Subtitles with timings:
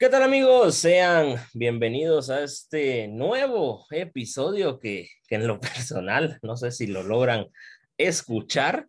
[0.00, 0.76] ¿Qué tal amigos?
[0.76, 7.48] Sean bienvenidos a este nuevo episodio que, en lo personal, no sé si lo logran
[7.96, 8.86] escuchar.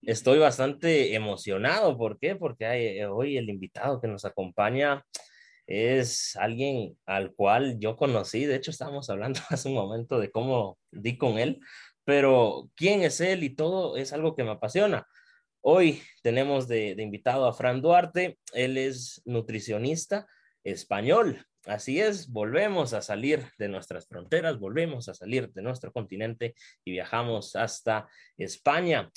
[0.00, 1.98] Estoy bastante emocionado.
[1.98, 2.36] ¿Por qué?
[2.36, 5.04] Porque hoy el invitado que nos acompaña
[5.66, 8.46] es alguien al cual yo conocí.
[8.46, 11.60] De hecho, estábamos hablando hace un momento de cómo di con él,
[12.04, 15.06] pero quién es él y todo es algo que me apasiona.
[15.60, 18.38] Hoy tenemos de invitado a Fran Duarte.
[18.54, 20.26] Él es nutricionista
[20.66, 21.46] español.
[21.66, 26.54] Así es, volvemos a salir de nuestras fronteras, volvemos a salir de nuestro continente
[26.84, 29.10] y viajamos hasta España.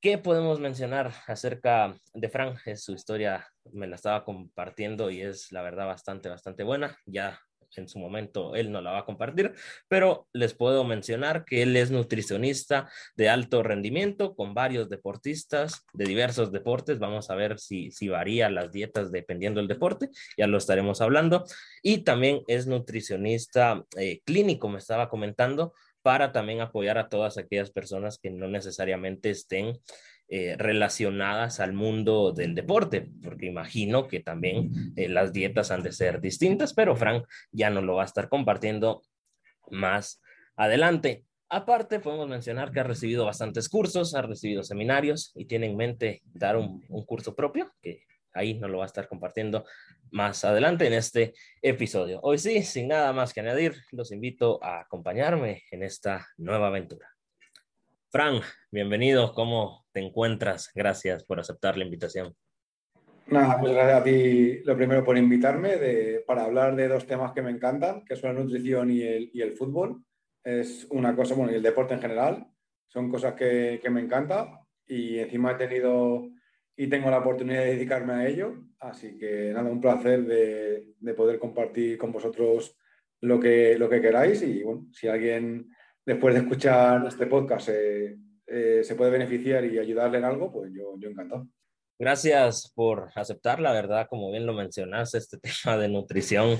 [0.00, 2.56] ¿Qué podemos mencionar acerca de Fran?
[2.76, 6.96] Su historia, me la estaba compartiendo y es la verdad bastante, bastante buena.
[7.06, 7.40] Ya
[7.80, 9.54] en su momento él no la va a compartir,
[9.88, 16.04] pero les puedo mencionar que él es nutricionista de alto rendimiento con varios deportistas de
[16.04, 16.98] diversos deportes.
[16.98, 21.44] Vamos a ver si, si varía las dietas dependiendo del deporte, ya lo estaremos hablando.
[21.82, 25.72] Y también es nutricionista eh, clínico, me estaba comentando,
[26.04, 29.80] para también apoyar a todas aquellas personas que no necesariamente estén
[30.26, 35.92] eh, relacionadas al mundo del deporte, porque imagino que también eh, las dietas han de
[35.92, 39.02] ser distintas, pero Frank ya no lo va a estar compartiendo
[39.70, 40.22] más
[40.56, 41.24] adelante.
[41.50, 46.22] Aparte, podemos mencionar que ha recibido bastantes cursos, ha recibido seminarios y tiene en mente
[46.24, 49.66] dar un, curso propio, que ahí no lo va a estar compartiendo
[50.10, 52.20] más adelante en este episodio.
[52.22, 57.10] Hoy sí, sin nada más que añadir, los invito a acompañarme en esta nueva aventura.
[58.10, 59.34] Fran, bienvenido.
[59.34, 60.70] ¿Cómo te encuentras?
[60.74, 62.34] Gracias por aceptar la invitación.
[63.28, 65.78] Nada, muchas gracias a ti, lo primero, por invitarme
[66.26, 70.04] para hablar de dos temas que me encantan, que son la nutrición y el, fútbol.
[70.42, 72.46] Es una cosa, bueno, y el deporte en general,
[72.88, 76.28] son cosas que, me encantan y encima he tenido
[76.76, 78.56] y tengo la oportunidad de dedicarme a ello.
[78.80, 82.76] Así que nada, un placer de, poder compartir con vosotros
[83.20, 85.70] lo que, lo que queráis y bueno, si alguien
[86.04, 90.72] después de escuchar este podcast eh, eh, se puede beneficiar y ayudarle en algo, pues
[90.72, 91.46] yo, yo encantado.
[91.98, 96.58] Gracias por aceptar, la verdad, como bien lo mencionaste, este tema de nutrición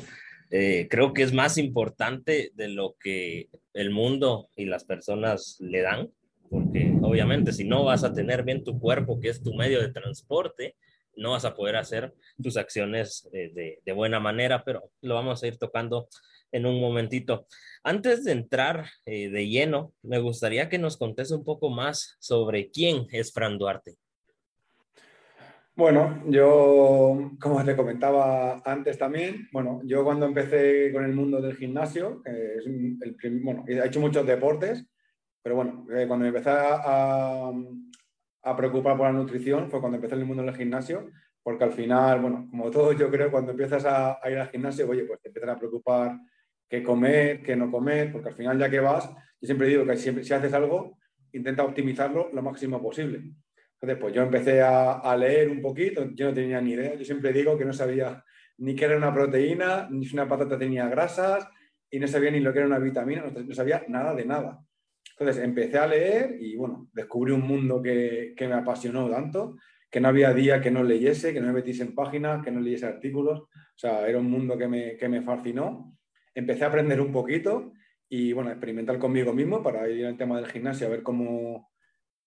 [0.51, 5.81] eh, creo que es más importante de lo que el mundo y las personas le
[5.81, 6.11] dan,
[6.51, 9.93] porque obviamente si no vas a tener bien tu cuerpo, que es tu medio de
[9.93, 10.77] transporte,
[11.17, 15.47] no vas a poder hacer tus acciones de, de buena manera, pero lo vamos a
[15.47, 16.09] ir tocando
[16.55, 17.47] en un momentito.
[17.83, 22.71] Antes de entrar eh, de lleno, me gustaría que nos contes un poco más sobre
[22.71, 23.97] quién es Fran Duarte.
[25.75, 31.57] Bueno, yo, como te comentaba antes también, bueno, yo cuando empecé con el mundo del
[31.57, 34.87] gimnasio, es el bueno, he hecho muchos deportes,
[35.43, 37.51] pero bueno, eh, cuando empecé a,
[38.45, 41.11] a, preocupar por la nutrición fue cuando empecé el mundo del gimnasio,
[41.43, 44.89] porque al final, bueno, como todos yo creo, cuando empiezas a, a ir al gimnasio,
[44.89, 46.19] oye, pues te empiezan a preocupar
[46.69, 49.97] qué comer, qué no comer, porque al final ya que vas, yo siempre digo que
[49.97, 50.99] siempre, si haces algo,
[51.33, 53.23] intenta optimizarlo lo máximo posible.
[53.75, 57.33] Entonces, pues yo empecé a, leer un poquito, yo no tenía ni idea, yo siempre
[57.33, 58.25] digo que no sabía
[58.59, 61.47] ni qué era una proteína, ni si una patata tenía grasas,
[61.91, 64.65] y no sabía ni lo que era una vitamina, no, sabía nada de nada.
[65.19, 69.57] Entonces empecé a leer y bueno, descubrí un mundo que, que, me apasionó tanto,
[69.91, 72.61] que no había día que no leyese, que no me metiese en páginas, que no
[72.61, 73.41] leyese artículos.
[73.41, 75.95] O sea, era un mundo que me, que me fascinó
[76.35, 77.73] empecé a aprender un poquito
[78.09, 81.71] y bueno, experimentar conmigo mismo para ir al tema del gimnasio a ver cómo,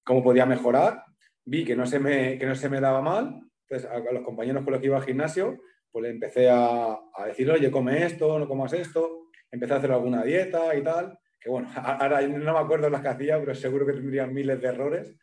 [0.03, 1.03] cómo podía mejorar.
[1.45, 4.63] Vi que no se me, que no se me daba mal, entonces a, los compañeros
[4.63, 5.61] con los que iba al gimnasio,
[5.91, 9.91] pues le empecé a, a decir, oye, come esto, no comas esto, empecé a hacer
[9.91, 13.85] alguna dieta y tal, que bueno, ahora no me acuerdo las que hacía, pero seguro
[13.85, 15.15] que tendría miles de errores.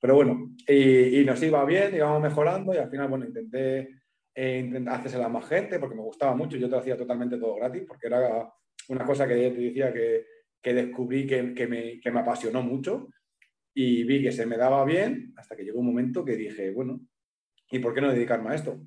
[0.00, 4.00] Pero bueno, y, y nos iba bien, íbamos mejorando y al final, bueno, intenté
[4.34, 6.56] e intentar hacerse a más gente porque me gustaba mucho.
[6.56, 8.50] Yo te hacía totalmente todo gratis porque era
[8.88, 10.26] una cosa que te decía que,
[10.62, 13.08] que descubrí que, que, me, que, me, apasionó mucho
[13.74, 17.00] y vi que se me daba bien hasta que llegó un momento que dije, bueno,
[17.70, 18.80] ¿y por qué no dedicarme a esto?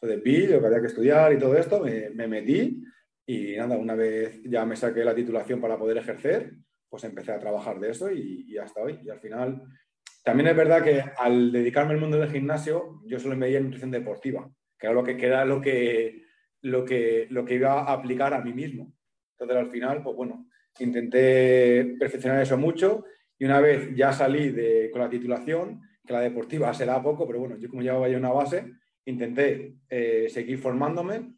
[0.00, 2.82] Entonces vi lo que había que estudiar y todo esto, me, me metí
[3.26, 6.54] y nada, una vez ya me saqué la titulación para poder ejercer,
[6.88, 8.98] pues empecé a trabajar de eso y, hasta hoy.
[9.02, 9.62] Y al final,
[10.24, 13.64] también es verdad que al dedicarme al mundo del gimnasio, yo solo me veía en
[13.64, 14.50] nutrición deportiva
[14.82, 16.24] que era lo que, era lo que,
[16.62, 18.92] lo que, lo que iba a aplicar a mí mismo.
[19.38, 20.48] Entonces, al final, pues bueno,
[20.80, 23.04] intenté perfeccionar eso mucho
[23.38, 27.38] y una vez ya salí de, con la titulación, que la deportiva será poco, pero
[27.38, 28.72] bueno, yo como llevaba ya una base,
[29.04, 31.32] intenté eh, seguir formándome,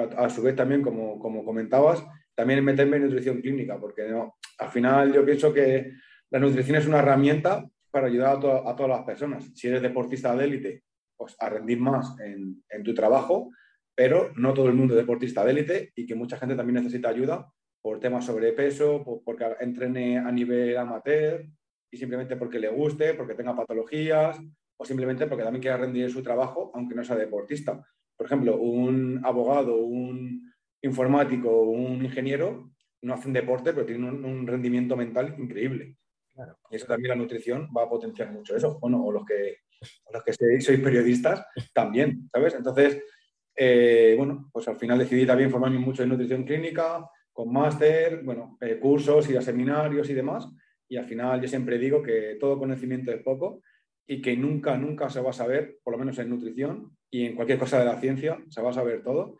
[0.00, 2.04] a, su vez también, como, como comentabas,
[2.34, 5.92] también meterme en nutrición clínica, porque no, al final yo pienso que
[6.30, 9.50] la nutrición es una herramienta para ayudar a, a todas las personas.
[9.54, 10.82] Si eres deportista de élite
[11.16, 13.50] pues, a rendir más en, tu trabajo,
[13.94, 17.08] pero no todo el mundo es deportista de élite y que mucha gente también necesita
[17.08, 17.50] ayuda
[17.80, 21.46] por temas sobre peso, porque entrene a nivel amateur
[21.90, 24.38] y simplemente porque le guste, porque tenga patologías
[24.76, 27.82] o simplemente porque también quiera rendir su trabajo, aunque no sea deportista.
[28.16, 30.52] Por ejemplo, un abogado, un
[30.82, 32.70] informático, un ingeniero
[33.02, 35.96] no hacen deporte, pero tienen un, rendimiento mental increíble.
[36.70, 38.78] Y eso también la nutrición va a potenciar mucho eso.
[38.80, 39.58] Bueno, o los que,
[40.12, 42.54] los que sois periodistas también, ¿sabes?
[42.54, 43.02] Entonces,
[43.54, 48.58] eh, bueno, pues al final decidí también formarme mucho en nutrición clínica, con máster, bueno,
[48.60, 50.48] eh, cursos, y a seminarios y demás.
[50.88, 53.62] Y al final yo siempre digo que todo conocimiento es poco
[54.06, 57.34] y que nunca, nunca se va a saber, por lo menos en nutrición y en
[57.34, 59.36] cualquier cosa de la ciencia, se va a saber todo.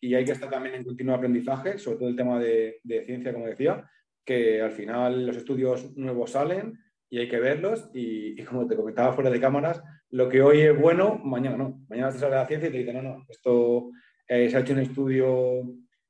[0.00, 3.46] Y hay que estar también en continuo aprendizaje, sobre todo el tema de, ciencia, como
[3.46, 3.88] decía,
[4.24, 6.78] que al final los estudios nuevos salen
[7.08, 7.90] y hay que verlos.
[7.94, 11.84] Y, como te comentaba fuera de cámaras, lo que hoy es bueno, mañana no.
[11.88, 13.90] Mañana te sale la ciencia y te dicen, no, no, esto
[14.26, 15.62] eh, se ha hecho un estudio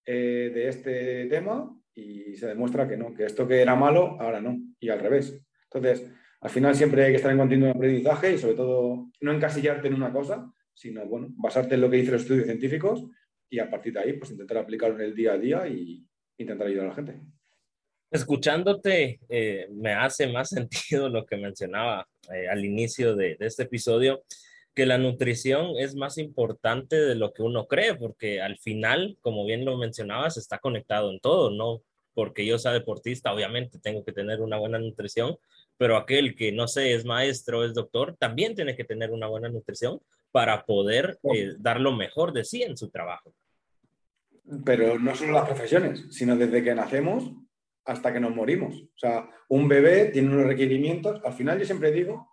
[0.04, 4.40] eh, de este tema y se demuestra que no, que esto que era malo, ahora
[4.40, 5.44] no, y al revés.
[5.64, 6.10] Entonces,
[6.40, 9.94] al final siempre hay que estar en continuo aprendizaje y sobre todo no encasillarte en
[9.94, 13.04] una cosa, sino bueno, basarte en lo que dicen los estudios científicos
[13.50, 16.06] y a partir de ahí pues intentar aplicarlo en el día a día y
[16.38, 17.20] intentar ayudar a la gente.
[18.10, 23.64] Escuchándote, eh, me hace más sentido lo que mencionaba eh, al inicio de, de, este
[23.64, 24.22] episodio,
[24.74, 29.44] que la nutrición es más importante de lo que uno cree, porque al final, como
[29.44, 31.82] bien lo mencionabas, está conectado en todo, ¿no?
[32.14, 35.36] Porque yo sea deportista, obviamente tengo que tener una buena nutrición,
[35.80, 39.48] pero aquel que no sé, es maestro, es doctor, también tiene que tener una buena
[39.48, 39.98] nutrición
[40.30, 43.34] para poder eh, dar lo mejor de sí en su trabajo.
[44.62, 47.32] Pero no solo las profesiones, sino desde que nacemos
[47.86, 48.74] hasta que nos morimos.
[48.76, 51.18] O sea, un bebé tiene unos requerimientos.
[51.24, 52.28] Al final yo siempre digo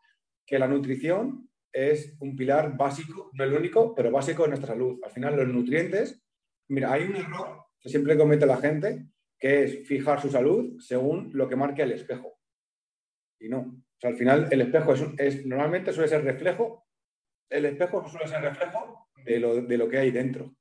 [0.46, 5.00] que la nutrición es un pilar básico, no el único, pero básico de nuestra salud.
[5.06, 6.22] Al final los nutrientes,
[6.68, 9.06] mira, hay un error que siempre comete la gente,
[9.40, 12.37] que es fijar su salud según lo que marque el espejo.
[13.40, 13.60] Y no.
[13.60, 16.88] O sea, al final el espejo es, normalmente suele ser reflejo,
[17.50, 20.54] el espejo suele ser reflejo de lo, de lo que hay dentro.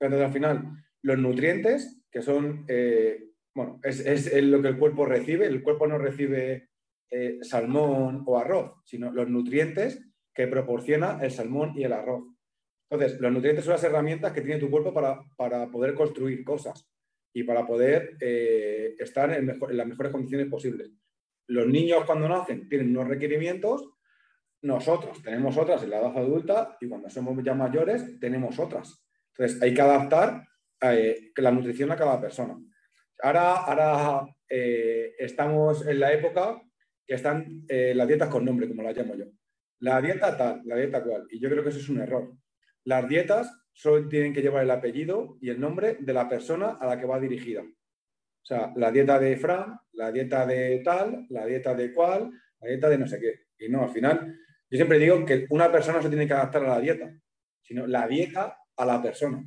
[0.00, 5.04] Entonces, al final, los nutrientes, que son, eh, bueno, es, es, lo que el cuerpo
[5.06, 6.68] recibe, el cuerpo no recibe
[7.10, 12.24] eh, salmón o arroz, sino los nutrientes que proporciona el salmón y el arroz.
[12.88, 16.88] Entonces, los nutrientes son las herramientas que tiene tu cuerpo para, para poder construir cosas
[17.34, 20.92] y para poder eh, estar en, en las mejores condiciones posibles
[21.48, 23.88] los niños cuando nacen tienen unos requerimientos,
[24.62, 29.04] nosotros tenemos otras en la edad adulta y cuando somos ya mayores tenemos otras.
[29.32, 30.46] Entonces hay que adaptar
[30.80, 32.58] eh, la nutrición a cada persona.
[33.22, 36.60] Ahora, eh, estamos en la época
[37.04, 39.26] que están eh, las dietas con nombre, como las llamo yo.
[39.80, 41.26] La dieta tal, la dieta cual.
[41.30, 42.32] Y yo creo que eso es un error.
[42.84, 46.86] Las dietas solo tienen que llevar el apellido y el nombre de la persona a
[46.86, 47.64] la que va dirigida.
[48.42, 52.30] O sea, la dieta de Fran, la dieta de tal, la dieta de cual,
[52.60, 53.48] la dieta de no sé qué.
[53.58, 54.38] Y no, al final,
[54.70, 57.12] yo siempre digo que una persona se tiene que adaptar a la dieta,
[57.62, 59.42] sino la dieta a la persona.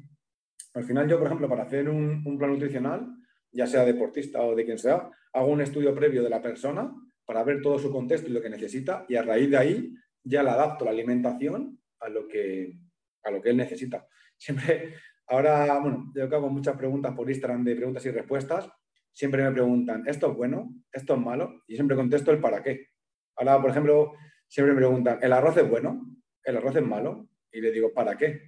[0.74, 3.08] Al final yo, por ejemplo, para hacer un, plan nutricional,
[3.52, 6.94] ya sea deportista o de quien sea, hago un estudio previo de la persona
[7.26, 9.94] para ver todo su contexto y lo que necesita y a raíz de ahí
[10.24, 12.78] ya le adapto la alimentación a lo que,
[13.24, 14.08] a lo que él necesita.
[14.38, 14.96] Siempre,
[15.28, 18.70] ahora, bueno, yo hago muchas preguntas por Instagram de preguntas y respuestas
[19.14, 20.74] siempre me preguntan, ¿esto es bueno?
[20.92, 21.64] ¿Esto es malo?
[21.68, 22.88] Y siempre contesto el para qué.
[23.36, 24.14] Ahora, por ejemplo,
[24.48, 26.06] siempre me preguntan, ¿el arroz es bueno?
[26.44, 27.30] ¿El arroz es malo?
[27.52, 28.42] Y le digo, ¿para qué?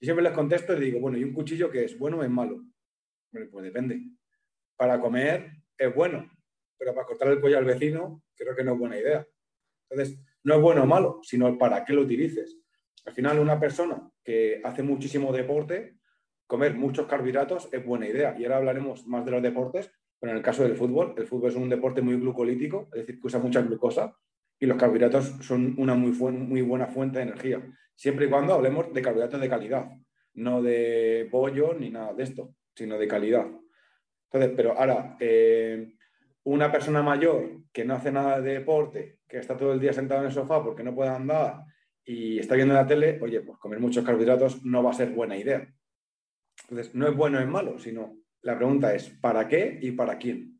[0.00, 2.30] Y siempre les contesto y digo, bueno, ¿y un cuchillo que es bueno o es
[2.30, 2.64] malo?
[3.32, 4.00] Bueno, pues depende.
[4.76, 6.30] Para comer es bueno,
[6.78, 9.26] pero para cortar el cuello al vecino creo que no es buena idea.
[9.90, 12.58] Entonces, no es bueno o malo, sino para qué lo utilices.
[13.04, 15.98] Al final, una persona que hace muchísimo deporte,
[16.46, 18.36] comer muchos carbohidratos es buena idea.
[18.38, 21.50] Y ahora hablaremos más de los deportes, pero en el caso del fútbol, el fútbol
[21.50, 24.16] es un deporte muy glucolítico, es decir, que usa mucha glucosa
[24.58, 27.62] y los carbohidratos son una muy, buena fuente de energía,
[27.94, 29.88] siempre y cuando hablemos de carbohidratos de calidad,
[30.34, 33.46] no de pollo ni nada de esto, sino de calidad.
[34.30, 35.94] Entonces, pero ahora, eh,
[36.44, 40.20] una persona mayor que no hace nada de deporte, que está todo el día sentado
[40.20, 41.64] en el sofá porque no puede andar
[42.04, 45.36] y está viendo la tele, oye, pues comer muchos carbohidratos no va a ser buena
[45.36, 45.68] idea.
[46.62, 48.16] Entonces, no es bueno es malo, sino
[48.48, 50.58] la pregunta es, ¿para qué y para quién?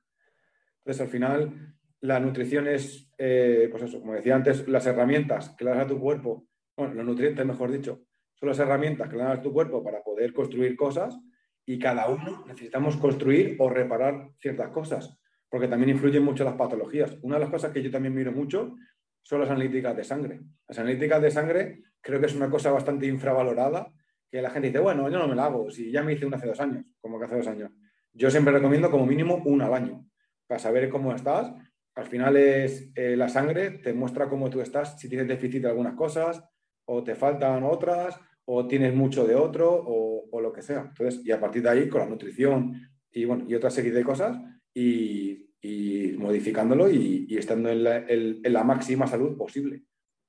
[0.81, 5.65] Entonces, al final, la nutrición es, eh, pues eso, como decía antes, las herramientas que
[5.65, 8.03] le das a tu cuerpo, bueno, los nutrientes, mejor dicho,
[8.35, 11.19] son las herramientas que le das a tu cuerpo para poder construir cosas
[11.65, 15.19] y cada uno necesitamos construir o reparar ciertas cosas,
[15.49, 17.17] porque también influyen mucho las patologías.
[17.23, 18.77] Una de las cosas que yo también miro mucho
[19.23, 20.41] son las analíticas de sangre.
[20.69, 23.91] Las analíticas de sangre creo que es una cosa bastante infravalorada
[24.31, 26.37] que la gente dice, bueno, yo no me la hago, si ya me hice una
[26.37, 27.71] hace dos años, como que hace dos años.
[28.13, 30.07] Yo siempre recomiendo como mínimo una al año,
[30.47, 31.53] para saber cómo estás.
[31.95, 35.69] Al final es eh, la sangre, te muestra cómo tú estás, si tienes déficit de
[35.69, 36.43] algunas cosas,
[36.85, 40.87] o te faltan otras, o tienes mucho de otro, o, lo que sea.
[40.89, 42.81] Entonces, y a partir de ahí, con la nutrición
[43.11, 44.39] y, bueno, y otra serie de cosas,
[44.73, 45.45] y,
[46.17, 49.83] modificándolo y, estando en la máxima salud posible.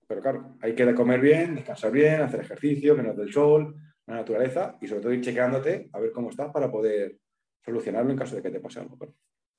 [0.10, 3.76] Pero claro, hay que comer bien, descansar bien, hacer ejercicio, menos del sol,
[4.10, 7.18] la naturaleza y sobre todo ir chequeándote a ver cómo estás para poder
[7.64, 8.98] solucionarlo en caso de que te pase algo.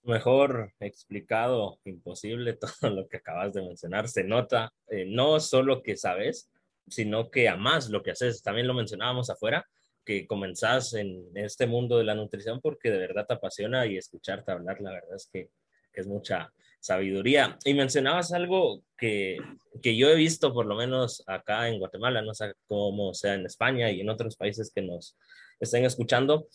[0.02, 4.08] Mejor explicado, imposible todo lo que acabas de mencionar.
[4.08, 6.50] Se nota eh, no solo que sabes,
[6.88, 8.42] sino que amas lo que haces.
[8.42, 9.66] También lo mencionábamos afuera,
[10.04, 14.50] que comenzás en este mundo de la nutrición porque de verdad te apasiona y escucharte
[14.50, 15.50] hablar, la verdad es que
[15.92, 17.58] es mucha, sabiduría.
[17.64, 19.38] Y mencionabas algo que,
[19.82, 23.46] que, yo he visto, por lo menos acá en Guatemala, no sé cómo sea en
[23.46, 25.16] España y en otros países que nos
[25.60, 26.48] estén escuchando,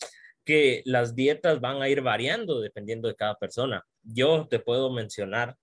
[0.44, 3.84] que las dietas van a ir variando dependiendo de cada persona.
[4.02, 5.56] Yo te puedo mencionar,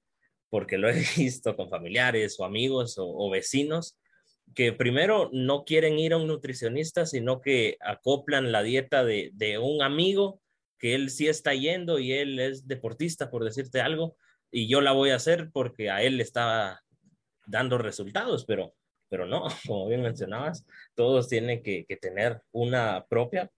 [0.49, 3.97] porque lo he visto con familiares o amigos o, vecinos,
[4.55, 9.57] que primero no quieren ir a un nutricionista, sino que acoplan la dieta de, de
[9.57, 10.41] un amigo
[10.77, 14.17] que él sí está yendo y él es deportista, por decirte algo,
[14.53, 16.83] y yo la voy a hacer porque a él le estaba
[17.47, 18.75] dando resultados, pero,
[19.09, 20.63] pero no, como bien mencionabas,
[20.95, 23.49] todos tienen que, tener una propia,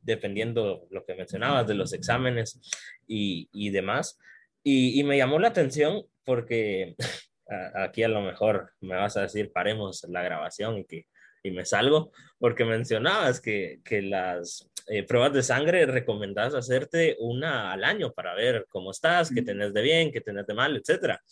[0.00, 2.60] dependiendo lo que mencionabas de los exámenes
[3.08, 4.16] y, y demás.
[4.62, 6.94] Y, me llamó la atención porque
[7.74, 11.06] aquí a lo mejor me vas a decir, paremos la grabación y que
[11.46, 17.72] y me salgo, porque mencionabas que, que las eh, pruebas de sangre recomendás hacerte una
[17.72, 21.22] al año para ver cómo estás, qué tenés de bien, qué tenés de mal, etcétera.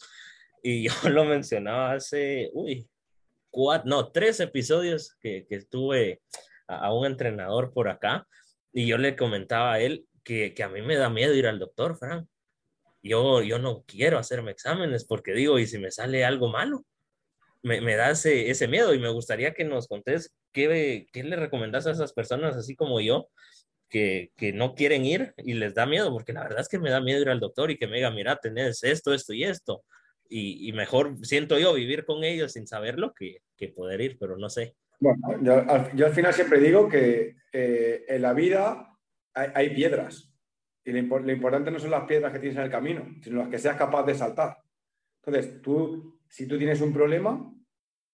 [0.63, 2.89] Y yo lo mencionaba hace, uy,
[3.51, 6.23] cuatro, no, tres episodios que, que estuve
[6.67, 8.27] a, un entrenador por acá
[8.73, 11.59] y yo le comentaba a él que, que a mí me da miedo ir al
[11.59, 12.29] doctor, Fran.
[13.03, 16.85] Yo, yo no quiero hacerme exámenes porque digo, ¿y si me sale algo malo?
[17.63, 21.37] Me, me da ese, ese, miedo y me gustaría que nos contés qué, qué le
[21.37, 23.29] recomendás a esas personas, así como yo,
[23.89, 26.91] que, que, no quieren ir y les da miedo, porque la verdad es que me
[26.91, 29.85] da miedo ir al doctor y que me diga, mira, tenés esto, esto y esto.
[30.29, 34.37] Y, y mejor siento yo vivir con ellos sin saberlo que, que poder ir, pero
[34.39, 34.75] no sé.
[34.99, 35.19] Bueno,
[35.95, 38.97] yo, al final siempre digo que eh, en la vida
[39.35, 40.33] hay, hay piedras
[40.85, 43.49] y lo, lo, importante no son las piedras que tienes en el camino, sino las
[43.49, 44.59] que seas capaz de saltar.
[45.25, 47.53] Entonces, tú si tú tienes un problema,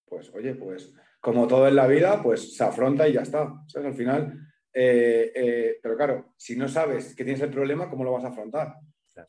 [0.04, 3.48] pues oye, pues como todo en la vida, pues se afronta y ya está.
[3.76, 4.40] Al final,
[4.72, 8.28] eh, eh, pero claro, si no sabes que tienes el problema, ¿cómo lo vas a
[8.28, 8.75] afrontar?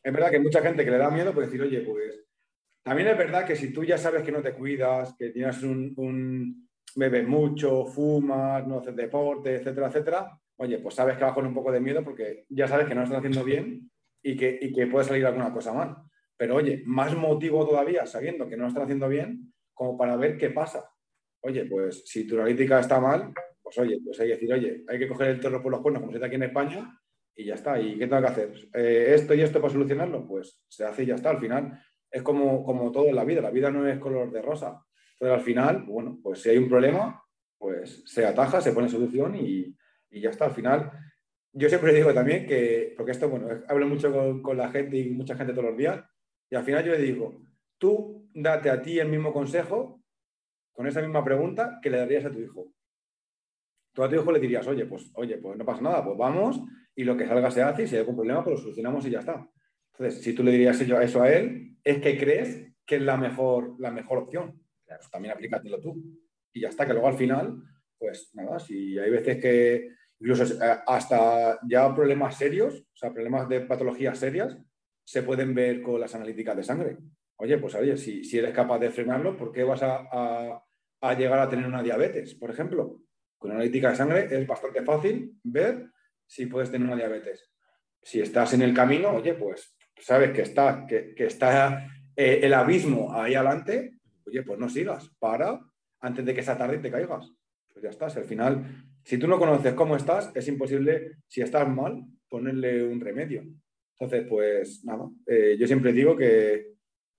[0.02, 2.26] Es verdad que hay mucha gente que le da miedo puede decir, oye, pues
[2.82, 5.94] también es verdad que si tú ya sabes que no te cuidas, que tienes un,
[5.96, 11.46] un bebes mucho, fumas, no haces deporte, etcétera, etcétera, oye, pues sabes que vas con
[11.46, 13.88] un poco de miedo porque ya sabes que no lo estás haciendo bien
[14.20, 16.09] y que, y que puede salir alguna cosa mal.
[16.40, 20.38] Pero oye, más motivo todavía sabiendo que no lo están haciendo bien, como para ver
[20.38, 20.90] qué pasa.
[21.42, 24.98] Oye, pues si tu analítica está mal, pues oye, pues hay que decir, oye, hay
[24.98, 26.98] que coger el terror por los cuernos, como se hace aquí en España,
[27.36, 27.78] y ya está.
[27.78, 28.54] ¿Y qué tengo que hacer?
[28.72, 30.26] Eh, ¿Esto y esto para solucionarlo?
[30.26, 31.28] Pues se hace y ya está.
[31.28, 31.78] Al final
[32.10, 33.42] es como, como todo en la vida.
[33.42, 34.82] La vida no es color de rosa.
[35.12, 37.22] Entonces, al final, bueno, pues si hay un problema,
[37.58, 39.76] pues se ataja, se pone solución y,
[40.08, 40.46] y ya está.
[40.46, 40.90] Al final,
[41.52, 45.10] yo siempre digo también que, porque esto, bueno, hablo mucho con, con la gente y
[45.10, 46.02] mucha gente todos los días,
[46.50, 47.40] y al final yo le digo,
[47.78, 50.02] tú date a ti el mismo consejo
[50.72, 52.74] con esa misma pregunta que le darías a tu hijo.
[53.92, 56.60] Tú a tu hijo le dirías, oye, pues, oye, pues no pasa nada, pues vamos
[56.94, 59.10] y lo que salga se hace y si hay algún problema, pues lo solucionamos y
[59.10, 59.48] ya está.
[59.92, 63.76] Entonces, si tú le dirías eso a él, es que crees que es la mejor,
[63.78, 64.60] la mejor opción.
[65.10, 65.94] También aplícatelo tú.
[66.52, 67.62] Y ya está, que luego al final,
[67.96, 73.48] pues nada, si hay veces que incluso eh, hasta ya problemas serios, o sea, problemas
[73.48, 74.58] de patologías serias,
[75.10, 76.96] se pueden ver con las analíticas de sangre.
[77.34, 80.62] Oye, pues oye, si, si eres capaz de frenarlo, ¿por qué vas a,
[81.18, 83.00] llegar a tener una diabetes, por ejemplo?
[83.36, 85.90] Con analítica de sangre es bastante fácil ver
[86.24, 87.50] si puedes tener una diabetes.
[88.00, 93.12] Si estás en el camino, oye, pues sabes que está, que, está eh, el abismo
[93.12, 95.60] ahí adelante, oye, pues no sigas, para
[95.98, 97.32] antes de que esa tarde te caigas.
[97.72, 98.16] Pues ya estás.
[98.16, 98.64] Al final,
[99.02, 103.42] si tú no conoces cómo estás, es imposible, si estás mal, ponerle un remedio.
[104.00, 106.70] Entonces, pues nada, eh, yo siempre digo que,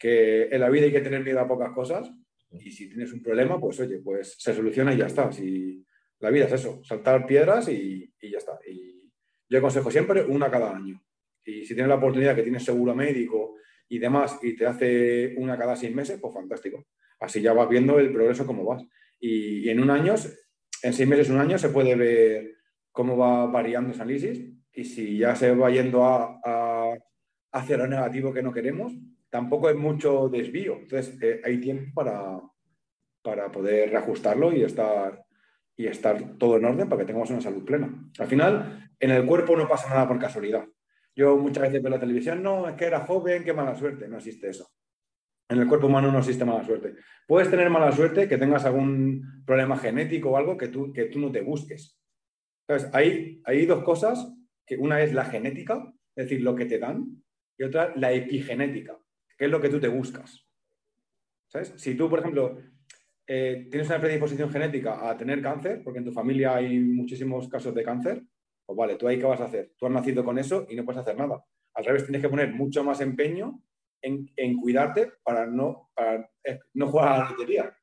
[0.04, 2.12] en la vida hay que tener miedo a pocas cosas
[2.50, 5.32] y si tienes un problema, pues oye, pues se soluciona y ya está.
[5.32, 5.86] Si,
[6.20, 8.60] la vida es eso, saltar piedras y, ya está.
[8.68, 9.12] Y
[9.48, 11.04] yo aconsejo siempre una cada año.
[11.46, 13.58] Y si tienes la oportunidad que tienes seguro médico
[13.88, 16.88] y demás y te hace una cada seis meses, pues fantástico.
[17.20, 18.84] Así ya vas viendo el progreso cómo vas.
[19.20, 20.16] Y, en un año
[20.84, 22.56] en seis meses, un año, se puede ver
[22.92, 26.98] cómo va variando ese análisis y si ya se va yendo a,
[27.52, 28.94] hacia lo negativo que no queremos,
[29.30, 30.78] tampoco es mucho desvío.
[30.82, 32.40] Entonces, eh, hay tiempo para,
[33.22, 35.24] para poder reajustarlo y estar,
[35.76, 37.94] y estar todo en orden para que tengamos una salud plena.
[38.20, 40.66] Al final, en el cuerpo no pasa nada por casualidad.
[41.16, 44.08] Yo muchas veces veo la televisión, no, es que era joven, qué mala suerte.
[44.08, 44.70] No existe eso.
[45.50, 46.96] En el cuerpo humano no existe mala suerte.
[47.28, 51.20] Puedes tener mala suerte que tengas algún problema genético o algo que tú, que tú
[51.20, 52.00] no te busques.
[52.66, 54.34] Entonces, hay, hay dos cosas,
[54.66, 57.24] que una es la genética, es decir, lo que te dan,
[57.58, 58.98] y otra la epigenética,
[59.38, 60.46] que es lo que tú te buscas.
[61.48, 61.74] ¿Sabes?
[61.78, 62.58] Si tú, por ejemplo,
[63.28, 67.74] eh, tienes una predisposición genética a tener cáncer, porque en tu familia hay muchísimos casos
[67.76, 68.24] de cáncer,
[68.66, 69.74] pues vale, tú ahí qué vas a hacer?
[69.78, 71.44] Tú has nacido con eso y no puedes hacer nada.
[71.74, 73.62] Al revés, tienes que poner mucho más empeño
[74.02, 75.92] en, cuidarte para no,
[76.44, 77.78] eh, no jugar a la lotería.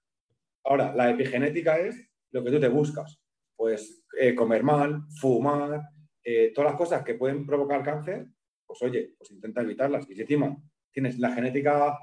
[0.64, 3.20] Ahora, la epigenética es lo que tú te buscas.
[3.56, 5.80] Pues eh, comer mal, fumar,
[6.24, 8.26] eh, todas las cosas que pueden provocar cáncer,
[8.66, 10.08] pues oye, pues intenta evitarlas.
[10.10, 10.56] Y si encima
[10.92, 11.98] tienes la genética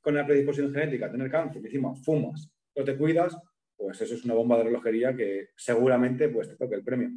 [0.00, 3.36] con la predisposición genética a tener cáncer, y encima fumas, no te cuidas,
[3.76, 7.10] pues eso es una bomba de relojería que seguramente pues, te toque el premio.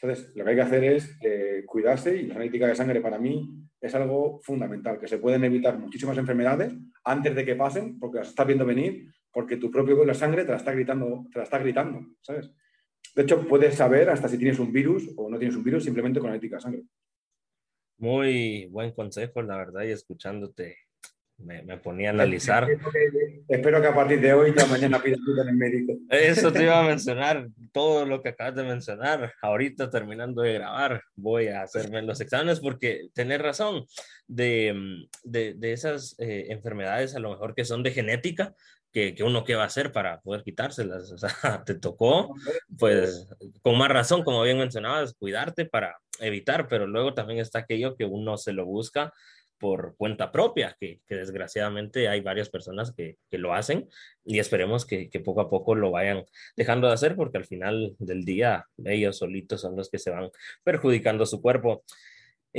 [0.00, 3.18] Entonces, lo que hay que hacer es eh, cuidarse y la analítica de sangre para
[3.18, 3.48] mí
[3.80, 6.74] es algo fundamental, que se pueden evitar muchísimas enfermedades
[7.04, 10.50] antes de que pasen, porque las estás viendo venir, porque tu propio la sangre te
[10.50, 12.52] la está gritando, te la está gritando, ¿sabes?
[13.18, 16.20] De hecho, puedes saber hasta si tienes un virus o no tienes un virus simplemente
[16.20, 16.82] con analítica de sangre.
[17.96, 20.76] Muy buen consejo, la verdad, y escuchándote
[21.38, 22.68] me, me, ponía a analizar.
[23.48, 25.94] Espero que, a partir de hoy ya mañana pidas cita en el médico.
[26.08, 29.32] Eso te iba a mencionar, todo lo que acabas de mencionar.
[29.42, 33.84] Ahorita terminando de grabar, voy a hacerme los exámenes porque tenés razón
[34.28, 38.54] de, de, de esas eh, enfermedades a lo mejor que son de genética.
[38.92, 41.30] Que, que, uno qué va a hacer para poder quitárselas, o sea,
[41.66, 42.34] te tocó,
[42.78, 43.28] pues
[43.60, 48.06] con más razón, como bien mencionabas, cuidarte para evitar, pero luego también está aquello que
[48.06, 49.12] uno se lo busca
[49.58, 53.88] por cuenta propia, que, desgraciadamente hay varias personas que, lo hacen
[54.24, 56.24] y esperemos que, poco a poco lo vayan
[56.56, 60.30] dejando de hacer porque al final del día ellos solitos son los que se van
[60.64, 61.84] perjudicando su cuerpo.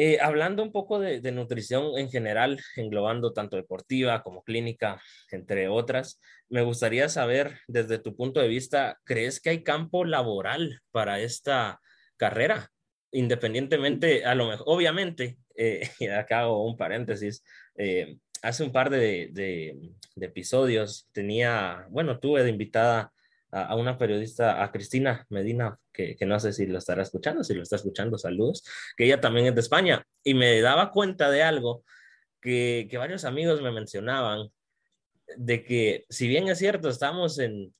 [0.02, 5.68] Eh, hablando un poco de, de, nutrición en general, englobando tanto deportiva como clínica, entre
[5.68, 11.20] otras, me gustaría saber desde tu punto de vista, ¿crees que hay campo laboral para
[11.20, 11.82] esta
[12.16, 12.72] carrera?
[13.12, 15.82] Independientemente, a lo mejor, obviamente, eh,
[16.18, 17.44] acá hago un paréntesis,
[17.76, 23.12] eh, hace un par de, de, episodios tenía, bueno, tuve de invitada
[23.52, 27.54] a, una periodista, a Cristina Medina, que, que, no sé si lo estará escuchando, si
[27.54, 28.64] lo está escuchando, saludos,
[28.96, 31.84] que ella también es de España, y me daba cuenta de algo
[32.42, 34.50] que, que varios amigos me mencionaban,
[35.38, 37.74] de que si bien es cierto, estamos en,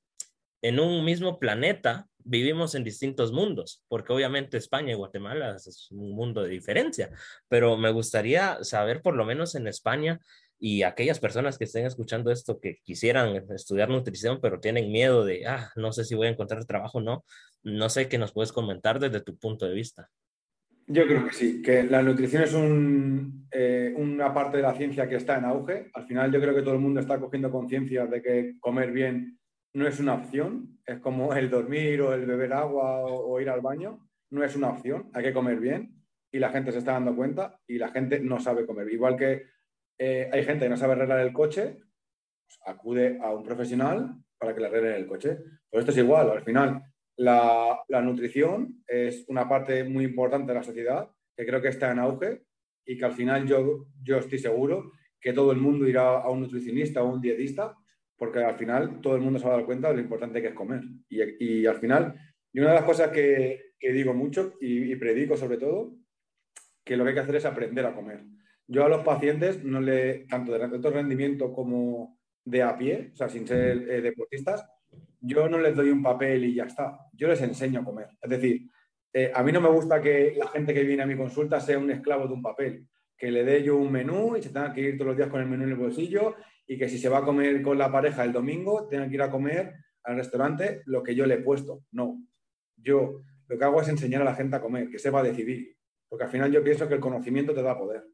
[0.62, 6.12] en un mismo planeta, vivimos en distintos mundos, porque obviamente España y Guatemala es un
[6.12, 7.10] mundo de diferencia,
[7.48, 10.20] pero me gustaría saber por lo menos en España
[10.60, 15.46] y aquellas personas que estén escuchando esto que quisieran estudiar nutrición, pero tienen miedo de,
[15.46, 17.24] ah, no sé si voy a encontrar trabajo o no,
[17.62, 20.08] no sé qué nos puedes comentar desde tu punto de vista.
[20.86, 25.08] Yo creo que sí, que la nutrición es un, eh, una parte de la ciencia
[25.08, 25.88] que está en auge.
[25.94, 29.38] Al final yo creo que todo el mundo está cogiendo conciencia de que comer bien
[29.72, 33.60] no es una opción, es como el dormir o el beber agua o, ir al
[33.60, 35.94] baño, no es una opción, hay que comer bien
[36.32, 38.90] y la gente se está dando cuenta y la gente no sabe comer.
[38.92, 39.44] Igual que
[40.02, 44.54] eh, hay gente que no sabe arreglar el coche, pues acude a un profesional para
[44.54, 45.36] que le arregle el coche.
[45.68, 46.82] Pues esto es igual, al final
[47.16, 51.98] la, nutrición es una parte muy importante de la sociedad que creo que está en
[51.98, 52.44] auge
[52.86, 53.86] y que al final yo,
[54.18, 57.76] estoy seguro que todo el mundo irá a un nutricionista o un dietista
[58.16, 60.48] porque al final todo el mundo se va a dar cuenta de lo importante que
[60.48, 60.82] es comer.
[61.10, 62.14] Y, al final,
[62.52, 65.94] y una de las cosas que, digo mucho y, predico sobre todo,
[66.84, 68.24] que lo que hay que hacer es aprender a comer.
[68.72, 73.16] Yo a los pacientes, no le, tanto de alto rendimiento como de a pie, o
[73.16, 74.64] sea, sin ser eh, deportistas,
[75.20, 76.96] yo no les doy un papel y ya está.
[77.12, 78.06] Yo les enseño a comer.
[78.22, 78.70] Es decir,
[79.12, 81.80] eh, a mí no me gusta que la gente que viene a mi consulta sea
[81.80, 84.82] un esclavo de un papel, que le dé yo un menú y se tenga que
[84.82, 87.18] ir todos los días con el menú en el bolsillo y que si se va
[87.18, 91.02] a comer con la pareja el domingo, tenga que ir a comer al restaurante lo
[91.02, 91.82] que yo le he puesto.
[91.90, 92.22] No.
[92.76, 95.76] Yo lo que hago es enseñar a la gente a comer, que sepa decidir.
[96.08, 98.04] Porque al final yo pienso que el conocimiento te da poder.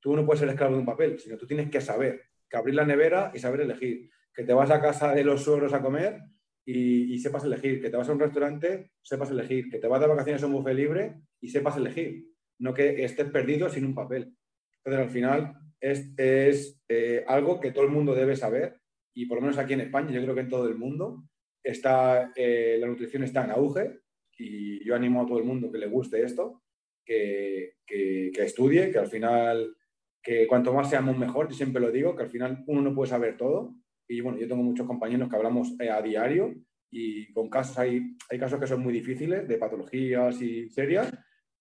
[0.00, 2.74] Tú no puedes ser esclavo de un papel, sino tú tienes que saber, que abrir
[2.74, 4.10] la nevera y saber elegir.
[4.34, 6.20] Que te vas a casa de los suegros a comer
[6.64, 7.80] y, sepas elegir.
[7.80, 9.68] Que te vas a un restaurante, sepas elegir.
[9.68, 12.26] Que te vas de vacaciones a un buffet libre y sepas elegir.
[12.58, 14.34] No que estés perdido sin un papel.
[14.84, 18.80] Entonces, al final, es, es eh, algo que todo el mundo debe saber
[19.14, 21.24] y por lo menos aquí en España, yo creo que en todo el mundo,
[21.60, 23.98] está, la nutrición está en auge
[24.36, 26.62] y yo animo a todo el mundo que le guste esto,
[27.04, 29.74] que, que estudie, que al final
[30.22, 33.10] que cuanto más seamos mejor, yo siempre lo digo, que al final uno no puede
[33.10, 33.74] saber todo.
[34.06, 36.54] Y bueno, yo tengo muchos compañeros que hablamos eh, a diario
[36.90, 41.12] y con casos hay, hay casos que son muy difíciles, de patologías y serias,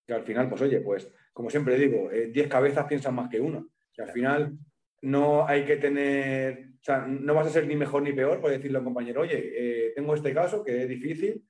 [0.06, 3.40] que al final, pues oye, pues como siempre digo, 10 eh, cabezas piensan más que
[3.40, 3.66] una.
[3.94, 4.58] Que al final
[5.02, 8.50] no hay que tener, o sea, no vas a ser ni mejor ni peor por
[8.50, 11.44] decirle a un compañero, oye, eh, tengo este caso que es difícil,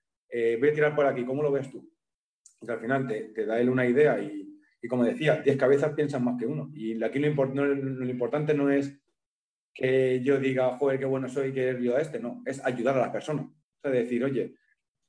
[0.59, 1.89] voy a tirar por aquí, ¿cómo lo ves tú?
[2.65, 4.47] Que al final te, te da él una idea y,
[4.81, 6.71] y como decía, 10 cabezas piensan más que uno.
[6.73, 8.99] Y aquí lo, importante no es
[9.73, 12.19] que yo diga, joder, qué bueno soy, que ayuda a este.
[12.19, 13.45] No, es ayudar a las personas.
[13.45, 14.55] O sea, decir, oye,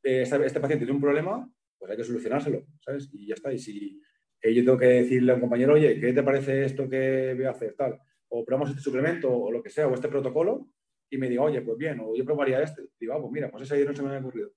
[0.02, 3.10] eh, este, paciente tiene un problema, pues hay que solucionárselo, ¿sabes?
[3.12, 3.52] Y ya está.
[3.52, 4.00] Y si
[4.42, 7.44] eh, yo tengo que decirle a un compañero, oye, ¿qué te parece esto que voy
[7.44, 7.74] a hacer?
[7.74, 7.98] Tal.
[8.28, 10.70] O probamos este suplemento o lo que sea, o este protocolo,
[11.10, 12.82] y me diga, oye, pues bien, o yo probaría este.
[12.98, 14.50] Digo, ah, pues mira, pues idea no se me ha ocurrido.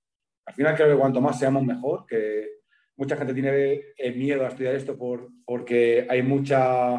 [0.46, 2.61] Al final creo que cuanto más seamos mejor, que
[2.96, 6.96] mucha gente tiene eh, miedo a estudiar esto por, porque hay mucha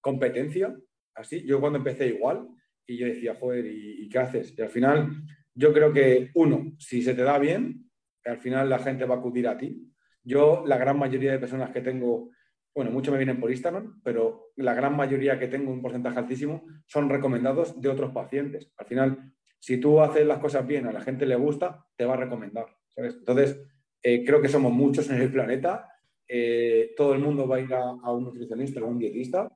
[0.00, 0.74] competencia.
[1.14, 2.48] Así, yo cuando empecé igual
[2.86, 4.54] y yo decía, joder, ¿y, qué haces?
[4.56, 5.10] Y al final,
[5.54, 7.90] yo creo que uno, si se te da bien,
[8.24, 9.90] al final la gente va a acudir a ti.
[10.22, 12.30] Yo, la gran mayoría de personas que tengo,
[12.74, 16.64] bueno, muchos me vienen por Instagram, pero la gran mayoría que tengo, un porcentaje altísimo,
[16.86, 18.72] son recomendados de otros pacientes.
[18.76, 22.14] Al final, si tú haces las cosas bien, a la gente le gusta, te va
[22.14, 22.66] a recomendar.
[22.96, 23.58] Entonces,
[24.06, 25.88] eh, creo que somos muchos en el planeta.
[26.28, 29.50] Eh, todo el mundo va a ir a, un nutricionista a un dietista.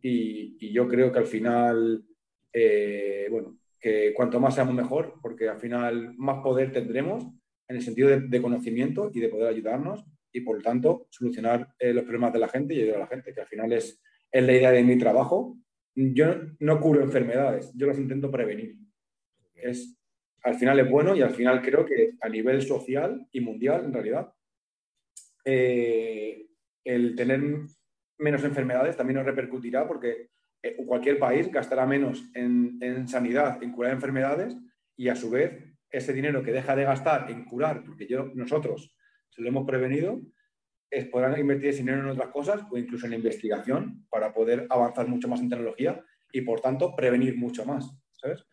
[0.00, 2.02] Y, yo creo que al final,
[2.50, 7.24] eh, bueno, que cuanto más seamos mejor, porque al final más poder tendremos
[7.68, 12.04] en el sentido de, conocimiento y de poder ayudarnos y por lo tanto solucionar los
[12.04, 14.00] problemas de la gente y ayudar a la gente, que al final es,
[14.32, 15.58] es la idea de mi trabajo.
[15.94, 16.26] Yo
[16.58, 18.76] no curo enfermedades, yo las intento prevenir.
[19.54, 19.99] Es
[20.42, 23.92] al final es bueno y al final creo que a nivel social y mundial, en
[23.92, 24.32] realidad,
[25.44, 26.46] eh,
[26.84, 27.40] el tener
[28.18, 30.28] menos enfermedades también nos repercutirá porque
[30.62, 34.56] eh, cualquier país gastará menos en, sanidad, en curar enfermedades
[34.96, 35.52] y a su vez
[35.90, 38.94] ese dinero que deja de gastar en curar, porque yo, nosotros
[39.30, 40.20] se lo hemos prevenido,
[40.90, 45.08] es podrán invertir ese dinero en otras cosas o incluso en investigación para poder avanzar
[45.08, 48.44] mucho más en tecnología y por tanto prevenir mucho más, ¿sabes?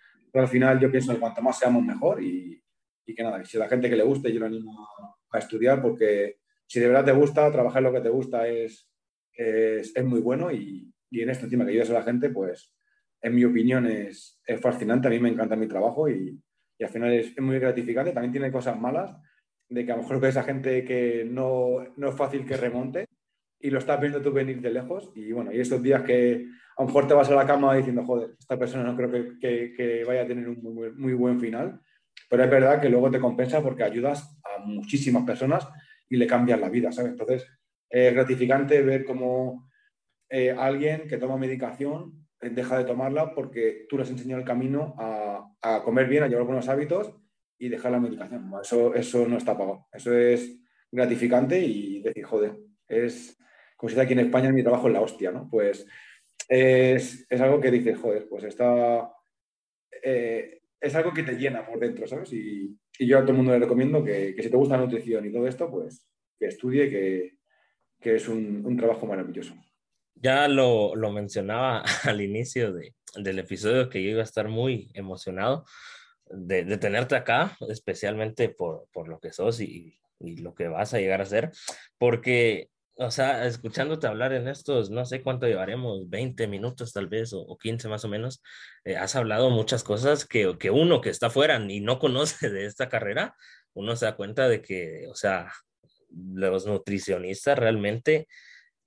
[0.42, 2.62] Al final yo pienso que cuanto más seamos mejor y,
[3.06, 4.88] que nada, si a la gente que le guste, yo lo animo
[5.32, 8.90] a, estudiar porque si de verdad te gusta, trabajar lo que te gusta es,
[9.34, 12.74] es, muy bueno y, en esto encima que ayudas a la gente, pues
[13.22, 16.42] en mi opinión es, es fascinante, a mí me encanta mi trabajo y,
[16.80, 19.16] al final es, muy gratificante, también tiene cosas malas,
[19.70, 23.06] de que a lo mejor ves a gente que no, no es fácil que remonte
[23.60, 26.84] y lo estás viendo tú venir de lejos y bueno, y estos días que a
[26.84, 29.10] lo mejor te vas a la cama diciendo, joder, esta persona no creo
[29.40, 31.82] que, vaya a tener un muy, buen final,
[32.30, 35.68] pero es verdad que luego te compensa porque ayudas a muchísimas personas
[36.08, 37.14] y le cambias la vida, ¿sabes?
[37.14, 37.48] Entonces,
[37.90, 39.68] es gratificante ver cómo
[40.30, 44.48] eh, alguien que toma medicación eh, deja de tomarla porque tú le has enseñado el
[44.48, 47.12] camino a, comer bien, a llevar buenos hábitos
[47.58, 48.52] y dejar la medicación.
[48.62, 49.88] Eso, eso no está pagado.
[49.92, 50.60] Eso es
[50.92, 52.56] gratificante y decir, joder,
[52.88, 53.36] es
[53.76, 55.48] como si aquí en España mi trabajo en la hostia, ¿no?
[55.50, 55.88] Pues
[56.48, 59.12] es, algo que dices, joder, pues está.
[60.04, 62.32] Eh, es algo que te llena por dentro, ¿sabes?
[62.34, 65.32] Y, yo a todo el mundo le recomiendo que, si te gusta la nutrición y
[65.32, 66.08] todo esto, pues
[66.40, 67.38] que estudie, que,
[68.00, 69.54] que es un, trabajo maravilloso.
[70.16, 74.90] Ya lo, lo mencionaba al inicio de, del episodio que yo iba a estar muy
[74.96, 75.66] emocionado
[76.26, 80.94] de, de tenerte acá, especialmente por, por, lo que sos y, y, lo que vas
[80.94, 81.52] a llegar a ser,
[82.00, 87.32] porque o sea, escuchándote hablar en estos, no sé cuánto llevaremos, 20 minutos tal vez,
[87.34, 88.42] o, 15 más o menos,
[88.86, 92.66] eh, has hablado muchas cosas que, que uno que está fuera y no conoce de
[92.66, 93.36] esta carrera,
[93.74, 95.52] uno se da cuenta de que, o sea,
[96.10, 98.28] los nutricionistas realmente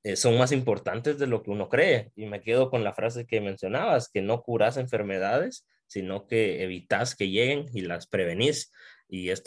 [0.03, 2.11] eh, son más importantes de lo que uno cree.
[2.17, 7.15] Y me quedo con la frase que mencionabas, que no curas enfermedades, sino que evitas
[7.15, 8.73] que lleguen y las prevenís
[9.09, 9.43] y es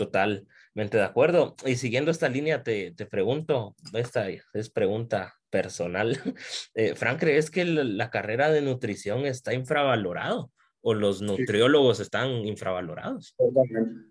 [0.73, 1.55] totalmente de acuerdo.
[1.65, 6.17] Y siguiendo esta línea, te, te pregunto, esta es pregunta personal.
[6.75, 13.35] Eh, Frank, ¿crees que la, carrera de nutrición está infravalorado o los nutriólogos están infravalorados?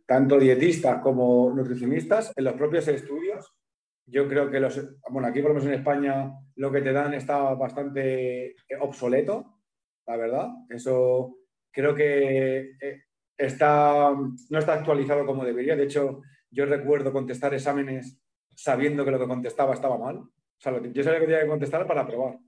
[0.07, 3.53] Tanto dietistas como nutricionistas, en los propios estudios,
[4.07, 7.15] yo creo que los, bueno, aquí por lo menos en España lo que te dan
[7.15, 9.59] está bastante obsoleto,
[10.07, 10.49] la verdad.
[10.69, 11.37] Eso
[11.73, 13.03] creo que eh,
[13.37, 15.75] está, no está actualizado como debería.
[15.75, 16.23] De hecho,
[16.53, 18.23] yo recuerdo contestar exámenes
[18.55, 20.19] sabiendo que lo que contestaba estaba mal.
[20.19, 22.39] O sea, yo sabía que tenía que contestar para probar.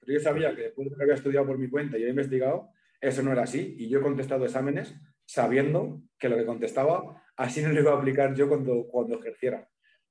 [0.00, 2.68] Pero yo sabía que después de que había estudiado por mi cuenta y he investigado,
[3.00, 3.74] eso no era así.
[3.78, 7.98] Y yo he contestado exámenes sabiendo que lo que contestaba así no lo iba a
[7.98, 9.68] aplicar yo cuando, cuando ejerciera.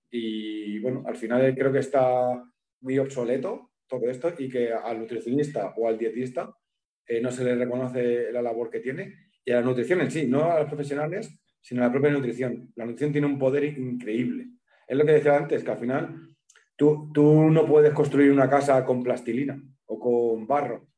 [0.10, 2.44] Y bueno, al final creo que está
[2.82, 6.56] muy obsoleto todo esto y que al nutricionista o al dietista
[7.08, 9.30] eh, no se le reconoce la labor que tiene.
[9.46, 12.71] Y a la nutrición en sí, no a los profesionales, sino la propia nutrición.
[12.76, 14.49] La nutrición tiene un poder increíble.
[14.86, 16.36] Es lo que decía antes, que al final
[16.76, 20.89] tú, tú no puedes construir una casa con plastilina o con barro,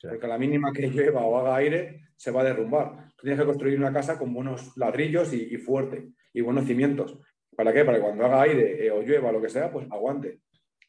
[0.00, 3.08] porque a la mínima que llueva o haga aire se va a derrumbar.
[3.16, 7.18] Tú tienes que construir una casa con buenos ladrillos y, fuerte y buenos cimientos.
[7.56, 7.84] ¿Para qué?
[7.84, 10.40] Para que cuando haga aire eh, o llueva o lo que sea, pues aguante.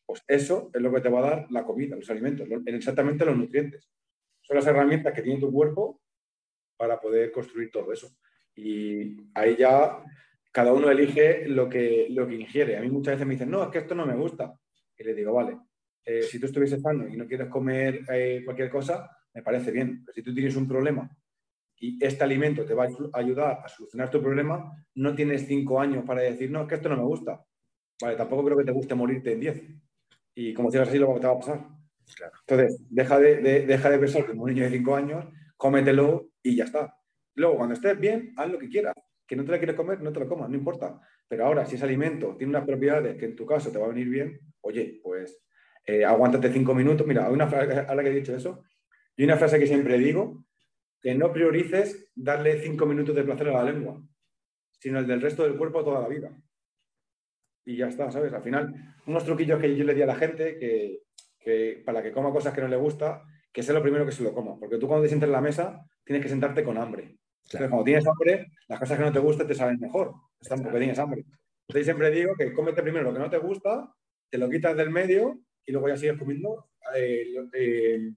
[0.06, 3.36] Pues eso es lo que te va a dar la comida, los alimentos, exactamente los
[3.36, 3.89] nutrientes.
[4.41, 6.01] Son las herramientas que tiene tu cuerpo
[6.77, 8.10] para poder construir todo eso.
[8.58, 10.04] Y ahí ya
[10.52, 12.78] cada uno elige lo que, lo que ingiere.
[12.78, 14.60] A mí muchas veces me dicen, no, es que esto no me gusta.
[14.98, 15.58] Y le digo, vale,
[16.04, 20.04] eh, si tú estuvieses sano y no quieres comer eh, cualquier cosa, me parece bien.
[20.04, 21.10] Pero si tú tienes un problema
[21.80, 26.04] y este alimento te va a ayudar a solucionar tu problema, no tienes cinco años
[26.06, 27.46] para decir, no, es que esto no me gusta.
[28.02, 29.62] Vale, tampoco creo que te guste morirte en diez.
[30.34, 31.67] Y como sigas así, lo que te va a pasar.
[32.48, 36.63] Entonces, deja de, deja de pensar como un niño de cinco años, cómetelo y ya
[36.63, 36.96] está.
[37.38, 38.93] Luego, cuando estés bien, haz lo que quieras.
[39.26, 41.00] Que no te la quieres comer, no te lo comas, no importa.
[41.28, 43.89] Pero ahora, si ese alimento tiene unas propiedades que en tu caso te va a
[43.89, 45.39] venir bien, oye, pues
[45.86, 47.06] eh, aguántate cinco minutos.
[47.06, 48.63] Mira, hay una frase, a la que he dicho eso,
[49.15, 50.45] y una frase que siempre digo,
[51.02, 54.02] que no priorices darle cinco minutos de placer a la lengua,
[54.80, 56.36] sino el del resto del cuerpo toda la vida.
[57.65, 58.34] Y ya está, ¿sabes?
[58.34, 62.32] Al final, unos truquillos que yo le di a la gente, que, para que coma
[62.32, 64.58] cosas que no le gusta, que sea lo primero que se lo coma.
[64.60, 67.17] Porque tú cuando te sientes en la mesa, tienes que sentarte con hambre.
[67.48, 70.14] Entonces, cuando tienes hambre, las cosas que no te gustan te saben mejor.
[70.40, 71.24] Están porque tienes hambre.
[71.68, 73.94] Entonces, siempre digo que cómete primero lo que no te gusta,
[74.30, 78.12] te lo quitas del medio y luego ya sigues comiendo eh, eh,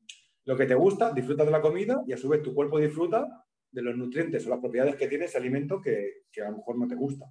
[0.44, 3.46] lo que te gusta, disfrutas de la comida y a su vez tu cuerpo disfruta
[3.70, 6.78] de los nutrientes o las propiedades que tiene ese alimento que, que a lo mejor
[6.78, 7.26] no te gusta.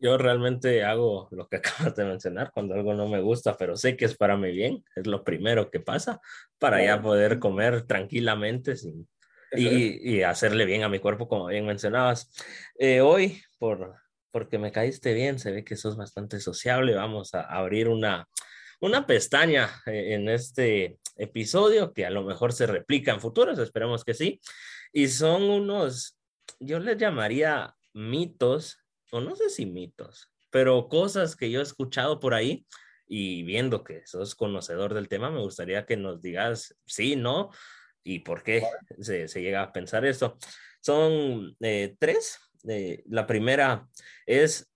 [0.00, 3.96] Yo realmente hago lo que acabas de mencionar cuando algo no me gusta, pero sé
[3.96, 6.20] que es para mi bien, es lo primero que pasa
[6.58, 9.06] para ya poder comer tranquilamente sin,
[9.54, 12.30] y, hacerle bien a mi cuerpo, como bien mencionabas.
[12.78, 13.96] Eh, hoy, por,
[14.30, 18.28] porque me caíste bien, se ve que sos bastante sociable, vamos a abrir una,
[18.80, 24.04] una pestaña eh, en este episodio que a lo mejor se replica en futuros, esperemos
[24.04, 24.40] que sí.
[24.92, 26.18] Y son unos,
[26.58, 28.78] yo les llamaría mitos,
[29.10, 32.66] o no sé si mitos, pero cosas que yo he escuchado por ahí
[33.06, 37.50] y viendo que sos conocedor del tema, me gustaría que nos digas sí, no,
[38.04, 38.62] y por qué
[39.00, 40.38] se, llega a pensar esto.
[40.80, 42.38] Son eh, tres.
[42.68, 43.88] Eh, la primera
[44.26, 44.72] es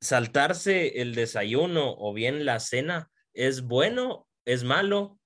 [0.00, 4.28] saltarse el desayuno o bien la cena ¿Es bueno?
[4.44, 5.18] ¿Es malo?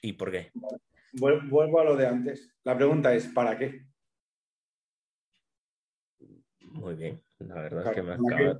[0.00, 0.50] ¿Y por qué?
[1.12, 2.52] Vuelvo a lo de antes.
[2.64, 3.86] La pregunta es, ¿para qué?
[6.60, 8.58] Muy bien, la verdad es que me acaba...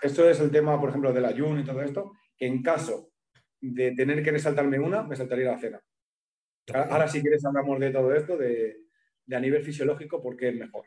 [0.00, 3.10] Esto es el tema, por ejemplo, del ayuno y todo esto, que en caso
[3.60, 5.80] de tener que resaltarme una, me saltaría la cena.
[6.72, 8.78] Ahora, si quieres, hablamos de todo esto, de,
[9.30, 10.86] a nivel fisiológico, porque es mejor.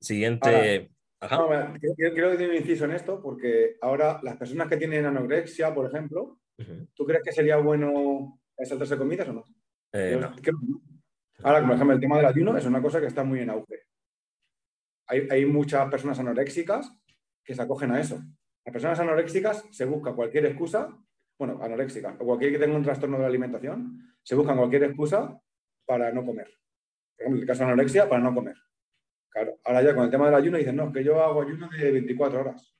[0.00, 5.86] Siguiente quiero, decir un inciso en esto porque ahora las personas que tienen anorexia, por
[5.86, 6.40] ejemplo,
[6.94, 9.44] ¿tú crees que sería bueno saltarse comidas o no?
[9.92, 10.20] Eh,
[11.42, 13.82] ahora, por ejemplo, el tema del ayuno es una cosa que está muy en auge.
[15.08, 16.92] Hay, muchas personas anoréxicas
[17.44, 18.20] que se acogen a eso.
[18.64, 20.88] Las personas anoréxicas se busca cualquier excusa,
[21.38, 25.38] bueno, anoréxicas, o cualquier que tenga un trastorno de la alimentación, se buscan cualquier excusa
[25.84, 26.46] para no comer.
[27.16, 28.56] Por ejemplo, en el caso de anorexia, para no comer.
[29.28, 31.68] Claro, ahora ya con el tema del ayuno dicen, no, es que yo hago ayuno
[31.68, 32.74] de 24 horas.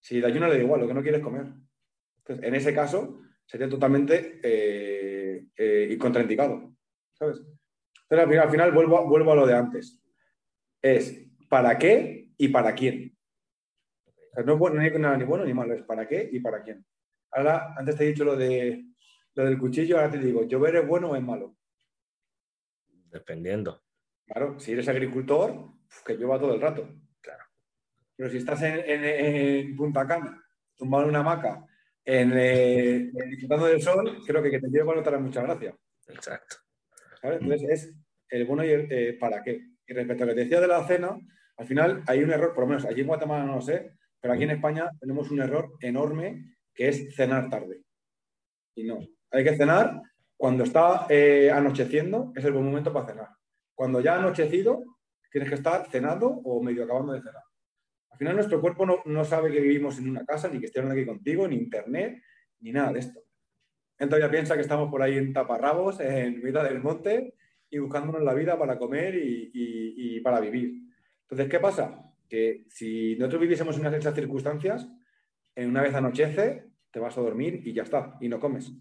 [0.00, 1.46] Si el ayuno le da igual, lo que no quieres comer.
[2.18, 6.74] Entonces, en ese caso, sería totalmente eh, eh, contraindicado.
[7.14, 7.42] ¿Sabes?
[8.08, 10.00] Pero al final, vuelvo, a lo de antes.
[10.80, 13.16] Es para qué y para quién.
[14.44, 16.84] no, no hay nada ni bueno ni malo, es para qué y para quién.
[17.32, 18.84] Ahora, antes te he dicho lo, de,
[19.34, 21.56] lo del cuchillo, ahora te digo, ¿llover es bueno o es malo?
[22.88, 23.82] Dependiendo.
[24.26, 25.72] Claro, si eres agricultor,
[26.04, 26.88] que llueva todo el rato.
[27.20, 27.44] Claro.
[28.16, 30.42] Pero si estás en, Punta Cana,
[30.76, 31.66] tumbado en una hamaca,
[32.04, 35.76] en, eh, disfrutando del sol, creo que que te llueva no te hará mucha gracia.
[36.08, 36.56] Exacto.
[37.22, 37.94] Entonces es
[38.28, 39.60] el bueno y el eh, para qué.
[39.86, 41.18] Y respecto a lo que te decía de la cena,
[41.56, 44.34] al final hay un error, por lo menos allí en Guatemala no lo sé, pero
[44.34, 47.82] aquí en España tenemos un error enorme que es cenar tarde.
[48.74, 50.00] Y no, hay que cenar
[50.36, 53.28] cuando está eh, anocheciendo, es el buen momento para cenar.
[53.74, 54.82] Cuando ya ha anochecido,
[55.30, 57.42] tienes que estar cenando o medio acabando de cenar.
[58.10, 61.06] Al final nuestro cuerpo no, sabe que vivimos en una casa, ni que estemos aquí
[61.06, 62.22] contigo, ni internet,
[62.60, 63.20] ni nada de esto.
[63.98, 67.34] Entonces ya piensa que estamos por ahí en taparrabos, en mitad del monte,
[67.70, 70.74] y buscándonos la vida para comer y, para vivir.
[71.22, 72.04] Entonces, ¿qué pasa?
[72.28, 74.86] Que si nosotros viviésemos en esas circunstancias,
[75.54, 78.72] en una vez anochece, te vas a dormir y ya está, y no comes.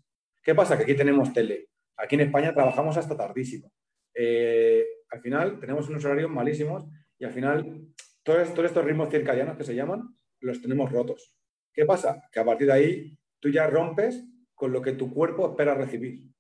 [0.44, 0.78] ¿Qué pasa?
[0.78, 1.70] Que aquí tenemos tele.
[1.98, 3.72] Aquí en España trabajamos hasta tardísimo.
[4.14, 6.86] Eh, al final tenemos unos horarios malísimos
[7.18, 7.88] y al final
[8.24, 11.38] todos, estos ritmos circadianos que se llaman, los tenemos rotos.
[11.74, 12.28] ¿Qué pasa?
[12.32, 16.32] Que a partir de ahí tú ya rompes con lo que tu cuerpo espera recibir.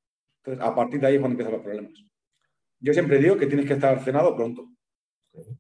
[0.44, 1.94] Entonces, a partir de ahí es cuando empiezan los problemas.
[2.80, 4.70] Yo siempre digo que tienes que estar cenado pronto.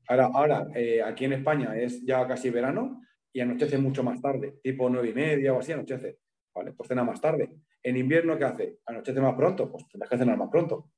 [0.08, 3.02] Ahora, ahora eh, aquí en España es ya casi verano
[3.34, 6.20] y anochece mucho más tarde, tipo nueve y media o así anochece.
[6.54, 6.74] ¿Vale?
[6.74, 7.50] Pues cena más tarde.
[7.82, 8.80] En invierno, ¿qué hace?
[8.86, 10.92] Anochece más pronto, pues tendrás que cenar más pronto.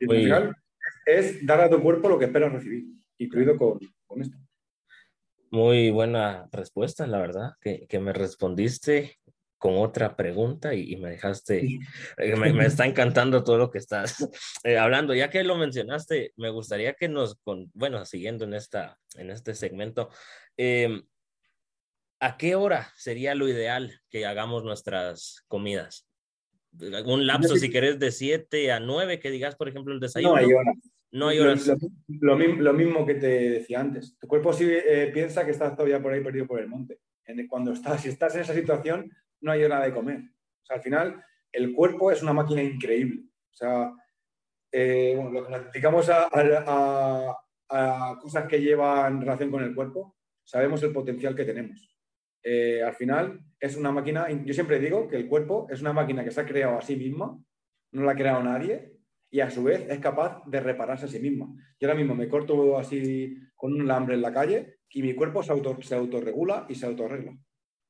[0.00, 0.56] Y final
[1.06, 2.84] es dar a tu cuerpo lo que esperas recibir,
[3.18, 4.36] incluido con, con esto.
[5.50, 9.18] Muy buena respuesta, la verdad, que, que me respondiste
[9.64, 11.78] con otra pregunta y, me dejaste,
[12.18, 14.14] eh, me, está encantando todo lo que estás
[14.62, 15.14] eh, hablando.
[15.14, 19.54] Ya que lo mencionaste, me gustaría que nos, con, bueno, siguiendo en, esta, en este
[19.54, 20.10] segmento,
[20.58, 21.02] em,
[22.20, 26.06] ¿a qué hora sería lo ideal que hagamos nuestras comidas?
[27.06, 30.34] Un lapso, si querés, de 7 a 9, que digas, por ejemplo, el desayuno.
[30.34, 30.76] No hay horas.
[31.10, 31.72] No hay horas.
[32.06, 34.14] Lo, lo, mismo que te decía antes.
[34.18, 36.98] Tu cuerpo sí eh, piensa que estás todavía por ahí perdido por el monte.
[37.48, 39.10] Cuando estás, si estás en esa situación,
[39.44, 40.22] no hay hora de comer.
[40.70, 43.22] Al final, el cuerpo es una máquina increíble.
[43.52, 43.92] O sea,
[44.72, 46.28] eh, lo que nos dedicamos a,
[47.68, 51.94] a, cosas que llevan relación con el cuerpo, sabemos el potencial que tenemos.
[52.42, 56.24] Eh, al final, es una máquina, yo siempre digo que el cuerpo es una máquina
[56.24, 57.38] que se ha creado a sí misma,
[57.92, 58.92] no la ha creado nadie,
[59.30, 61.46] y a su vez es capaz de repararse a sí misma.
[61.78, 65.42] Yo ahora mismo me corto así con un alambre en la calle y mi cuerpo
[65.42, 67.36] se, auto, se autorregula y se autorregla,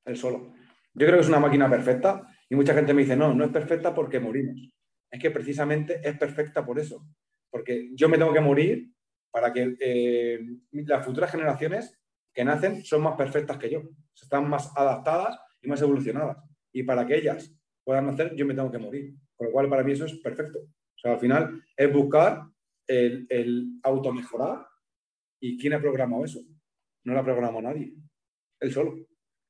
[0.05, 0.55] él solo.
[0.95, 3.51] Yo creo que es una máquina perfecta y mucha gente me dice, no, no es
[3.51, 4.71] perfecta porque morimos.
[5.11, 7.07] Es que precisamente es perfecta por eso.
[7.51, 8.91] Porque yo me tengo que morir
[9.31, 11.99] para que eh, las futuras generaciones
[12.33, 13.83] que nacen son más perfectas que yo.
[14.15, 16.39] Están más adaptadas y más evolucionadas.
[16.73, 17.53] Y para que ellas
[17.83, 19.15] puedan nacer, yo me tengo que morir.
[19.37, 20.61] Con lo cual, para mí eso es perfecto.
[20.61, 22.45] O sea, al final es buscar
[22.87, 24.67] el, el automejorar.
[25.41, 26.41] ¿Y quién ha programado eso?
[27.05, 27.93] No lo ha programado nadie.
[28.61, 28.97] Él solo.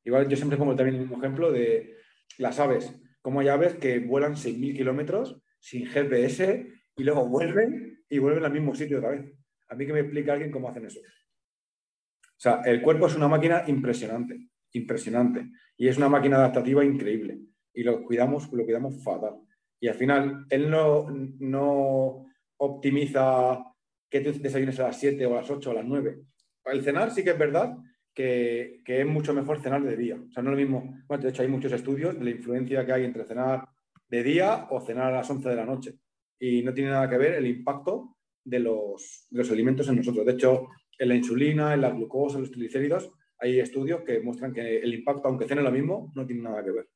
[0.04, 1.96] Igual yo siempre pongo también el mismo ejemplo de
[2.38, 2.94] las aves.
[3.22, 8.52] Como hay aves que vuelan 6.000 kilómetros sin GPS y luego vuelven y vuelven al
[8.52, 9.32] mismo sitio otra vez.
[9.68, 11.00] A mí que me explique alguien cómo hacen eso.
[11.00, 15.50] O sea, el cuerpo es una máquina impresionante, impresionante.
[15.76, 17.38] Y es una máquina adaptativa increíble.
[17.72, 19.36] Y lo cuidamos, lo cuidamos fatal.
[19.80, 21.06] Y al final, él no,
[21.38, 22.26] no
[22.58, 23.64] optimiza
[24.10, 26.20] que tú desayunes a las 7 o a las 8 o a las 9.
[26.66, 27.76] El cenar sí que es verdad
[28.14, 30.16] que, es mucho mejor cenar de día.
[30.16, 31.02] O sea, no es lo mismo.
[31.06, 33.68] Bueno, de hecho, hay muchos estudios de la influencia que hay entre cenar
[34.08, 35.98] de día o cenar a las 11 de la noche.
[36.38, 40.24] Y no tiene nada que ver el impacto de los, de los alimentos en nosotros.
[40.24, 44.52] De hecho, en la insulina, en la glucosa, en los triglicéridos, hay estudios que muestran
[44.52, 46.88] que el impacto, aunque cene lo mismo, no tiene nada que ver.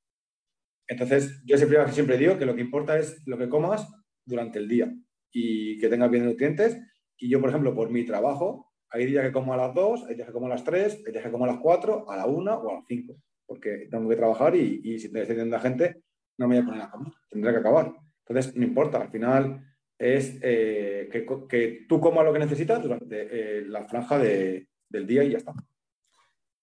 [0.86, 3.86] Entonces, yo siempre, siempre digo que lo que importa es lo que comas
[4.24, 4.92] durante el día
[5.32, 6.78] y que tengas bien nutrientes.
[7.18, 10.14] Y yo, por ejemplo, por mi trabajo, hay días que como a las 2, hay
[10.14, 12.26] días que como a las 3, hay días que como a las 4, a la
[12.26, 13.14] 1 o a las 5,
[13.46, 16.02] porque tengo que trabajar y, y si estoy teniendo a gente,
[16.38, 17.92] no me voy a poner a comer, tendré que acabar.
[18.26, 19.64] Entonces, no importa, al final
[19.98, 25.06] es eh, que, que, tú comas lo que necesitas durante eh, la franja de, del
[25.06, 25.54] día y ya está.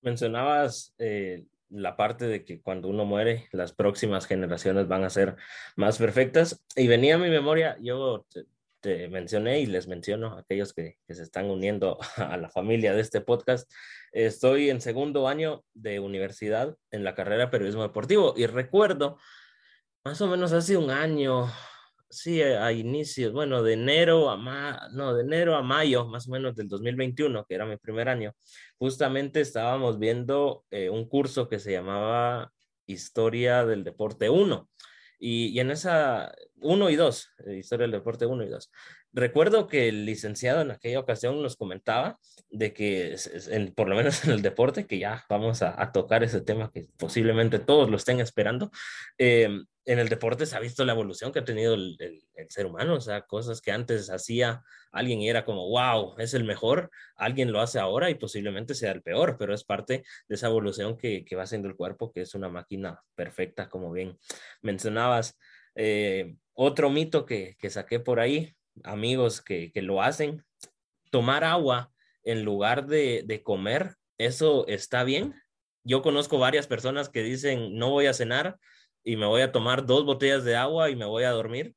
[0.02, 5.36] Mencionabas eh, la parte de que cuando uno muere, las próximas generaciones van a ser
[5.76, 6.64] más perfectas.
[6.76, 8.26] Y venía a mi memoria, yo
[9.10, 13.22] mencioné y les menciono a aquellos que, se están uniendo a la familia de este
[13.22, 13.72] podcast.
[14.12, 19.18] Estoy en segundo año de universidad en la carrera de periodismo deportivo y recuerdo
[20.04, 21.52] más o menos hace un año,
[22.10, 26.32] sí, a inicios, bueno, de enero a ma no, de enero a mayo, más o
[26.32, 28.34] menos del 2021, que era mi primer año,
[28.78, 32.52] justamente estábamos viendo eh, un curso que se llamaba
[32.86, 34.70] Historia del Deporte 1.
[35.20, 36.34] Y, en esa,
[36.66, 38.72] uno y dos, eh, Historia del Deporte uno y dos.
[39.14, 43.16] Recuerdo que el licenciado en aquella ocasión nos comentaba de que,
[43.76, 47.60] por lo menos en el deporte, que ya vamos a, tocar ese tema que posiblemente
[47.60, 48.72] todos lo estén esperando,
[49.18, 49.50] eh,
[49.86, 51.98] en el deporte se ha visto la evolución que ha tenido el,
[52.50, 56.44] ser humano, o sea, cosas que antes hacía alguien y era como, wow, es el
[56.44, 60.48] mejor, alguien lo hace ahora y posiblemente sea el peor, pero es parte de esa
[60.48, 64.18] evolución que, va haciendo el cuerpo, que es una máquina perfecta, como bien
[64.62, 65.38] mencionabas.
[65.76, 70.44] Eh, otro mito que, saqué por ahí, amigos que, lo hacen,
[71.12, 71.92] tomar agua
[72.24, 75.36] en lugar de, de comer, ¿eso está bien?
[75.84, 78.58] Yo conozco varias personas que dicen, no voy a cenar,
[79.06, 81.76] y me voy a tomar dos botellas de agua y me voy a dormir.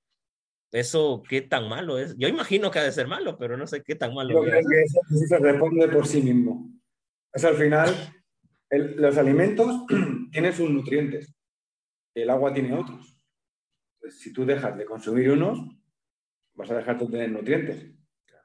[0.72, 2.16] ¿Eso qué tan malo es?
[2.16, 4.60] Yo imagino que ha de ser malo, pero no sé qué tan malo Yo creo
[4.60, 6.70] que eso, se responde por sí mismo.
[7.32, 7.94] Es al final,
[8.70, 9.84] los alimentos
[10.32, 11.34] tienen sus nutrientes,
[12.14, 13.17] el agua tiene otros.
[14.10, 15.60] Si tú dejas de consumir unos,
[16.54, 17.86] vas a dejar de tener nutrientes.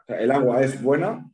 [0.08, 1.30] el agua es buena,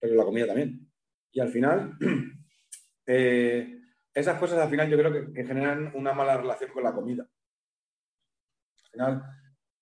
[0.00, 0.90] pero la comida también.
[1.32, 1.96] Y al final,
[3.06, 3.80] eh,
[4.12, 7.28] esas cosas al final yo creo que, generan una mala relación con la comida.
[8.84, 9.22] Al final,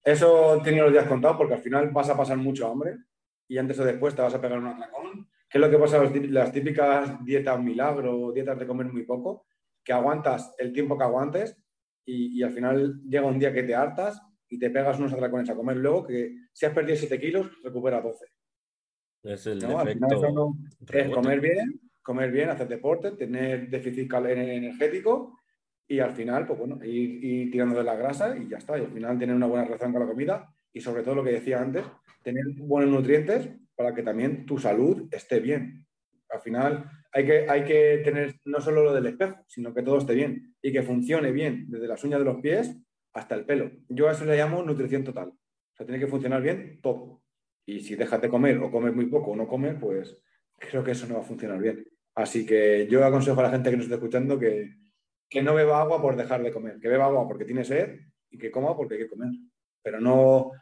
[0.03, 2.99] eso tenía los días contados porque al final vas a pasar mucho hambre
[3.47, 5.29] y antes o después te vas a pegar un atracón.
[5.49, 9.47] ¿Qué es lo que pasa las típicas dietas milagro, dietas de comer muy poco?
[9.85, 11.62] Que aguantas el tiempo que aguantes
[12.05, 15.55] y, al final llega un día que te hartas y te pegas unos atracones a
[15.55, 18.27] comer luego que si has perdido 7 kilos, recupera 12.
[19.23, 19.81] Es el ¿No?
[19.81, 20.55] efecto
[20.93, 25.39] es comer bien, comer bien, hacer deporte, tener déficit energético
[25.87, 28.79] y al final, pues bueno, ir, tirando de la grasa y ya está.
[28.79, 31.33] Y al final tener una buena relación con la comida y sobre todo lo que
[31.33, 31.85] decía antes,
[32.23, 35.87] tener buenos nutrientes para que también tu salud esté bien.
[36.31, 40.55] Al final hay que, tener no solo lo del espejo, sino que todo esté bien
[40.63, 42.75] y que funcione bien desde las uñas de los pies
[43.13, 43.71] hasta el pelo.
[43.89, 45.29] Yo a eso le llamo nutrición total.
[45.29, 47.23] O sea, tiene que funcionar bien todo.
[47.67, 50.17] Y si dejas de comer o comes muy poco o no comes, pues
[50.59, 51.87] creo que eso no va a funcionar bien.
[52.15, 54.75] Así que yo aconsejo a la gente que nos está escuchando que,
[55.29, 58.01] que no beba agua por dejar de comer, que beba agua porque tiene sed
[58.31, 59.31] y que coma porque hay que comer.
[59.83, 60.53] Pero no.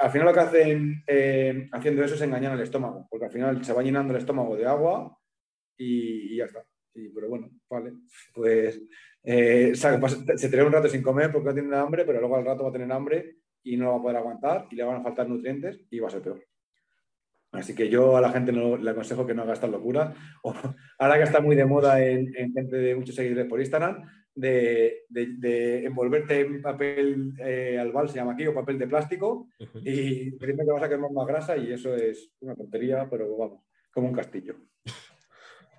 [0.00, 3.64] Al final lo que hacen eh, haciendo eso es engañar al estómago, porque al final
[3.64, 5.18] se va llenando el estómago de agua
[5.76, 6.64] y, ya está.
[6.92, 7.92] pero bueno, vale.
[8.32, 8.80] Pues
[9.22, 12.64] eh, se tendrá un rato sin comer porque no tiene hambre, pero luego al rato
[12.64, 15.28] va a tener hambre y no va a poder aguantar y le van a faltar
[15.28, 16.44] nutrientes y va a ser peor.
[17.54, 20.12] Así que yo a la gente no, le aconsejo que no haga esta locura.
[20.98, 24.02] ahora que está muy de moda en, gente de muchos seguidores por Instagram,
[24.34, 25.04] de,
[25.84, 29.48] envolverte en papel eh, albal, se llama aquí, o papel de plástico,
[29.84, 33.62] y primero que vas a quemar más grasa y eso es una tontería, pero vamos,
[33.92, 34.56] como un castillo.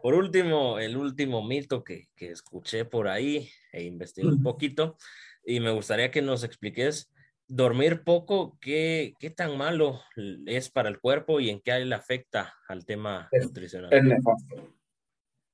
[0.05, 4.97] Por último, el último mito que, que escuché por ahí e investigué un poquito,
[5.43, 7.11] y me gustaría que nos expliques
[7.47, 10.01] dormir poco, ¿qué, ¿qué, tan malo
[10.45, 13.91] es para el cuerpo y en qué le afecta al tema nutricional?
[13.91, 14.77] Es nefasto.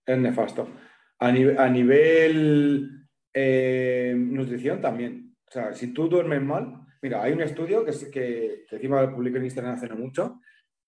[0.05, 0.67] Es nefasto.
[1.19, 5.33] A, nivel eh, nutrición también.
[5.47, 9.15] O sea, si tú duermes mal, mira, hay un estudio que, que, que encima lo
[9.15, 10.41] publiqué en Instagram hace no mucho,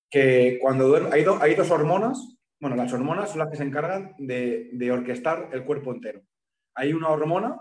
[0.10, 2.34] que cuando duermes, hay, hay dos hormonas,
[2.64, 6.22] bueno, las hormonas son las que se encargan de, orquestar el cuerpo entero.
[6.74, 7.60] Hay una hormona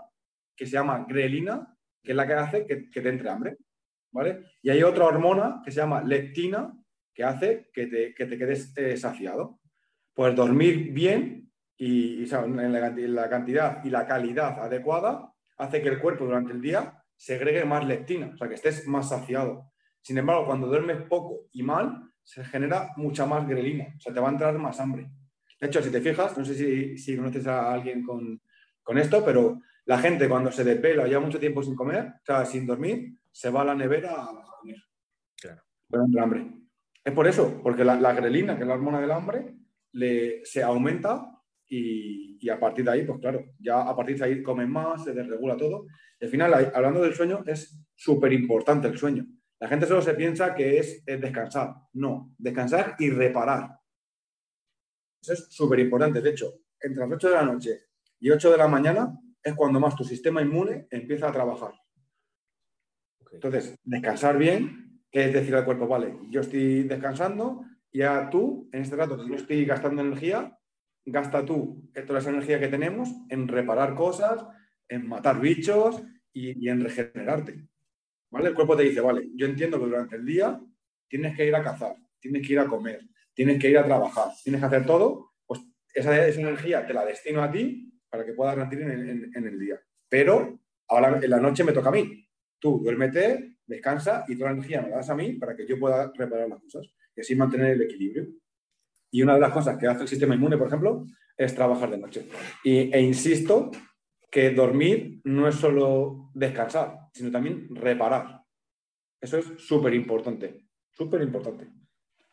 [0.55, 3.57] que se llama grelina, que es la que hace que, te entre hambre.
[4.13, 4.45] ¿vale?
[4.61, 6.73] Y hay otra hormona que se llama leptina,
[7.13, 9.59] que hace que te, quedes eh, saciado.
[10.13, 12.71] Pues dormir bien y, en,
[13.13, 17.85] la, cantidad y la calidad adecuada hace que el cuerpo durante el día segregue más
[17.85, 19.72] leptina, o sea, que estés más saciado.
[20.03, 24.19] Sin embargo, cuando duermes poco y mal, se genera mucha más grelina, o sea, te
[24.19, 25.09] va a entrar más hambre.
[25.59, 28.41] De hecho, si te fijas, no sé si, si conoces a alguien con,
[28.83, 32.45] con esto, pero la gente cuando se despela ya mucho tiempo sin comer, o sea,
[32.45, 34.77] sin dormir, se va a la nevera a comer.
[35.41, 35.61] Claro.
[35.89, 36.47] Pero hambre.
[37.03, 39.55] Es por eso, porque la, grelina, que es la hormona del hambre,
[39.93, 41.29] le, se aumenta
[41.67, 45.13] y, a partir de ahí, pues claro, ya a partir de ahí comen más, se
[45.13, 45.87] desregula todo.
[46.21, 49.25] al final, hablando del sueño, es súper importante el sueño.
[49.63, 51.73] La gente solo se piensa que es, es descansar.
[51.93, 53.79] No, descansar y reparar.
[55.21, 56.19] Eso es súper importante.
[56.19, 57.85] De hecho, entre las 8 de la noche
[58.19, 61.71] y 8 de la mañana es cuando más tu sistema inmune empieza a trabajar.
[63.31, 68.97] Entonces, descansar bien, es decir al cuerpo, vale, yo estoy descansando, ya tú, en este
[68.97, 70.59] rato que yo estoy gastando energía,
[71.05, 74.45] gasta tú toda esa energía que tenemos en reparar cosas,
[74.89, 76.03] en matar bichos
[76.33, 77.65] y, en regenerarte.
[78.33, 78.49] ¿Vale?
[78.49, 80.59] El cuerpo te dice, vale, yo entiendo que durante el día
[81.07, 84.29] tienes que ir a cazar, tienes que ir a comer, tienes que ir a trabajar,
[84.43, 85.61] tienes que hacer todo, pues
[85.93, 89.79] esa, esa energía te la destino a ti para que puedas rendir en, el día.
[90.09, 92.27] Pero ahora en la noche me toca a mí.
[92.57, 95.77] Tú duérmete, descansa y toda la energía me la das a mí para que yo
[95.77, 98.29] pueda reparar las cosas y así mantener el equilibrio.
[99.11, 101.05] Y una de las cosas que hace el sistema inmune, por ejemplo,
[101.37, 102.27] es trabajar de noche.
[102.63, 103.69] e insisto
[104.33, 108.41] que dormir no es solo descansar, sino también reparar.
[109.21, 111.67] Eso es súper importante, súper importante.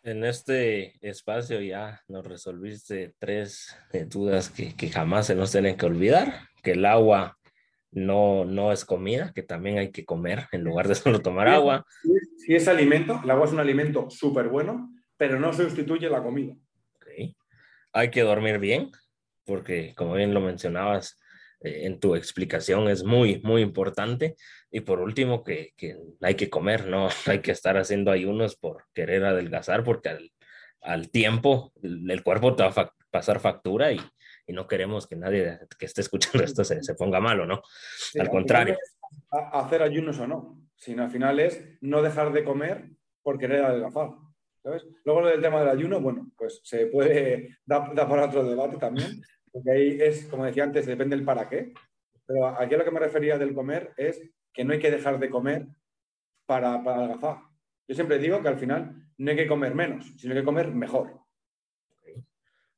[0.02, 3.76] En este espacio ya nos resolviste tres
[4.06, 7.36] dudas que, jamás se nos tienen que olvidar, que el agua
[7.90, 11.84] no, no es comida, que también hay que comer en lugar de solo tomar agua.
[12.38, 16.56] Si es alimento, el agua es un alimento súper bueno, pero no sustituye la comida.
[17.92, 18.90] Hay que dormir bien,
[19.44, 21.20] porque como bien lo mencionabas,
[21.60, 24.36] en tu explicación es muy, muy importante.
[24.70, 28.84] Y por último, que, que, hay que comer, no hay que estar haciendo ayunos por
[28.94, 30.32] querer adelgazar, porque al,
[30.82, 34.00] al tiempo el, cuerpo te va a pasar factura y,
[34.46, 37.62] y, no queremos que nadie que esté escuchando esto se, se ponga malo, ¿no?
[38.18, 38.76] al contrario.
[39.30, 42.90] Hacer ayunos o no, sino al final es no dejar de comer
[43.22, 44.10] por querer adelgazar.
[44.62, 44.86] ¿sabes?
[45.04, 48.76] Luego lo del tema del ayuno, bueno, pues se puede dar, dar para otro debate
[48.76, 49.20] también,
[49.52, 51.72] porque ahí es, como decía antes, depende el para qué.
[52.26, 54.22] Pero aquí a lo que me refería del comer es
[54.52, 55.66] que no hay que dejar de comer
[56.46, 57.38] para, para adelgazar.
[57.88, 61.20] Yo siempre digo que al final no hay que comer menos, sino que comer mejor.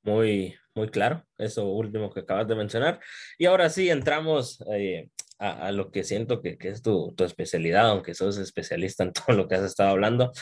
[0.03, 2.99] Muy, muy claro, eso último que acabas de mencionar.
[3.39, 7.91] Y ahora sí, entramos eh, a, lo que siento que, que es tu, tu, especialidad,
[7.91, 10.33] aunque sos especialista en todo lo que has estado hablando,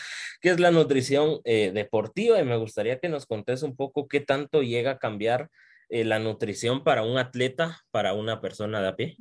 [0.40, 2.40] que es la nutrición eh, deportiva.
[2.40, 5.50] Y me gustaría que nos contes un poco qué tanto llega a cambiar
[5.90, 9.16] eh, la nutrición para un atleta, para una persona de a pie?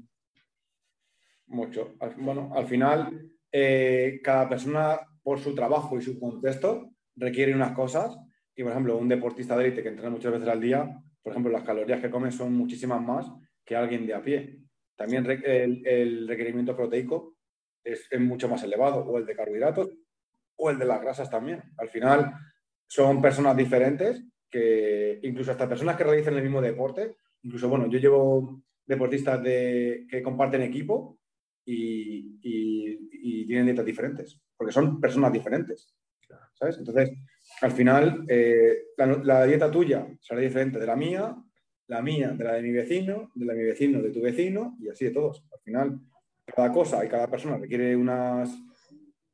[1.48, 1.96] Mucho.
[2.18, 8.16] Bueno, al final, eh, cada persona por su trabajo y su contexto requiere unas cosas.
[8.56, 10.88] Y, por ejemplo, un deportista de élite que entrena muchas veces al día,
[11.24, 13.26] por ejemplo, las calorías que come son muchísimas más
[13.66, 14.60] que alguien de a pie.
[14.96, 17.36] También el, requerimiento proteico
[17.84, 19.90] es, es, mucho más elevado, o el de carbohidratos,
[20.56, 21.64] o el de las grasas también.
[21.78, 22.32] Al final,
[22.88, 28.00] son personas diferentes que incluso hasta personas que realizan el mismo deporte, incluso, bueno, yo
[28.00, 31.20] llevo deportistas de, que comparten equipo
[31.66, 32.38] y,
[33.46, 35.92] tienen dietas diferentes, porque son personas diferentes,
[36.54, 36.78] ¿sabes?
[36.78, 37.12] Entonces,
[37.62, 41.36] al final, eh, la, dieta tuya será diferente de la mía,
[41.88, 44.78] la mía de la de mi vecino, de la de mi vecino de tu vecino
[44.80, 45.44] y así de todos.
[45.52, 46.00] Al final,
[46.46, 47.98] cada cosa y cada persona requiere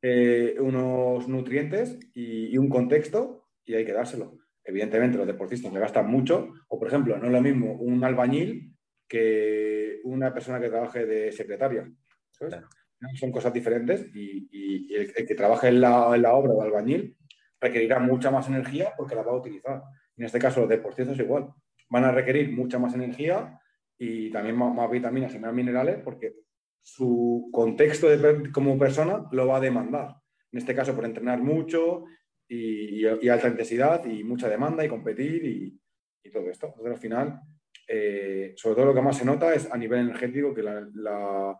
[0.02, 6.08] eh, unos nutrientes y un contexto y hay que dárselo evidentemente los deportistas le gastan
[6.08, 8.74] mucho, o por ejemplo, no es lo mismo un albañil
[9.08, 11.90] que una persona que trabaje de secretaria.
[12.38, 12.68] Claro.
[13.16, 16.62] Son cosas diferentes y, y el, el, que trabaje en la, en la, obra de
[16.62, 17.18] albañil
[17.62, 19.84] requerirá mucha más energía porque la va a utilizar.
[20.18, 21.54] En este caso, los deportistas igual.
[21.90, 23.60] Van a requerir mucha más energía
[23.98, 26.34] y también más, más vitaminas y más minerales porque
[26.82, 30.16] su contexto de, como persona lo va a demandar.
[30.52, 32.06] En este caso, por entrenar mucho,
[32.48, 35.80] y, y, alta intensidad y mucha demanda y competir y,
[36.24, 36.68] y todo esto.
[36.68, 37.42] Entonces, al final,
[37.88, 41.60] eh, sobre todo lo que más se nota es a nivel energético que la, la,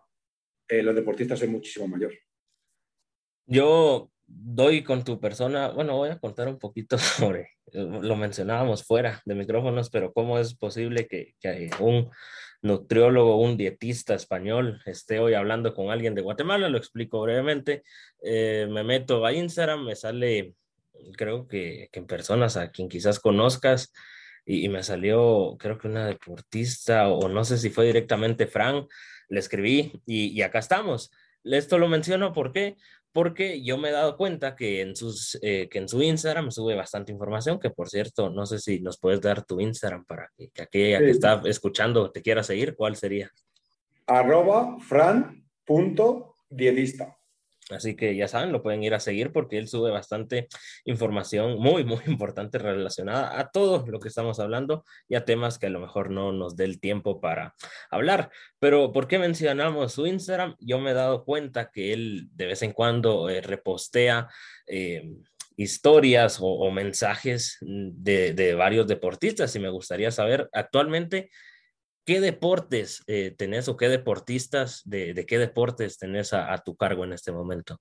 [0.68, 2.14] eh, los deportistas es muchísimo mayor.
[3.48, 9.22] Yo doy con tu persona, bueno, voy a contar un poquito sobre, lo mencionábamos fuera
[9.26, 12.10] de micrófonos, pero cómo es posible que, que un
[12.62, 17.84] nutriólogo, un dietista español, esté hoy hablando con alguien de Guatemala, lo explico brevemente,
[18.24, 20.56] eh, me meto a Instagram, me sale
[21.18, 23.94] creo que, que en personas a quien quizás conozcas,
[24.46, 28.86] y, y, me salió, creo que una deportista, o no sé si fue directamente Fran,
[29.28, 31.12] le escribí y, y acá estamos.
[31.44, 32.76] Esto lo menciono ¿por qué?
[33.16, 36.76] porque yo me he dado cuenta que en, sus, eh, que en su Instagram sube
[36.76, 40.50] bastante información, que por cierto, no sé si nos puedes dar tu Instagram para que,
[40.50, 41.06] que aquella sí.
[41.06, 43.32] que está escuchando te quiera seguir, ¿cuál sería?
[44.06, 47.18] Arroba fran.dietista.
[47.72, 50.48] Así que ya saben, lo pueden ir a seguir porque él sube bastante
[50.84, 55.66] información muy, muy importante relacionada a todo lo que estamos hablando y a temas que
[55.66, 57.56] a lo mejor no nos dé el tiempo para
[57.90, 58.30] hablar.
[58.60, 60.56] Pero ¿por qué mencionamos su Instagram?
[60.60, 64.28] Yo me he dado cuenta que él de vez en cuando eh, repostea
[64.68, 65.10] eh,
[65.58, 71.30] historias o, mensajes de varios deportistas y me gustaría saber actualmente
[72.06, 76.76] ¿Qué deportes eh, tenés o qué deportistas, de, de qué deportes tenés a, a, tu
[76.76, 77.80] cargo en este momento?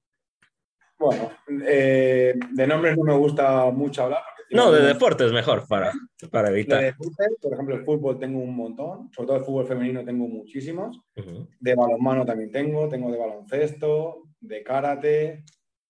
[0.98, 1.30] Bueno,
[1.66, 4.22] eh, de nombres no me gusta mucho hablar.
[4.50, 5.92] No, de deportes mejor para,
[6.30, 6.80] para evitar.
[6.80, 10.26] De deportes, por ejemplo, el fútbol tengo un montón, sobre todo el fútbol femenino tengo
[10.26, 10.96] muchísimos.
[11.16, 11.48] Uh -huh.
[11.60, 15.44] De balonmano también tengo, tengo de baloncesto, de karate,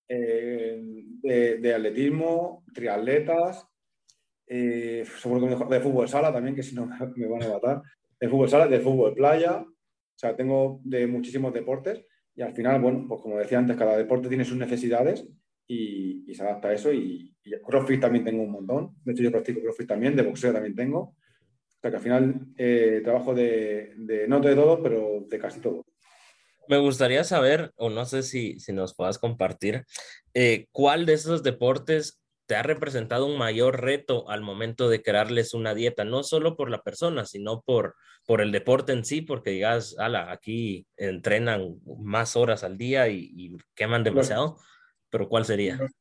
[0.08, 0.80] eh,
[1.22, 3.64] de, de, atletismo, triatletas,
[4.48, 7.82] eh, seguro que de fútbol sala también, que si no me van a matar
[8.20, 9.64] de fútbol sala, de fútbol playa,
[10.14, 12.04] o sea, tengo de muchísimos deportes
[12.34, 15.26] y al final, bueno, pues como decía antes, cada deporte tiene sus necesidades
[15.66, 19.22] y, y se adapta a eso y, y, CrossFit también tengo un montón, de hecho
[19.22, 21.16] yo practico CrossFit también, de boxeo también tengo, o
[21.80, 25.84] sea que al final eh, trabajo de, de, no de todo, pero de casi todo.
[26.66, 29.84] Me gustaría saber, o no sé si, si nos puedas compartir,
[30.32, 35.54] eh, ¿cuál de esos deportes te ha representado un mayor reto al momento de crearles
[35.54, 37.94] una dieta, no solo por la persona, sino por,
[38.26, 43.32] por el deporte en sí, porque digas, ala, aquí entrenan más horas al día y,
[43.36, 44.62] y queman demasiado, los,
[45.10, 45.76] pero ¿cuál sería?
[45.76, 45.92] Los,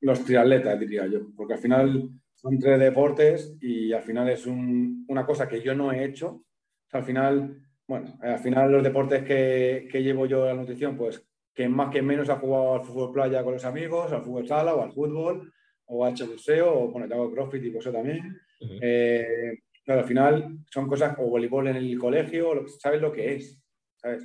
[0.00, 5.04] los, triatletas, diría yo, porque al final son tres deportes y al final es un,
[5.08, 6.28] una cosa que yo no he hecho.
[6.28, 10.96] O sea, al final, bueno, al final los deportes que, que llevo yo la nutrición,
[10.96, 11.24] pues
[11.54, 14.74] que más que menos ha jugado al fútbol playa con los amigos, al fútbol sala
[14.74, 15.52] o al fútbol,
[15.92, 18.38] o buceo, o bueno, hago crossfit y eso también.
[18.80, 23.62] Eh, pero al final son cosas, o voleibol en el colegio, sabes lo que es,
[23.96, 24.24] ¿sabes?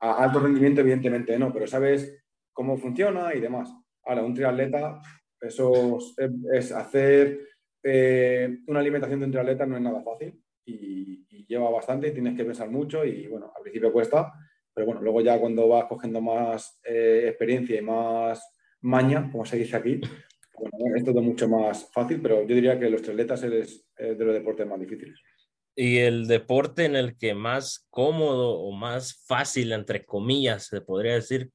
[0.00, 3.72] A alto rendimiento, evidentemente no, pero sabes cómo funciona y demás.
[4.04, 5.00] Ahora, un triatleta,
[5.40, 5.98] eso
[6.52, 7.40] es, hacer
[7.82, 12.36] eh, una alimentación de un triatleta no es nada fácil y, lleva bastante y tienes
[12.36, 14.32] que pensar mucho y bueno, al principio cuesta,
[14.74, 18.44] pero bueno, luego ya cuando vas cogiendo más eh, experiencia y más
[18.80, 20.00] maña, como se dice aquí,
[20.58, 24.34] bueno, es todo mucho más fácil, pero yo diría que los triatletas es de los
[24.34, 25.18] deportes más difíciles.
[25.78, 31.14] Y el deporte en el que más cómodo o más fácil, entre comillas, se podría
[31.14, 31.50] decir,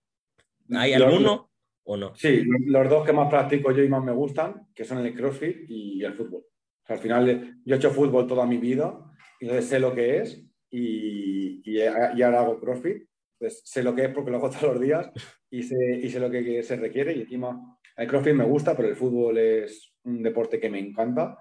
[0.70, 1.50] ¿hay alguno
[1.84, 2.14] o no?
[2.16, 5.68] Sí, los dos que más practico yo y más me gustan, que son el CrossFit
[5.68, 6.46] y el fútbol.
[6.86, 8.96] al final yo he hecho fútbol toda mi vida,
[9.40, 13.08] y sé lo que es y, y, ahora hago CrossFit.
[13.42, 15.10] Entonces sé lo que es porque lo hago todos los días
[15.50, 18.88] y sé, y sé lo que se requiere y encima el CrossFit me gusta, pero
[18.88, 21.38] el fútbol es un deporte que me encanta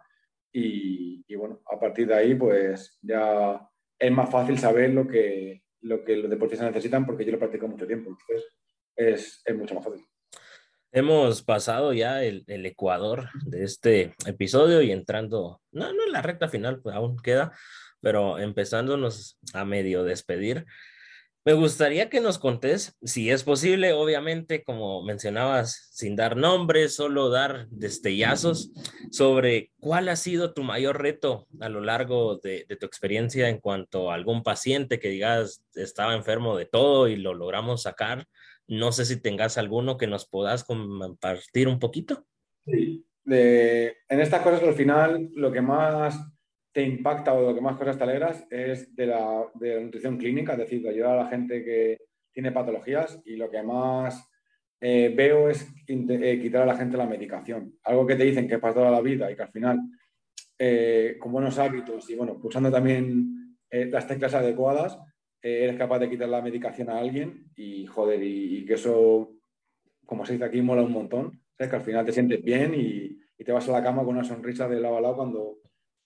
[0.52, 6.04] y, bueno, a partir de ahí pues ya es más fácil saber lo que, lo
[6.04, 8.50] que los deportistas necesitan porque yo lo practico mucho tiempo, entonces
[8.96, 10.04] es, es mucho más fácil.
[10.92, 16.20] Hemos pasado ya el, el, Ecuador de este episodio y entrando, no, no en la
[16.20, 17.52] recta final, pues aún queda,
[18.00, 20.66] pero empezándonos a medio despedir.
[21.42, 27.30] Me gustaría que nos contés, si es posible, obviamente, como mencionabas, sin dar nombres, solo
[27.30, 28.70] dar destellazos
[29.10, 34.10] sobre cuál ha sido tu mayor reto a lo largo de, tu experiencia en cuanto
[34.10, 38.26] a algún paciente que digas estaba enfermo de todo y lo logramos sacar.
[38.68, 42.26] No sé si tengas alguno que nos puedas compartir un poquito.
[42.66, 46.20] Sí, en estas cosas al final lo que más
[46.72, 50.52] te impacta o lo que más cosas te alegras es de la, de nutrición clínica,
[50.52, 51.98] es decir, de ayudar a la gente que
[52.32, 54.28] tiene patologías y lo que más
[54.80, 57.74] eh, veo es eh, quitar a la gente la medicación.
[57.84, 59.80] Algo que te dicen que es para toda la vida y que al final,
[60.58, 64.98] eh, con buenos hábitos y bueno, pulsando también las teclas adecuadas,
[65.40, 69.30] eres capaz de quitar la medicación a alguien y joder, y, que eso,
[70.04, 71.40] como se dice aquí, mola un montón.
[71.56, 74.24] que al final te sientes bien y, y, te vas a la cama con una
[74.24, 75.58] sonrisa de lado a lado cuando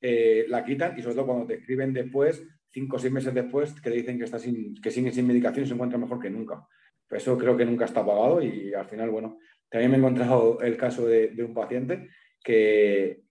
[0.06, 3.72] eh, la quitan y sobre todo cuando te escriben después, cinco o seis meses después,
[3.72, 6.28] que te dicen que, está sin, que siguen sin medicación y se encuentra mejor que
[6.28, 6.62] nunca.
[7.08, 9.38] Pues eso creo que nunca está pagado y al final, bueno,
[9.70, 12.10] también me he encontrado el caso de, un paciente
[12.42, 13.22] que,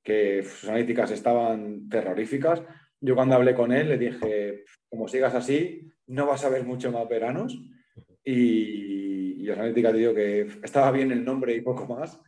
[0.44, 2.64] sus analíticas estaban terroríficas.
[3.00, 6.92] Yo cuando hablé con él le dije, como sigas así, no vas a ver mucho
[6.92, 7.56] más veranos.
[8.26, 12.20] Y, y las analíticas digo que estaba bien el nombre y poco más.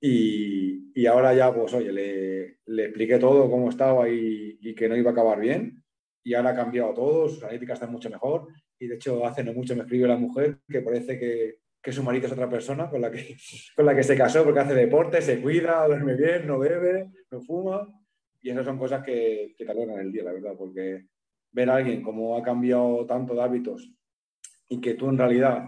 [0.00, 4.96] Y, y, ahora ya, pues oye, le, le, expliqué todo cómo estaba y, que no
[4.96, 5.82] iba a acabar bien.
[6.22, 8.48] Y ahora ha cambiado todo, sus analíticas están mucho mejor.
[8.78, 12.02] Y de hecho, hace no mucho me escribió la mujer que parece que, que, su
[12.02, 13.36] marido es otra persona con la, que,
[13.76, 17.42] con la que se casó porque hace deporte, se cuida, duerme bien, no bebe, no
[17.42, 17.86] fuma.
[18.40, 21.06] Y esas son cosas que, que te alegran el día, la verdad, porque
[21.52, 23.92] ver a alguien cómo ha cambiado tanto de hábitos
[24.68, 25.64] y que tú en realidad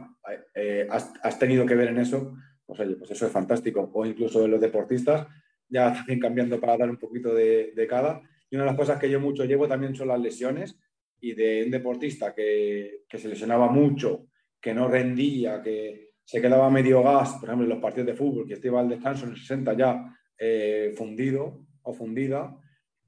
[0.55, 2.35] eh, has, has tenido que ver en eso,
[2.73, 3.91] pues oye, pues eso es fantástico.
[3.93, 5.27] O incluso de los deportistas,
[5.69, 8.23] ya también cambiando para dar un poquito de, cada.
[8.51, 10.79] Y una de las cosas que yo mucho llevo también son las lesiones
[11.21, 14.27] y de un deportista que, se lesionaba mucho,
[14.61, 18.47] que no rendía, que se quedaba medio gas, por ejemplo, en los partidos de fútbol,
[18.47, 22.57] que estaba al descanso en el 60 ya eh, fundido o fundida,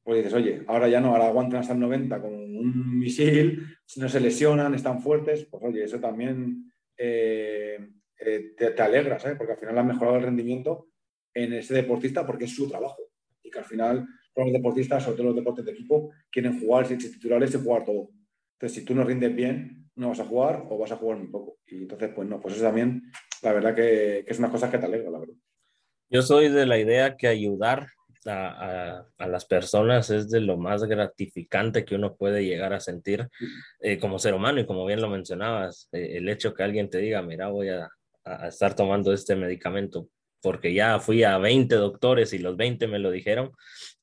[0.02, 4.08] pues dices, oye, ahora ya no, ahora aguantan hasta el 90 con un misil, no
[4.08, 7.78] se lesionan, están fuertes, pues oye, eso también eh,
[8.18, 9.36] eh, te, alegra, ¿sabes?
[9.36, 10.88] Porque al final ha mejorado el rendimiento
[11.32, 13.02] en ese deportista porque es su trabajo.
[13.42, 14.06] Y que al final
[14.36, 18.10] los deportistas, sobre todo los deportes de equipo, quieren jugar, ser titulares y jugar todo.
[18.54, 21.28] Entonces, si tú no rindes bien, no vas a jugar o vas a jugar muy
[21.28, 21.58] poco.
[21.66, 23.02] Y entonces, pues no, pues eso también,
[23.42, 25.34] la verdad que, que es una cosa que te alegra, la verdad.
[26.10, 27.88] Yo soy de la idea que ayudar
[28.26, 33.28] a, a, las personas es de lo más gratificante que uno puede llegar a sentir
[33.80, 36.98] eh, como ser humano y como bien lo mencionabas, eh, el hecho que alguien te
[36.98, 37.90] diga, mira, voy a,
[38.24, 40.08] a, estar tomando este medicamento
[40.44, 43.52] porque ya fui a 20 doctores y los 20 me lo dijeron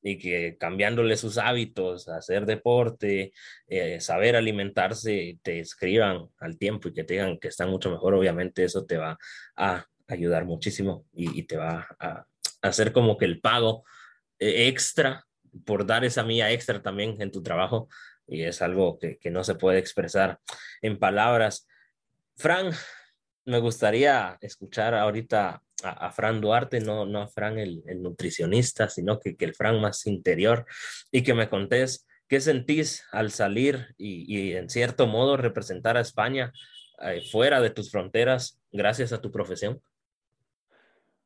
[0.01, 3.31] y que cambiándole sus hábitos, hacer deporte,
[3.67, 8.15] eh, saber alimentarse, te escriban al tiempo y que te digan que están mucho mejor,
[8.15, 9.19] obviamente eso te va
[9.55, 12.25] a ayudar muchísimo y, te va a
[12.63, 13.83] hacer como que el pago
[14.39, 15.27] eh, extra
[15.63, 17.87] por dar esa mía extra también en tu trabajo
[18.25, 20.39] y es algo que, que no se puede expresar
[20.81, 21.67] en palabras.
[22.35, 22.71] Fran,
[23.45, 29.35] me gustaría escuchar ahorita a, Fran Duarte, no, no a Fran el, nutricionista, sino que,
[29.35, 30.65] que, el Fran más interior,
[31.11, 36.53] y que me contés ¿Qué sentís al salir y, en cierto modo representar a España
[37.01, 39.81] eh, fuera de tus fronteras gracias a tu profesión?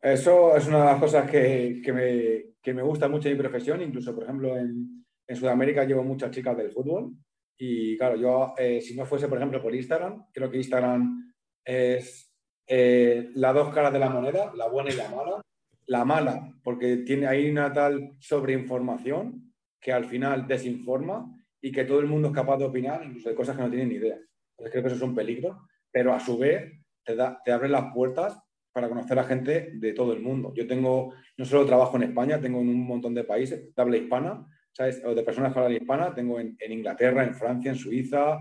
[0.01, 3.84] Eso es una de las cosas que, me, me, gusta mucho de mi profesión.
[3.84, 7.11] Incluso, por ejemplo, en, en Sudamérica llevo muchas chicas del fútbol.
[7.55, 11.34] Y claro, yo, eh, si no fuese, por ejemplo, por Instagram, creo que Instagram
[11.66, 12.32] es
[12.68, 15.41] eh, las dos caras de la moneda, la buena y la mala.
[15.88, 21.99] La mala, porque tiene ahí una tal sobreinformación que al final desinforma y que todo
[21.99, 24.16] el mundo es capaz de opinar, incluso de cosas que no tienen ni idea.
[24.16, 26.72] Entonces creo que eso es un peligro, pero a su vez
[27.03, 28.39] te, da, te abre las puertas
[28.76, 30.53] para conocer a gente de todo el mundo.
[30.53, 33.97] Yo tengo, no solo trabajo en España, tengo en un montón de países de habla
[33.97, 35.01] hispana, ¿sabes?
[35.05, 38.38] O de personas que hablan hispana, tengo en, Inglaterra, en Francia, en Suiza,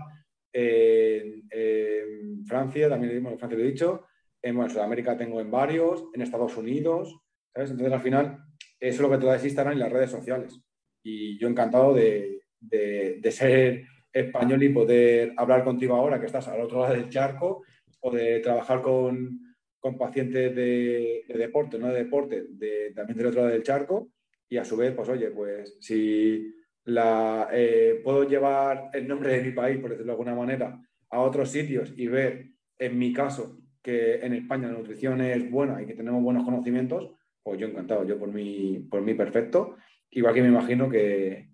[0.55, 4.05] en, Francia, también en Francia lo he dicho,
[4.41, 7.19] en Sudamérica tengo en varios, en Estados Unidos,
[7.53, 7.71] ¿sabes?
[7.71, 8.37] Entonces al final
[8.79, 10.61] eso es lo que te da Instagram y las redes sociales.
[11.03, 16.61] Y yo encantado de, de, ser español y poder hablar contigo ahora que estás al
[16.61, 17.63] otro lado del charco
[18.01, 23.41] o de trabajar con, con pacientes de, deporte, no de deporte, de, también del otro
[23.41, 24.09] lado del charco.
[24.47, 26.53] Y a su vez, pues oye, pues si
[26.87, 30.79] eh, puedo llevar el nombre de mi país, por decirlo de alguna manera,
[31.09, 35.81] a otros sitios y ver, en mi caso, que en España la nutrición es buena
[35.81, 37.11] y que tenemos buenos conocimientos,
[37.43, 39.77] pues yo encantado, yo por mí, por mí perfecto.
[40.09, 41.49] Igual que me imagino que,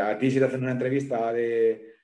[0.00, 1.96] a ti si te hacen una entrevista de,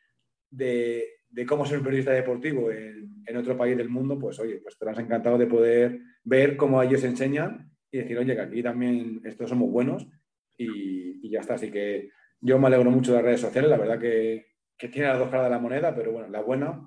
[1.47, 4.99] cómo ser un periodista deportivo en, otro país del mundo, pues oye, pues te has
[4.99, 9.71] encantado de poder ver cómo ellos enseñan y decir, oye, que aquí también estos somos
[9.71, 10.09] buenos
[10.57, 11.55] y, ya está.
[11.55, 12.11] Así que
[12.41, 14.47] yo me alegro mucho de las redes sociales, la verdad que,
[14.79, 16.87] tiene las dos caras de la moneda, pero bueno, la buena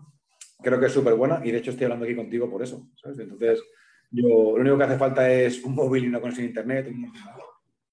[0.62, 2.88] creo que es súper buena y de hecho estoy hablando aquí contigo por eso.
[3.04, 3.64] Entonces,
[4.12, 7.12] yo lo único que hace falta es un móvil y una conexión a internet, un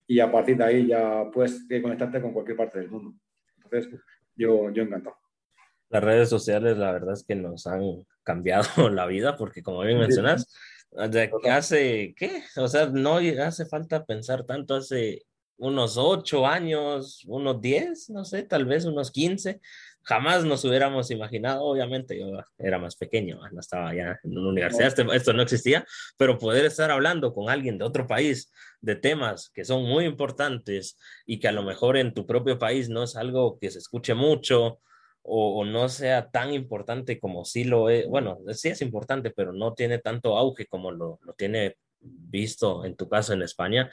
[0.09, 3.15] y a partir de ahí ya puedes conectarte con cualquier parte del mundo.
[3.57, 4.01] Entonces,
[4.37, 5.17] yo, yo encantado.
[5.89, 9.99] Las redes sociales, la verdad es que nos han cambiado la vida, porque como bien
[9.99, 10.53] mencionas,
[10.93, 12.43] de hace, ¿qué?
[12.57, 15.23] O sea, no hace falta pensar tanto hace
[15.59, 19.61] unos ocho años, unos diez, no sé, tal vez unos quince,
[20.03, 22.27] jamás nos hubiéramos imaginado, obviamente yo
[22.59, 25.85] era más pequeño, no estaba ya en una universidad, esto, esto, no existía,
[26.17, 30.97] pero poder estar hablando con alguien de otro país de temas que son muy importantes
[31.27, 34.15] y que a lo mejor en tu propio país no es algo que se escuche
[34.15, 34.81] mucho
[35.29, 39.75] o, no sea tan importante como sí lo es, bueno, sí es importante, pero no
[39.75, 43.91] tiene tanto auge como lo, lo tiene visto en tu caso en España,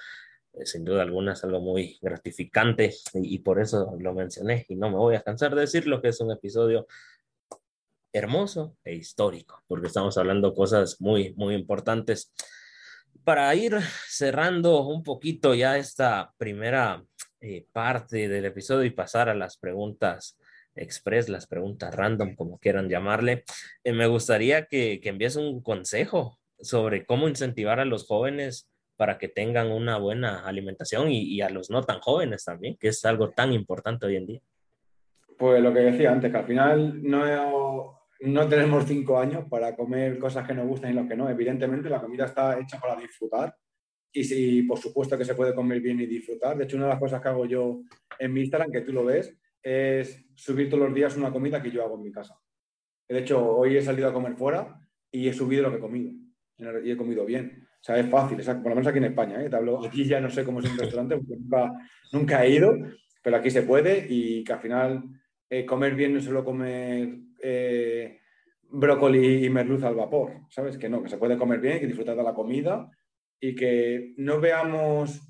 [0.64, 4.98] sin duda alguna es algo muy gratificante y, por eso lo mencioné y no me
[4.98, 6.88] voy a cansar de decirlo que es un episodio
[8.12, 12.32] hermoso e histórico porque estamos hablando cosas muy, muy importantes.
[13.24, 17.04] Para ir cerrando un poquito ya esta primera
[17.42, 20.38] eh, parte del episodio y pasar a las preguntas
[20.76, 23.44] express, las preguntas random, como quieran llamarle,
[23.84, 29.18] eh, me gustaría que, que envíes un consejo sobre cómo incentivar a los jóvenes para
[29.18, 33.32] que tengan una buena alimentación y, a los no tan jóvenes también, que es algo
[33.32, 34.42] tan importante hoy en día.
[35.38, 40.20] Pues lo que decía antes, que al final no, no tenemos cinco años para comer
[40.20, 41.30] cosas que nos gustan y los que no.
[41.30, 43.56] Evidentemente la comida está hecha para disfrutar
[44.16, 46.56] y sí, por supuesto que se puede comer bien y disfrutar.
[46.56, 47.82] De hecho, una de las cosas que hago yo
[48.20, 51.72] en mi Instagram, que tú lo ves, es subir todos los días una comida que
[51.72, 52.40] yo hago en mi casa.
[53.10, 54.80] De hecho, hoy he salido a comer fuera
[55.12, 56.12] y he subido lo que he comido.
[56.84, 57.68] Y he comido bien.
[57.84, 59.44] O sea, es fácil, por lo menos aquí en España.
[59.44, 59.50] ¿eh?
[59.86, 61.36] aquí ya no sé cómo es un restaurante, porque
[62.14, 62.78] nunca, he ido,
[63.22, 65.04] pero aquí se puede y que al final
[65.50, 67.10] eh, comer bien no es solo comer
[67.42, 68.20] eh,
[68.70, 70.78] brócoli y merluza al vapor, ¿sabes?
[70.78, 72.90] Que no, que se puede comer bien, que disfrutar de la comida
[73.38, 75.22] y que no veamos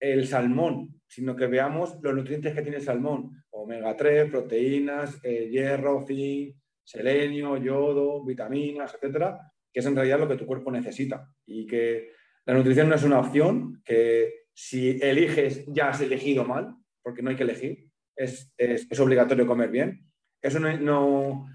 [0.00, 6.04] el salmón, sino que veamos los nutrientes que tiene el salmón, omega 3, proteínas, hierro,
[6.04, 11.28] zinc, selenio, yodo, vitaminas, etcétera, que es en realidad lo que tu cuerpo necesita.
[11.46, 12.10] Y que
[12.44, 17.30] la nutrición no es una opción, que si eliges ya has elegido mal, porque no
[17.30, 18.52] hay que elegir, es,
[18.98, 20.06] obligatorio comer bien.
[20.40, 21.46] Eso no,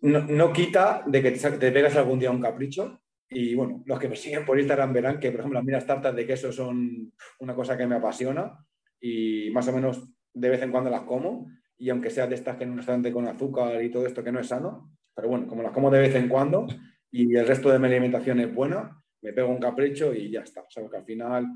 [0.00, 3.00] no, quita de que te, te pegas algún día un capricho.
[3.28, 6.14] Y bueno, los que me siguen por Instagram verán que, por ejemplo, las miras tartas
[6.14, 8.58] de queso son una cosa que me apasiona
[9.00, 11.50] y más o menos de vez en cuando las como.
[11.78, 14.32] Y aunque sea de estas que en un restaurante con azúcar y todo esto que
[14.32, 16.66] no es sano, pero bueno, como las como de vez en cuando,
[17.12, 20.64] y el resto de mi alimentación es buena, me pego un capricho y ya está.
[20.76, 21.46] O que al final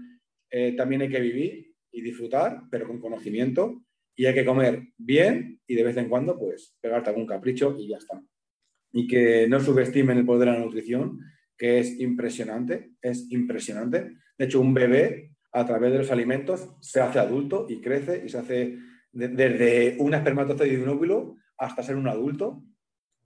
[0.51, 3.83] eh, también hay que vivir y disfrutar, pero con conocimiento,
[4.15, 7.89] y hay que comer bien y de vez en cuando, pues, pegarte algún capricho y
[7.89, 8.23] ya está.
[8.93, 11.21] Y que no subestimen el poder de la nutrición,
[11.57, 14.13] que es impresionante, es impresionante.
[14.39, 18.29] De hecho, un bebé a través de los alimentos se hace adulto y crece y
[18.29, 18.79] se hace
[19.13, 22.63] desde un espermatozoide de un óvulo hasta ser un adulto.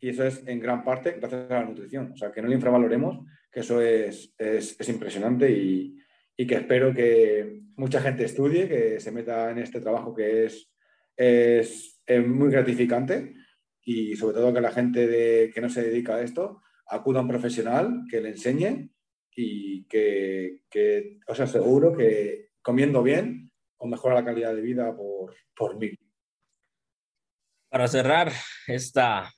[0.01, 2.13] Y eso es en gran parte gracias a la nutrición.
[2.13, 5.99] O sea, que no le infravaloremos, que eso es, es, impresionante y,
[6.37, 10.73] y, que espero que mucha gente estudie, que se meta en este trabajo que es,
[11.17, 13.35] es, es muy gratificante
[13.83, 17.23] y sobre todo que la gente de, que no se dedica a esto acuda a
[17.23, 18.91] un profesional que le enseñe
[19.35, 25.35] y que, que os aseguro que comiendo bien o mejora la calidad de vida por,
[25.57, 25.99] por mil.
[27.71, 28.33] Para cerrar
[28.67, 29.33] esta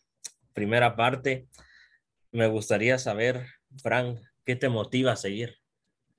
[0.53, 1.46] primera parte,
[2.30, 3.44] me gustaría saber,
[3.82, 5.57] Frank, ¿qué te motiva a seguir?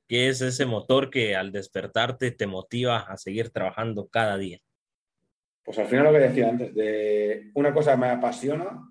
[0.07, 4.59] ¿Qué es ese motor que al despertarte te motiva a seguir trabajando cada día?
[5.63, 8.81] Pues al final lo que decía antes, de una cosa me apasiona,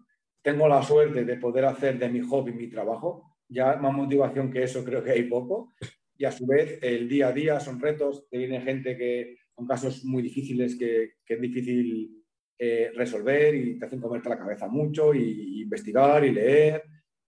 [0.40, 4.62] tengo la suerte de poder hacer de mi hobby mi trabajo, ya más motivación que
[4.62, 5.74] eso creo que hay poco,
[6.16, 9.66] y a su vez el día a día son retos, te viene gente que con
[9.66, 12.21] casos muy difíciles que, que es difícil
[12.64, 16.84] eh, resolver y te hacen comerte la cabeza mucho y, investigar y leer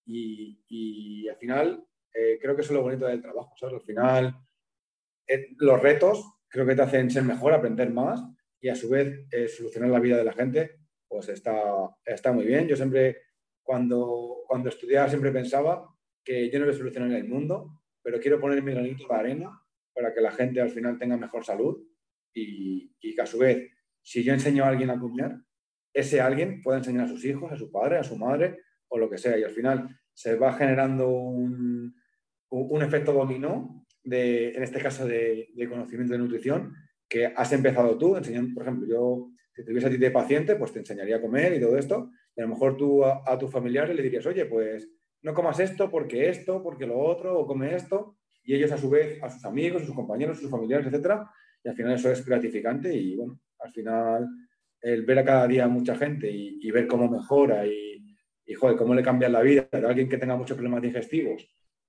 [0.06, 3.74] y, al final eh, creo que eso es lo bonito del trabajo, ¿sabes?
[3.74, 4.36] Al final
[5.26, 8.22] eh, los retos creo que te hacen ser mejor, aprender más
[8.60, 10.78] y a su vez eh, solucionar la vida de la gente,
[11.08, 11.60] pues está,
[12.04, 12.68] está muy bien.
[12.68, 13.22] Yo siempre,
[13.60, 15.84] cuando, cuando estudiaba, siempre pensaba
[16.22, 19.50] que yo no voy a solucionar el mundo, pero quiero poner mi granito de arena
[19.92, 21.84] para que la gente al final tenga mejor salud
[22.32, 23.73] y, y que a su vez,
[24.04, 25.38] si yo enseño a alguien a comer,
[25.92, 29.08] ese alguien puede enseñar a sus hijos, a su padre, a su madre o lo
[29.08, 29.38] que sea.
[29.38, 31.94] Y al final se va generando un,
[32.82, 36.74] efecto dominó, de, en este caso de, conocimiento de nutrición,
[37.08, 40.72] que has empezado tú enseñando, por ejemplo, yo, si tuviese a ti de paciente, pues
[40.72, 43.50] te enseñaría a comer y todo esto, y a lo mejor tú a, a tus
[43.50, 44.90] familiares le dirías, oye, pues
[45.22, 48.90] no comas esto porque esto, porque lo otro, o come esto, y ellos a su
[48.90, 51.30] vez, a sus amigos, a sus compañeros, a sus familiares, etcétera,
[51.62, 54.28] y al final eso es gratificante y bueno, al final
[54.80, 58.04] el ver a cada día a mucha gente y, ver cómo mejora y,
[58.54, 61.48] joder, cómo le cambia la vida a alguien que tenga muchos problemas digestivos,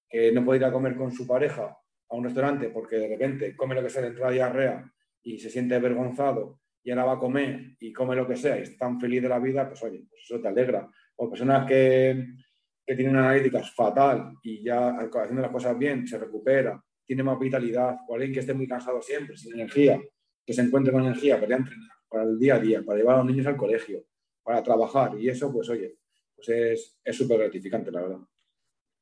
[0.09, 1.77] que no puede ir a comer con su pareja
[2.09, 5.49] a un restaurante porque de repente come lo que sea de entrada diarrea y se
[5.49, 8.99] siente avergonzado y ahora va a comer y come lo que sea y está tan
[8.99, 10.87] feliz de la vida, pues oye, pues eso te alegra.
[11.17, 12.27] O personas que,
[12.85, 17.39] que tienen una analítica fatal y ya haciendo las cosas bien se recupera, tiene más
[17.39, 19.99] vitalidad, o alguien que esté muy cansado siempre, sin energía,
[20.45, 23.17] que se encuentre con energía para entrenar, para el día a día, para llevar a
[23.19, 24.05] los niños al colegio,
[24.43, 25.97] para trabajar y eso, pues oye,
[26.35, 28.19] pues es súper gratificante, la verdad.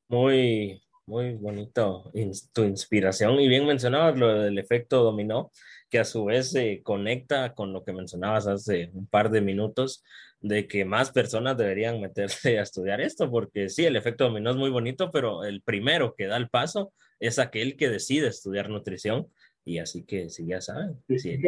[0.08, 2.10] Muy, muy bonito
[2.52, 5.50] tu inspiración y bien mencionabas lo del efecto dominó
[5.90, 10.02] que a su vez se conecta con lo que mencionabas hace un par de minutos,
[10.40, 14.56] de que más personas deberían meterse a estudiar esto, porque sí, el efecto dominó es
[14.56, 19.28] muy bonito, pero el primero que da el paso es aquel que decide estudiar nutrición.
[19.64, 21.02] Y así que, sí, ya saben.
[21.16, 21.40] Sí.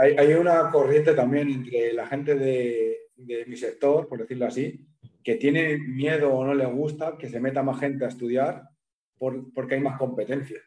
[0.00, 4.84] Hay, hay, una corriente también entre la gente de, de mi sector, por decirlo así,
[5.22, 8.68] que tiene miedo o no le gusta que se meta más gente a estudiar
[9.16, 10.60] por, porque hay más competencia.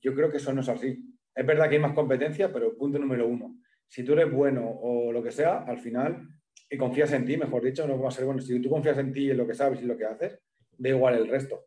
[0.00, 2.98] Yo creo que eso no es así es verdad que hay más competencia, pero punto
[2.98, 3.56] número uno,
[3.88, 6.28] si tú eres bueno o lo que sea, al final,
[6.68, 8.40] y confías en ti, mejor dicho, no va a ser bueno.
[8.40, 10.38] Si tú confías en ti y en lo que sabes y lo que haces,
[10.78, 11.66] da igual el resto.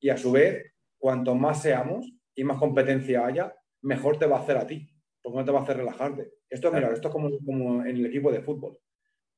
[0.00, 3.54] Y a su vez, cuanto más seamos y más competencia haya,
[3.84, 4.88] mejor te va a hacer a ti,
[5.22, 6.32] porque no te va a hacer relajarte.
[6.48, 8.78] Esto, mira, esto es como, como en el equipo de fútbol.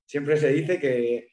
[0.05, 1.29] Siempre se dice que,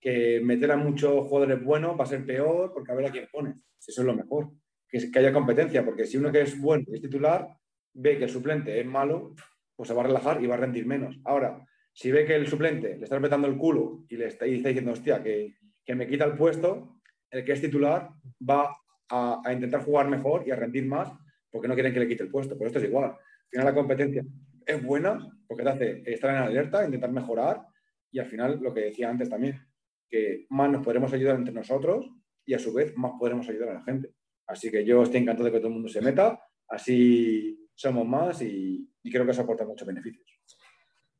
[0.00, 3.28] que meter a muchos jugadores buenos va a ser peor porque a ver a quién
[3.30, 3.64] pones.
[3.86, 4.50] Eso es lo mejor.
[4.88, 7.48] Que, que haya competencia, porque si uno que es bueno es titular,
[7.92, 9.34] ve que el suplente es malo,
[9.74, 11.18] pues se va a relajar y va a rendir menos.
[11.24, 14.92] Ahora, si ve que el suplente le está apretando el culo y le está, diciendo,
[14.92, 17.00] hostia, que, que, me quita el puesto,
[17.30, 18.10] el que es titular
[18.48, 18.70] va
[19.08, 21.10] a, a, intentar jugar mejor y a rendir más
[21.56, 22.54] porque no quieren que le quite el puesto.
[22.54, 23.04] Pero esto es igual.
[23.04, 24.22] Al final la competencia
[24.66, 27.62] es buena porque te hace estar en alerta, intentar mejorar
[28.12, 29.58] y al final lo que decía antes también,
[30.06, 32.10] que más nos podremos ayudar entre nosotros
[32.44, 34.10] y a su vez más podremos ayudar a la gente.
[34.46, 36.38] Así que yo estoy encantado de que todo el mundo se meta,
[36.68, 40.26] así somos más y, y creo que eso aporta muchos beneficios.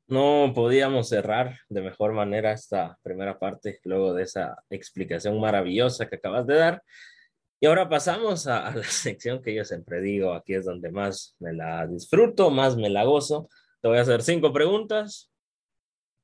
[0.06, 6.16] No podíamos cerrar de mejor manera esta primera parte luego de esa explicación maravillosa que
[6.16, 6.82] acabas de dar.
[7.60, 11.36] Y ahora pasamos a, a, la sección que yo siempre digo, aquí es donde más
[11.38, 13.48] me la disfruto, más me la gozo.
[13.80, 15.30] Te voy a hacer cinco preguntas,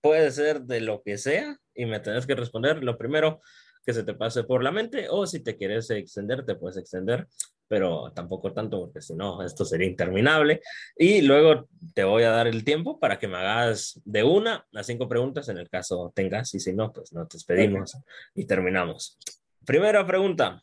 [0.00, 3.40] puede ser de lo que sea y me tenés que responder lo primero
[3.84, 7.26] que se te pase por la mente o si te quieres extender, te puedes extender
[7.72, 10.60] pero tampoco tanto porque si no, esto sería interminable.
[10.94, 14.82] Y luego te voy a dar el tiempo para que me hagas de una a
[14.82, 17.96] cinco preguntas en el caso tengas y si no, pues nos despedimos
[18.34, 19.16] y terminamos.
[19.64, 20.62] Primera pregunta,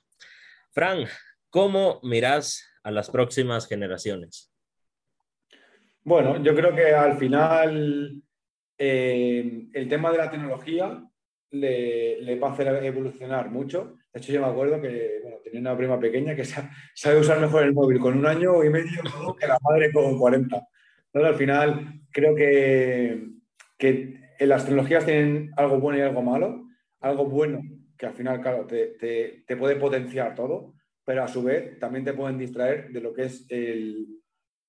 [0.72, 1.05] Fran,
[1.49, 4.51] ¿cómo miras a las próximas generaciones?
[6.03, 8.22] Bueno, yo creo que al final
[8.78, 11.03] eh, el tema de la tecnología
[11.51, 13.95] le, le, va a hacer evolucionar mucho.
[14.13, 17.74] De hecho, yo me acuerdo que tenía una prima pequeña que sabe usar mejor el
[17.74, 19.01] móvil con un año y medio
[19.39, 20.67] que la madre con 40.
[21.13, 23.28] al final, creo que,
[23.78, 26.65] que las tecnologías tienen algo bueno y algo malo.
[27.01, 27.61] Algo bueno,
[28.00, 30.74] que al final, claro, te, te, te puede potenciar todo,
[31.04, 34.22] pero a su vez también te pueden distraer de lo que es el,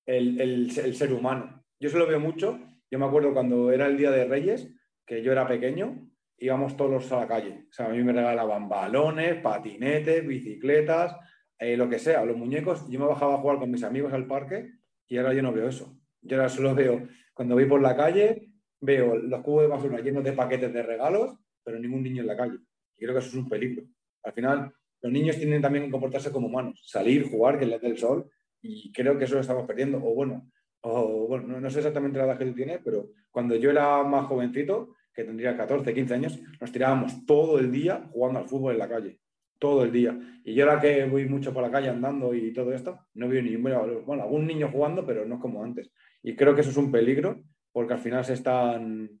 [0.05, 1.63] el, el, el ser humano.
[1.79, 2.59] Yo se lo veo mucho.
[2.91, 4.67] Yo me acuerdo cuando era el Día de Reyes,
[5.05, 7.67] que yo era pequeño, íbamos todos a la calle.
[7.69, 11.15] O sea, a mí me regalaban balones, patinetes, bicicletas,
[11.57, 12.85] eh, lo que sea, los muñecos.
[12.89, 14.71] Yo me bajaba a jugar con mis amigos al parque
[15.07, 15.97] y ahora yo no veo eso.
[16.21, 18.51] Yo ahora solo veo, cuando voy por la calle,
[18.81, 22.35] veo los cubos de basura llenos de paquetes de regalos, pero ningún niño en la
[22.35, 22.57] calle.
[23.01, 23.83] Y creo que eso es un peligro.
[24.23, 24.71] Al final,
[25.01, 28.29] los niños tienen también que comportarse como humanos, salir, jugar, que les dé el sol,
[28.61, 29.97] y creo que eso lo estamos perdiendo.
[29.97, 30.47] O bueno,
[30.81, 34.27] o, bueno no, sé exactamente la edad que tú tienes, pero cuando yo era más
[34.27, 38.79] jovencito, que tendría 14, 15 años, nos tirábamos todo el día jugando al fútbol en
[38.79, 39.19] la calle.
[39.57, 40.17] Todo el día.
[40.43, 43.41] Y yo ahora que voy mucho por la calle andando y todo esto, no veo
[43.41, 45.91] ni bueno, algún niño jugando, pero no como antes.
[46.21, 49.20] Y creo que eso es un peligro, porque al final se están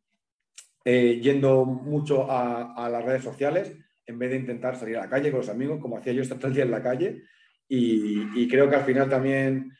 [0.83, 3.75] eh, yendo mucho a, a, las redes sociales
[4.05, 6.47] en vez de intentar salir a la calle con los amigos, como hacía yo todo
[6.47, 7.23] el día en la calle.
[7.67, 9.71] Y, y creo que al final también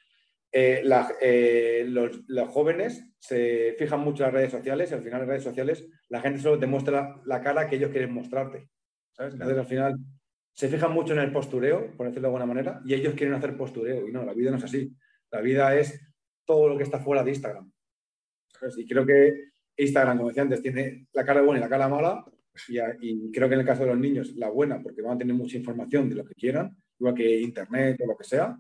[0.52, 0.84] eh,
[1.22, 5.28] eh, los, los, jóvenes se fijan mucho en las redes sociales y al final en
[5.28, 8.70] las redes sociales la gente solo te muestra la cara que ellos quieren mostrarte.
[9.12, 9.34] ¿sabes?
[9.34, 9.98] Entonces al final
[10.54, 13.58] se fijan mucho en el postureo, por decirlo de alguna manera, y ellos quieren hacer
[13.58, 14.08] postureo.
[14.08, 14.96] Y no, la vida no es así.
[15.32, 16.00] La vida es
[16.46, 17.72] todo lo que está fuera de Instagram.
[18.78, 19.51] Y creo que
[19.82, 22.26] Instagram, como decía antes, tiene la cara buena y la cara mala.
[22.68, 25.36] Y, creo que en el caso de los niños, la buena, porque van a tener
[25.36, 28.58] mucha información de lo que quieran, igual que Internet o lo que sea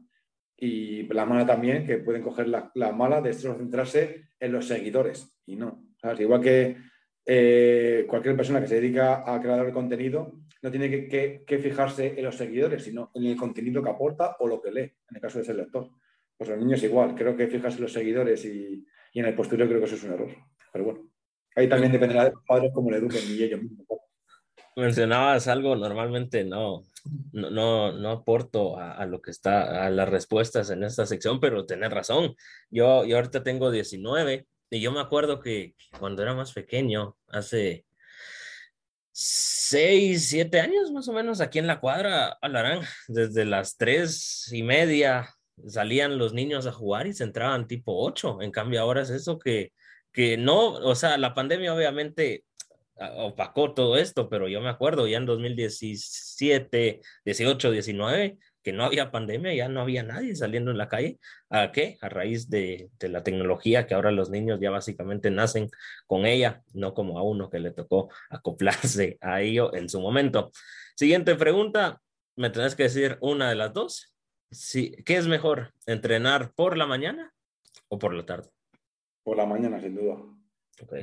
[0.58, 4.68] y la mala también, que pueden coger la, la mala de solo centrarse en los
[4.68, 5.88] seguidores y no.
[6.20, 6.78] Igual que
[7.26, 12.24] eh, cualquier persona que se dedica a crear el contenido no tiene que, fijarse en
[12.24, 15.40] los seguidores, sino en el contenido que aporta o lo que lee, en el caso
[15.40, 15.90] de ser lector.
[16.38, 19.80] Pues los niños igual, creo que fijarse en los seguidores y, en el postureo creo
[19.80, 20.30] que eso es un error.
[20.72, 21.11] Pero bueno,
[21.56, 23.86] ahí también dependerá de los padres cómo le eduquen y ellos mismos.
[24.76, 26.84] Mencionabas algo, normalmente no,
[27.34, 31.92] no, no, aporto a, lo que está, a las respuestas en esta sección, pero tenés
[31.92, 32.36] razón.
[32.70, 37.86] Yo, yo ahorita tengo 19 y yo me acuerdo que cuando era más pequeño, hace
[39.12, 42.80] 6, 7 años más o menos, aquí en la cuadra, hablarán,
[43.10, 45.30] desde las 3 y media
[45.68, 48.42] salían los niños a jugar y se entraban tipo 8.
[48.42, 49.74] En cambio, ahora es eso que,
[50.12, 52.44] que no, o sea, la pandemia obviamente
[53.18, 59.12] opacó todo esto, pero yo me acuerdo ya en 2017, 18, 19, que no había
[59.12, 61.20] pandemia, ya no había nadie saliendo en la calle.
[61.50, 61.98] ¿A qué?
[62.02, 65.70] A raíz de, de, la tecnología que ahora los niños ya básicamente nacen
[66.06, 70.52] con ella, no como a uno que le tocó acoplarse a ello en su momento.
[70.96, 72.02] Siguiente pregunta,
[72.36, 74.14] me tenés que decir una de las dos.
[74.52, 77.34] Sí, ¿Qué es mejor, entrenar por la mañana
[77.88, 78.50] o por la tarde?
[79.32, 80.16] Por la mañana, sin duda.
[80.82, 80.94] Ok.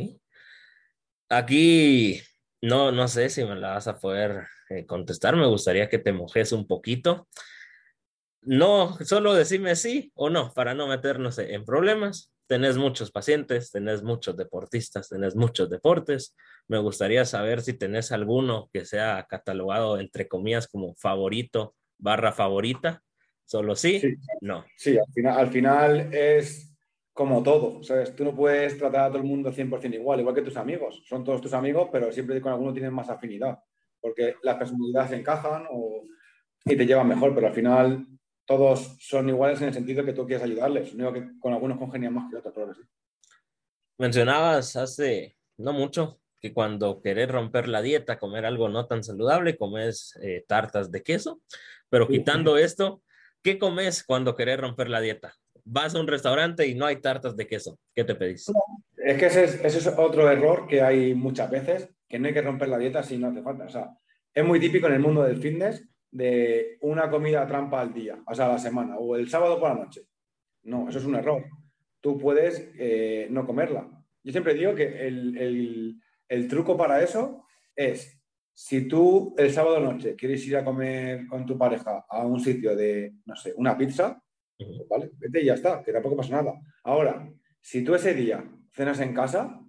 [1.31, 2.21] Aquí
[2.61, 5.35] no, no sé si me la vas a poder eh, contestar.
[5.35, 7.27] Me gustaría que te mojes un poquito.
[8.43, 12.31] No, solo decime sí o no para no meternos en problemas.
[12.47, 16.37] Tenés muchos pacientes, tenés muchos deportistas, tenés muchos deportes.
[16.67, 23.03] Me gustaría saber si tenés alguno que sea catalogado entre comillas como favorito barra favorita.
[23.47, 24.17] Solo sí, sí.
[24.43, 24.67] no.
[24.77, 26.69] Sí, al final, al final es
[27.19, 28.15] como todo, ¿sabes?
[28.15, 31.03] Tú no puedes tratar a todo el mundo 100% igual, igual que tus amigos.
[31.05, 33.59] Son todos tus amigos, pero siempre con alguno tienes más afinidad,
[34.01, 36.05] porque las personalidades encajan o,
[36.65, 38.07] y te llevan mejor, pero al final
[38.45, 42.15] todos son iguales en el sentido que tú quieres ayudarles, único que con algunos congenian
[42.15, 42.89] más que otros, claro que sí.
[43.99, 49.57] Mencionabas hace no mucho que cuando querés romper la dieta, comer algo no tan saludable,
[49.57, 51.43] comes eh, tartas de queso,
[51.89, 52.63] pero quitando sí.
[52.63, 53.03] esto,
[53.43, 55.35] ¿qué comes cuando querés romper la dieta?
[55.71, 57.79] Vas a un restaurante y no hay tartas de queso.
[57.95, 58.51] ¿Qué te pedís?
[58.97, 62.69] Es que ese es, otro error que hay muchas veces, que no hay que romper
[62.69, 63.65] la dieta si no hace falta.
[63.65, 63.91] O sea,
[64.35, 68.35] es muy típico en el mundo del fitness de una comida trampa al día, o
[68.35, 70.03] sea, a la semana, o el sábado por la noche.
[70.63, 71.45] No, eso es un error.
[72.01, 73.89] Tú puedes eh, no comerla.
[74.23, 77.45] Yo siempre digo que el truco para eso
[77.77, 78.19] es,
[78.53, 82.75] si tú el sábado noche quieres ir a comer con tu pareja a un sitio
[82.75, 84.21] de, no sé, una pizza,
[84.89, 85.11] ¿vale?
[85.19, 86.61] Vete y ya está, que tampoco pasa nada.
[86.85, 87.31] Ahora,
[87.61, 89.61] si tú ese día cenas en casa,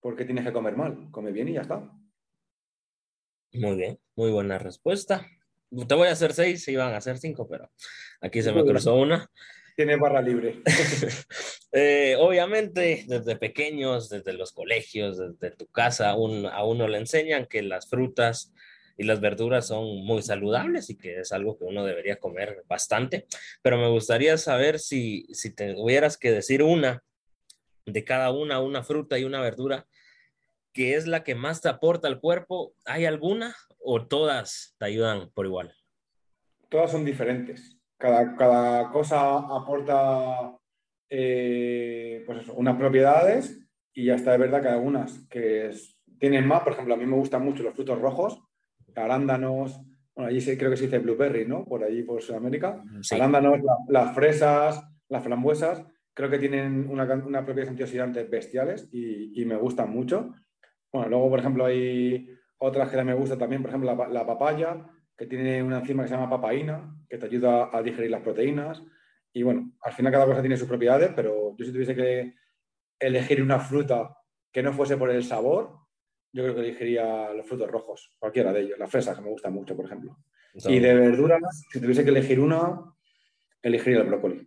[0.00, 1.08] ¿por qué tienes que comer mal?
[1.10, 1.90] Come bien y ya está.
[3.52, 5.26] Muy bien, muy buena respuesta.
[5.88, 7.70] Te voy a hacer seis, iban a hacer cinco, pero
[8.20, 9.28] aquí se me cruzó una.
[9.76, 10.62] tiene barra libre.
[11.78, 17.60] Eh, obviamente, desde pequeños, desde los colegios, desde tu casa, a uno le enseñan que
[17.60, 18.54] las frutas
[18.96, 23.26] y las verduras son muy saludables y que es algo que uno debería comer bastante.
[23.62, 27.02] Pero me gustaría saber si, si tuvieras que decir una
[27.84, 29.86] de cada una, una fruta y una verdura,
[30.72, 32.74] que es la que más te aporta al cuerpo.
[32.84, 35.74] ¿Hay alguna o todas te ayudan por igual?
[36.68, 40.56] Todas son diferentes cada, cosa aporta
[41.08, 43.60] eh, pues unas propiedades
[43.94, 45.70] y ya está de verdad que algunas que
[46.18, 48.42] tienen más, por ejemplo, a mí me gustan mucho los frutos rojos,
[48.96, 49.80] arándanos,
[50.14, 51.64] bueno, allí creo que se dice blueberry, ¿no?
[51.64, 52.82] Por allí, por Sudamérica.
[53.12, 55.84] Arándanos, las fresas, las frambuesas,
[56.14, 60.34] creo que tienen una, una antioxidantes bestiales y, y, me gustan mucho.
[60.90, 64.86] Bueno, luego, por ejemplo, hay otras que me gustan también, por ejemplo, la, la papaya,
[65.16, 68.82] que tiene una enzima que se llama papaína, que te ayuda a digerir las proteínas.
[69.32, 72.34] Y bueno, al final cada cosa tiene sus propiedades, pero yo si tuviese que
[72.98, 74.16] elegir una fruta
[74.50, 75.85] que no fuese por el sabor,
[76.36, 79.54] yo creo que elegiría los frutos rojos, cualquiera de ellos, las fresas, que me gustan
[79.54, 80.18] mucho, por ejemplo.
[80.52, 82.92] Y de verduras, si tuviese que elegir una,
[83.62, 84.46] elegiría el brócoli.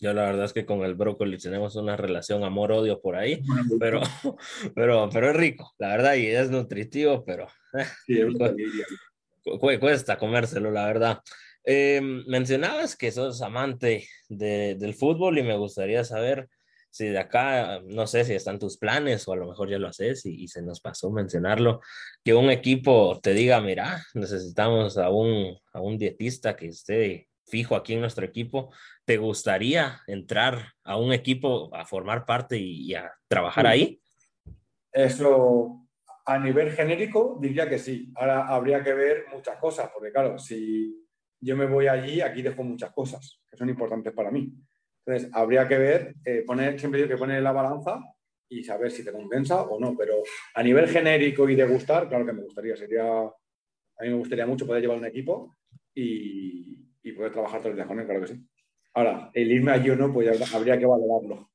[0.00, 3.40] Yo la verdad es que con el brócoli tenemos una relación amor-odio por ahí,
[3.78, 4.00] pero,
[4.74, 7.46] pero, pero es rico, la verdad, y es nutritivo, pero...
[8.04, 11.20] Sí, es cuesta comérselo, la verdad.
[11.62, 16.48] Em, mencionabas que sos amante del fútbol y me gustaría saber
[16.90, 19.88] si de acá, no sé si están tus planes o a lo mejor ya lo
[19.88, 21.80] haces y, se nos pasó mencionarlo,
[22.24, 27.76] que un equipo te diga, mira, necesitamos a un, a un dietista que esté fijo
[27.76, 28.72] aquí en nuestro equipo,
[29.04, 34.00] ¿te gustaría entrar a un equipo a formar parte y, a trabajar ahí?
[34.92, 35.86] Eso
[36.24, 38.12] a nivel genérico, diría que sí.
[38.14, 40.96] Ahora habría que ver muchas cosas, porque claro, si
[41.40, 44.52] yo me voy allí, aquí dejo muchas cosas que son importantes para mí.
[45.04, 48.00] Entonces, habría que ver, eh, poner, siempre digo que poner la balanza
[48.48, 49.96] y saber si te compensa o no.
[49.96, 50.22] Pero
[50.54, 52.76] a nivel genérico y de gustar, claro que me gustaría.
[52.76, 55.56] Sería, a mí me gustaría mucho poder llevar un equipo
[55.94, 56.76] y,
[57.16, 58.46] poder trabajar todo el día con él, claro que sí.
[58.94, 61.50] Ahora, el irme allí o no, pues habría que valorarlo.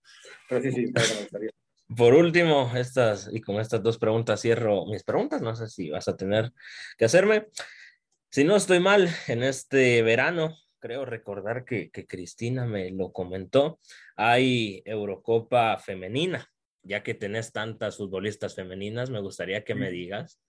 [0.49, 1.49] Pero sí, sí, claro que me gustaría.
[1.95, 5.41] Por último, estas, y con estas dos preguntas cierro mis preguntas.
[5.41, 6.51] No sé si vas a tener
[6.97, 7.47] que hacerme.
[8.29, 13.79] Si no estoy mal, en este verano, creo recordar que, que Cristina me lo comentó,
[14.15, 16.47] hay Eurocopa femenina.
[16.83, 20.39] Ya que tenés tantas futbolistas femeninas, me gustaría que me digas.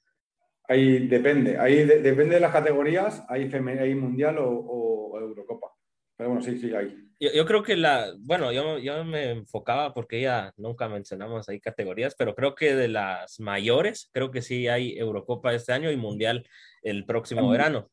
[0.68, 5.68] Ahí depende, ahí depende de las categorías, hay, hay mundial o Eurocopa.
[6.16, 6.94] Pero bueno, sí, sí, hay.
[7.18, 12.14] Yo, creo que la, bueno, yo, yo me enfocaba porque ya nunca mencionamos ahí categorías,
[12.14, 16.46] pero creo que de las mayores, creo que sí hay Eurocopa este año y Mundial
[16.82, 17.90] el próximo verano.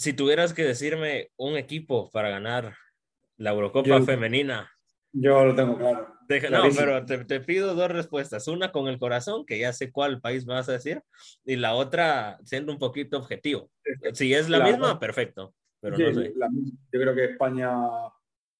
[0.00, 2.72] Si tuvieras que decirme un equipo para ganar
[3.36, 4.70] la Eurocopa femenina.
[5.12, 6.08] Yo lo tengo claro.
[6.50, 8.48] no, pero te, te, pido dos respuestas.
[8.48, 11.02] Una con el corazón, que ya sé cuál país me vas a decir,
[11.44, 13.70] y la otra siendo un poquito objetivo.
[14.14, 16.32] Si es la misma, perfecto pero no sé.
[16.34, 17.70] yo creo que España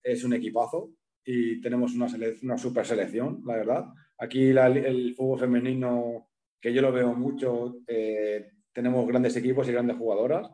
[0.03, 0.91] es un equipazo
[1.25, 2.07] y tenemos una,
[2.43, 3.87] una super selección, la verdad.
[4.19, 6.29] Aquí el fútbol femenino,
[6.61, 10.51] que yo lo veo mucho, eh, tenemos grandes equipos y grandes jugadoras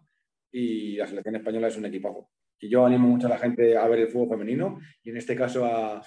[0.52, 2.30] y la selección española es un equipazo.
[2.58, 5.36] Y yo animo mucho a la gente a ver el fútbol femenino y en este
[5.36, 6.02] caso a,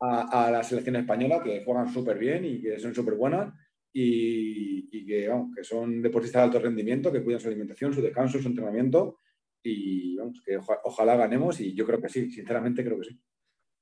[0.00, 3.54] a, la selección española, que juegan súper bien y que son súper buenas
[3.92, 8.02] y, y que, vamos, que son deportistas de alto rendimiento, que cuidan su alimentación, su
[8.02, 9.18] descanso, su entrenamiento
[9.62, 13.20] y vamos, que ojalá ganemos y yo creo que sí, sinceramente creo que sí.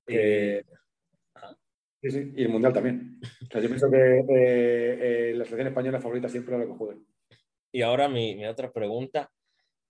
[0.06, 0.62] Eh,
[2.00, 3.20] sí, sí, y el Mundial también.
[3.42, 7.00] O sea, yo pienso que eh, eh, la selección española favorita siempre la que juegue.
[7.72, 9.30] Y ahora mi, mi otra pregunta.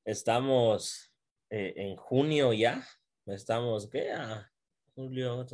[0.05, 1.13] Estamos
[1.51, 2.85] en junio ya.
[3.27, 4.11] Estamos, ¿qué?
[4.13, 4.51] A
[4.95, 5.47] julio,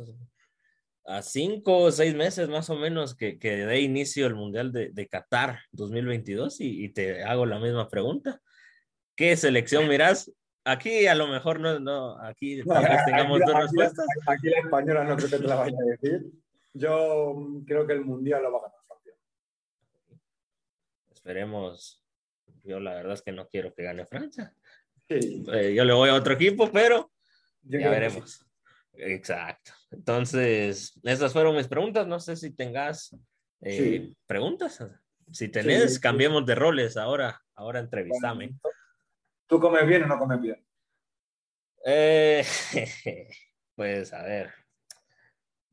[1.05, 4.89] a cinco o seis meses más o menos que, que dé inicio el Mundial de,
[4.91, 8.41] de Qatar 2022 y, y, te hago la misma pregunta.
[9.15, 10.31] ¿Qué selección mirás?
[10.65, 12.61] Aquí a lo mejor no, no aquí
[13.05, 14.05] tengamos dos respuestas.
[14.27, 16.31] Aquí la española no creo que te la vaya a decir.
[16.73, 17.35] Yo
[17.65, 19.13] creo que el Mundial lo va a ganar Francia.
[21.11, 22.03] Esperemos.
[22.69, 24.53] Yo la verdad es que no quiero que gane Francia.
[25.07, 27.11] Eh, yo le voy a otro equipo, pero
[27.63, 28.45] ya veremos.
[28.93, 29.71] Exacto.
[29.89, 32.05] Entonces, esas fueron mis preguntas.
[32.05, 33.17] No sé si tengas
[33.61, 34.85] eh, preguntas.
[35.31, 37.41] Si tenés, cambiemos de roles ahora.
[37.55, 38.53] Ahora entrevistame.
[39.47, 40.63] ¿Tú comes bien o no comes bien?
[41.83, 42.45] Eh,
[43.75, 44.53] pues a ver,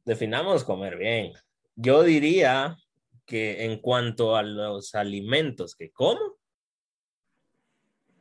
[0.03, 1.35] definamos comer bien.
[1.75, 2.79] Yo diría
[3.27, 6.36] que en cuanto a los alimentos que como,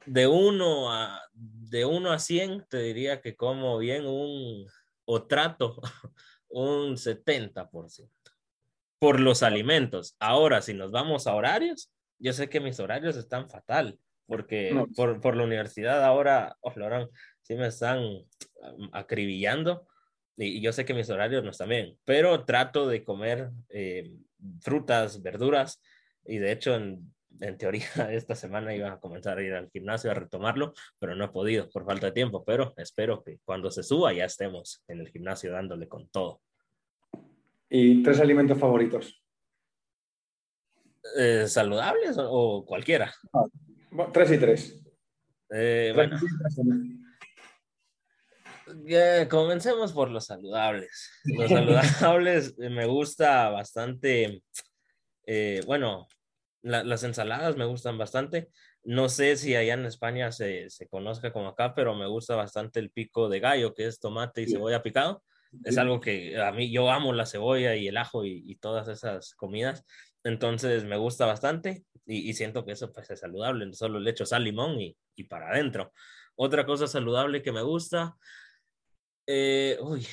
[0.05, 4.67] de 1 a, de 1 a 100, te diría que como bien un,
[5.05, 5.81] o trato
[6.49, 8.09] un 70%
[8.99, 10.15] por los alimentos.
[10.19, 15.21] Ahora, si nos vamos a horarios, yo sé que mis horarios están fatal, porque por,
[15.21, 16.71] por, la universidad ahora, oh,
[17.41, 18.25] sí me están
[18.91, 19.87] acribillando
[20.37, 24.11] y, yo sé que mis horarios no están bien, pero trato de comer eh,
[24.61, 25.81] frutas, verduras
[26.25, 30.11] y de hecho en, en, teoría esta semana iba a comenzar a ir al gimnasio
[30.11, 33.83] a retomarlo, pero no he podido por falta de tiempo, pero espero que cuando se
[33.83, 36.41] suba ya estemos en el gimnasio dándole con todo.
[37.69, 39.21] ¿Y tres alimentos favoritos?
[41.17, 43.13] Eh, ¿Saludables o, cualquiera?
[43.33, 43.45] Ah,
[44.11, 44.81] tres y tres.
[45.51, 46.19] Eh, bueno.
[49.29, 51.11] comencemos por los saludables.
[51.25, 51.49] Los
[51.99, 54.41] saludables me gusta bastante.
[55.27, 56.07] Eh, bueno,
[56.65, 58.49] las ensaladas me gustan bastante.
[58.83, 62.79] No sé si allá en España se, se, conozca como acá, pero me gusta bastante
[62.79, 65.23] el pico de gallo, que es tomate y cebolla picado.
[65.63, 68.87] Es algo que a mí yo amo la cebolla y el ajo y, y todas
[68.87, 69.85] esas comidas.
[70.23, 73.71] Entonces me gusta bastante y, y, siento que eso pues es saludable.
[73.73, 75.93] Solo le echo sal, limón y, y para adentro.
[76.35, 78.17] Otra cosa saludable que me gusta,
[79.27, 80.05] eh, uy,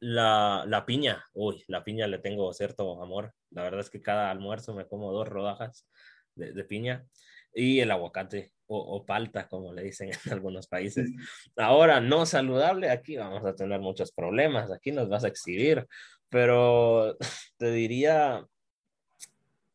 [0.00, 3.34] la, la, piña, uy, la piña le tengo cierto amor.
[3.50, 5.86] La verdad es que cada almuerzo me como dos rodajas
[6.34, 7.06] de, de piña
[7.54, 11.10] y el aguacate o, o, palta, como le dicen en algunos países.
[11.56, 15.86] Ahora, no saludable, aquí vamos a tener muchos problemas, aquí nos vas a exhibir,
[16.28, 17.16] pero
[17.58, 18.46] te diría,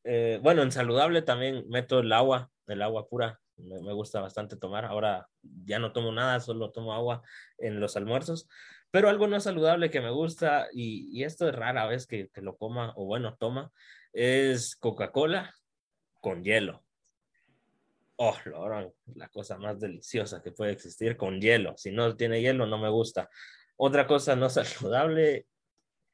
[0.03, 4.57] eh, bueno, en saludable también meto el agua, el agua pura, me, me, gusta bastante
[4.57, 4.85] tomar.
[4.85, 5.27] Ahora
[5.65, 7.21] ya no tomo nada, solo tomo agua
[7.57, 8.49] en los almuerzos.
[8.95, 12.55] Pero algo no saludable que me gusta, y, esto es rara vez que, que, lo
[12.55, 13.69] coma, o bueno, toma,
[14.13, 15.53] es Coca-Cola
[16.21, 16.81] con hielo.
[18.15, 21.73] Oh, lo la cosa más deliciosa que puede existir con hielo.
[21.75, 23.29] Si no tiene hielo, no me gusta.
[23.75, 25.45] Otra cosa no saludable,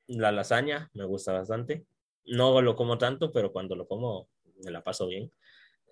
[0.08, 1.86] la lasaña, me gusta bastante.
[2.26, 4.28] No lo como tanto, pero cuando lo como
[4.66, 5.32] me la paso bien.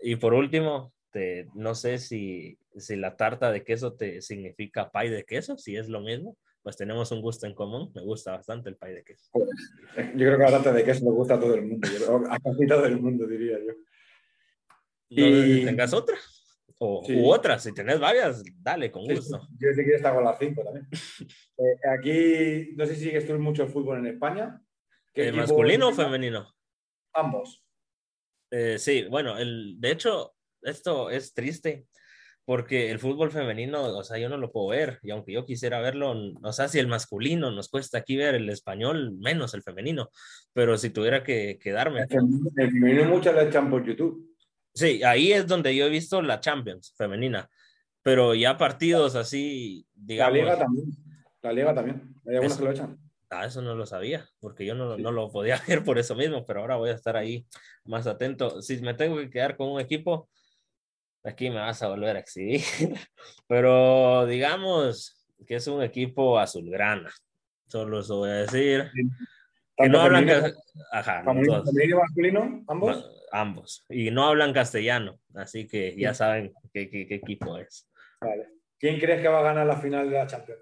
[0.02, 5.10] Y por último, te, no sé si, si la tarta de queso te significa pay
[5.10, 6.36] de queso, si es lo mismo,
[6.70, 7.92] pues tenemos un gusto en común.
[7.96, 9.32] Me gusta bastante el pay de queso.
[9.34, 11.88] Yo creo que la tarta de queso le gusta a todo el mundo,
[12.30, 13.74] a casi todo el mundo, diría yo.
[15.10, 15.66] No y...
[15.66, 16.16] tengas otra.
[16.78, 17.16] O, sí.
[17.16, 19.42] U otra, si tenés varias, dale, con gusto.
[19.42, 20.88] Sí, yo sí quiero estar con las cinco también.
[21.58, 24.62] eh, aquí, no sé si sigues tú mucho el fútbol en España.
[25.16, 26.54] ¿Eh, ¿Masculino o femenino?
[27.16, 27.66] Ambos.
[28.52, 31.88] Eh, sí, bueno, el, de hecho, esto es triste
[32.46, 35.80] porque el fútbol femenino, o sea, yo no lo puedo ver y aunque yo quisiera
[35.82, 40.10] verlo, o sea, si el masculino nos cuesta aquí ver el español, menos el femenino,
[40.54, 42.02] pero si tuviera que quedarme.
[42.10, 44.36] El femenino mucho lo echan por YouTube.
[44.74, 47.50] Sí, ahí es donde yo he visto la Champions femenina,
[48.02, 50.38] pero ya partidos así, digamos.
[50.38, 50.86] La Liga también,
[51.42, 53.10] la Liga también, hay algunos que lo echan.
[53.32, 56.46] Ah, eso no lo sabía, porque yo no, no, lo podía ver por eso mismo,
[56.46, 57.46] pero ahora voy a estar ahí
[57.86, 58.62] más atento.
[58.62, 60.30] Si me tengo que quedar con un equipo,
[61.30, 62.62] aquí me vas a volver a exhibir,
[63.48, 67.12] pero digamos que es un equipo azulgrana,
[67.68, 68.92] solo eso voy a decir.
[69.78, 70.28] Que no hablan
[70.92, 73.16] Ajá, femenino masculino, ambos.
[73.32, 77.88] Ambos, y no hablan castellano, así que ya saben qué, qué, qué equipo es.
[78.20, 78.50] Vale.
[78.80, 80.62] ¿Quién crees que va a ganar la final de la Champions?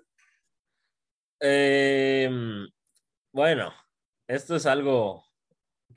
[1.39, 2.29] Eh,
[3.31, 3.71] bueno,
[4.27, 5.26] esto es algo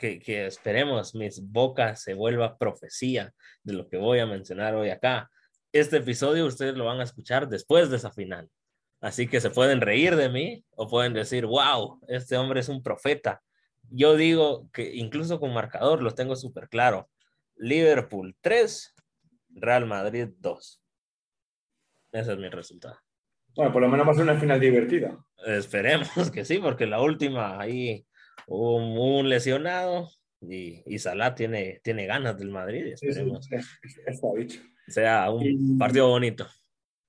[0.01, 4.89] que, que, esperemos mis bocas se vuelva profecía de lo que voy a mencionar hoy
[4.89, 5.31] acá.
[5.72, 8.48] Este episodio ustedes lo van a escuchar después de esa final.
[9.02, 12.82] Así que se pueden reír de mí o pueden decir, wow, este hombre es un
[12.82, 13.43] profeta.
[13.90, 17.10] Yo digo que incluso con marcador lo tengo súper claro.
[17.56, 18.94] Liverpool 3,
[19.51, 20.82] Real Madrid 2.
[22.12, 22.98] Ese es mi resultado.
[23.55, 25.22] Bueno, por lo menos va a ser una final divertida.
[25.44, 28.06] Esperemos que sí, porque la última ahí
[28.51, 30.10] hubo un, lesionado
[30.40, 32.86] y, y Salah tiene, tiene ganas del Madrid.
[32.86, 33.56] Esperemos sí,
[33.89, 34.60] sí, está dicho.
[34.89, 36.47] sea un y, partido bonito.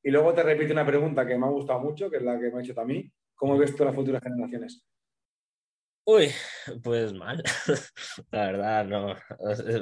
[0.04, 2.52] Y luego te repito una pregunta que me ha gustado mucho, que es la que
[2.52, 3.12] me ha hecho también.
[3.36, 4.84] ¿Cómo ves tú las futuras generaciones?
[6.06, 6.30] Uy,
[6.84, 7.44] pues mal.
[8.32, 9.16] la verdad, no.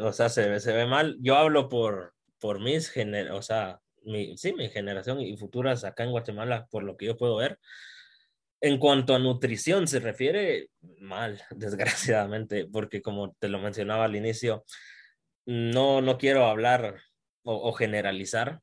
[0.07, 1.17] O sea, se, se ve mal.
[1.21, 6.03] Yo hablo por, por mis gener o sea, mi, sí, mi generación y futuras acá
[6.03, 7.59] en Guatemala, por lo que yo puedo ver.
[8.61, 10.69] En cuanto a nutrición se refiere,
[10.99, 14.65] mal, desgraciadamente, porque como te lo mencionaba al inicio,
[15.45, 17.01] no, no quiero hablar
[17.43, 18.59] o, generalizar,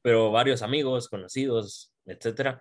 [0.00, 2.60] pero varios amigos, conocidos, etcétera,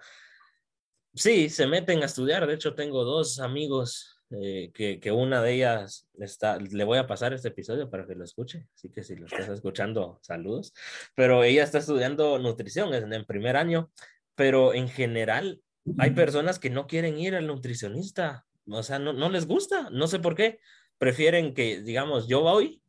[1.14, 2.46] sí, se meten a estudiar.
[2.46, 7.08] De hecho, tengo dos amigos eh, que, que, una de ellas está, le voy a
[7.08, 10.74] pasar este episodio para que lo escuche, así que si lo estás escuchando, saludos,
[11.16, 13.92] pero ella está estudiando nutrición en, en primer año,
[14.36, 15.62] pero en general
[15.98, 20.08] hay personas que no quieren ir al nutricionista, o sea, no, no les gusta, no
[20.08, 20.60] sé por qué,
[20.98, 22.82] prefieren que, digamos, yo voy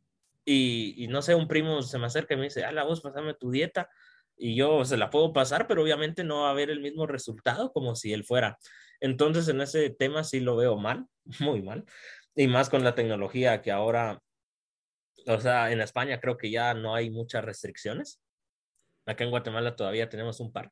[0.45, 3.33] y, y no sé, un primo se me acerca y me dice, la voz, pasame
[3.33, 3.89] tu dieta,
[4.37, 7.71] y yo se la puedo pasar, pero obviamente no va a haber el mismo resultado
[7.71, 8.57] como si él fuera.
[8.99, 11.07] Entonces, en ese tema sí lo veo mal,
[11.39, 11.85] muy mal.
[12.35, 14.21] Y más con la tecnología que ahora,
[15.27, 18.21] o sea, en España creo que ya no hay muchas restricciones.
[19.05, 20.71] Acá en Guatemala todavía tenemos un par,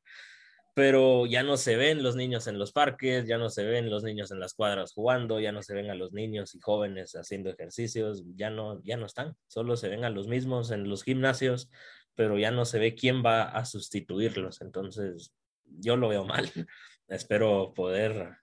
[0.74, 4.04] pero ya no se ven los niños en los parques, ya no se ven los
[4.04, 7.50] niños en las cuadras jugando, ya no se ven a los niños y jóvenes haciendo
[7.50, 11.68] ejercicios, ya no, ya no están, solo se ven a los mismos en los gimnasios,
[12.14, 14.60] pero ya no se ve quién va a sustituirlos.
[14.60, 15.32] Entonces,
[15.64, 16.44] yo lo veo mal.
[17.08, 18.36] Espero poder,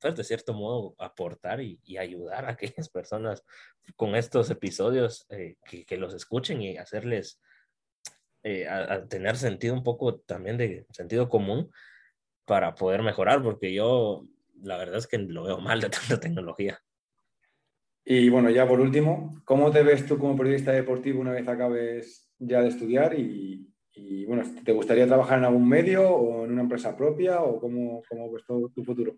[0.00, 3.44] pues, de cierto modo, aportar y, ayudar a aquellas personas
[3.96, 7.40] con estos episodios eh, que, los escuchen y hacerles
[8.42, 11.70] eh, a, tener sentido un poco también de sentido común
[12.44, 14.24] para poder mejorar, porque yo
[14.62, 16.80] la verdad es que lo veo mal de tanta tecnología.
[18.04, 22.30] Y bueno, ya por último, ¿cómo te ves tú como periodista deportivo una vez acabes
[22.38, 23.66] ya de estudiar y,
[24.26, 28.32] bueno, ¿te gustaría trabajar en algún medio o en una empresa propia o cómo, cómo
[28.32, 29.16] ves todo tu futuro?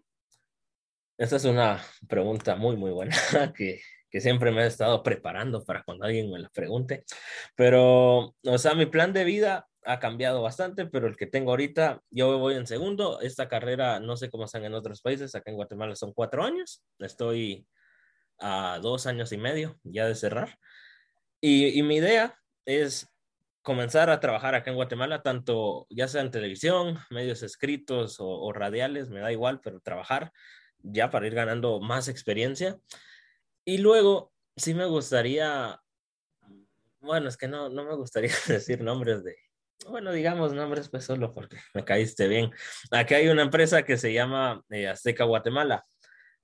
[1.17, 3.15] Esta es una pregunta muy, muy buena
[3.57, 3.81] que,
[4.11, 7.05] que siempre me he estado preparando para cuando alguien me la pregunte.
[7.55, 12.03] Pero, o sea, mi plan de vida ha cambiado bastante, pero el que tengo ahorita,
[12.11, 13.21] yo voy en segundo.
[13.21, 16.83] Esta carrera, no sé cómo están en otros países, acá en Guatemala son cuatro años.
[16.99, 17.67] Estoy
[18.39, 20.59] a dos años y medio ya de cerrar.
[21.41, 23.11] Y, y mi idea es
[23.63, 29.11] comenzar a trabajar acá en Guatemala, tanto ya sea en televisión, medios escritos o, radiales,
[29.11, 30.33] me da igual, pero trabajar
[30.79, 32.79] ya para ir ganando más experiencia.
[33.71, 35.81] Y luego, sí me gustaría,
[36.99, 39.37] bueno, es que no, no me gustaría decir nombres de,
[39.87, 42.51] bueno, digamos nombres pues solo porque me caíste bien.
[42.91, 45.87] Aquí hay una empresa que se llama eh, Azteca Guatemala.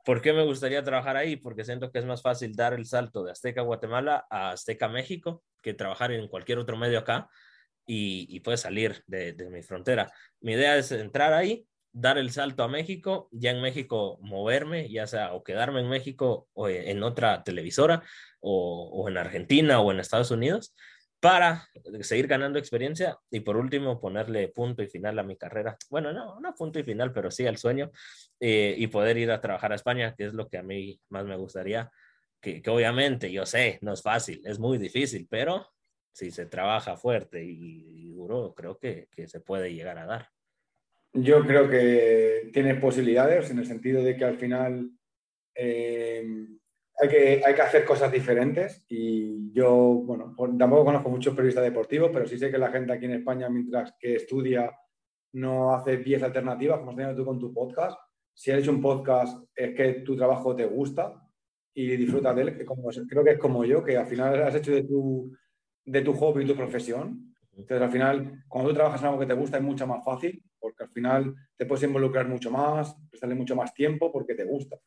[0.05, 1.35] ¿Por qué me gustaría trabajar ahí?
[1.35, 5.43] Porque siento que es más fácil dar el salto de Azteca Guatemala a Azteca México
[5.63, 7.29] que trabajar en cualquier otro medio acá
[7.85, 10.13] y, y puede salir de, mi frontera.
[10.41, 11.67] Mi idea es entrar ahí,
[11.99, 16.47] dar el salto a México, ya en México moverme, ya sea o quedarme en México
[16.53, 18.03] o en otra televisora
[18.41, 20.75] o, en Argentina o en Estados Unidos
[21.21, 21.69] para
[22.03, 25.79] seguir ganando experiencia y por último ponerle punto y final a mi carrera.
[25.89, 27.91] Bueno, no, no punto y final, pero sí al sueño
[28.41, 31.25] eh, y poder ir a trabajar a España, que es lo que a mí más
[31.25, 31.91] me gustaría,
[32.43, 35.67] que, obviamente yo sé, no es fácil, es muy difícil, pero
[36.13, 40.36] si se trabaja fuerte y, duro, creo que, se puede llegar a dar.
[41.19, 44.91] Yo creo que tiene posibilidades en el sentido de que al final
[45.55, 46.27] eh,
[46.99, 52.11] hay que, hay que hacer cosas diferentes y yo, bueno, tampoco conozco muchos periodistas deportivos,
[52.13, 54.71] pero sí sé que la gente aquí en España, mientras que estudia,
[55.33, 57.99] no hace 10 alternativas, como has tenido tú con tu podcast.
[58.35, 61.15] Si has hecho un podcast, es que tu trabajo te gusta
[61.75, 64.55] y disfrutas de él, que como, creo que es como yo, que al final has
[64.55, 65.35] hecho de tu,
[65.85, 67.35] de tu hobby tu profesión.
[67.53, 70.43] Entonces, al final, cuando tú trabajas en algo que te gusta, es mucho más fácil,
[70.59, 74.79] porque al final te puedes involucrar mucho más, prestarle mucho más tiempo porque te gusta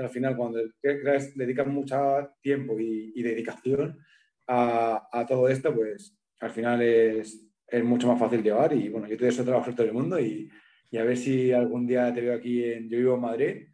[0.00, 3.98] al final, cuando dedicas mucho tiempo y, dedicación
[4.46, 8.72] a, todo esto, pues al final es, es, mucho más fácil llevar.
[8.72, 10.50] Y bueno, yo te deseo trabajar todo el mundo y,
[10.90, 13.66] y, a ver si algún día te veo aquí, en, yo vivo en Madrid,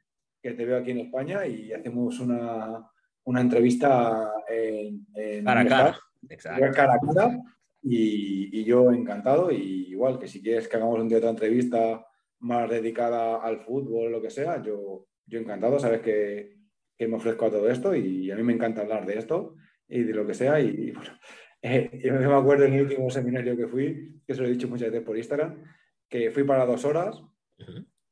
[0.42, 2.84] que te veo aquí en España y hacemos una,
[3.24, 5.98] una entrevista en, en a cara.
[6.28, 6.72] Exacto.
[6.74, 7.42] Cara a cara.
[7.88, 9.50] Y, y, yo encantado.
[9.52, 12.04] Y igual que si quieres que hagamos un día otra entrevista
[12.40, 16.56] más dedicada al fútbol lo que sea, yo, yo encantado, sabes que,
[16.96, 19.54] que, me ofrezco a todo esto y a mí me encanta hablar de esto
[19.88, 20.60] y de lo que sea.
[20.60, 21.12] Y, bueno,
[21.62, 24.68] eh, yo me acuerdo en el último seminario que fui, que se lo he dicho
[24.68, 25.62] muchas veces por Instagram,
[26.08, 27.22] que fui para dos horas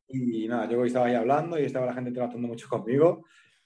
[0.08, 3.24] y nada, yo estaba ahí hablando y estaba la gente tratando mucho conmigo.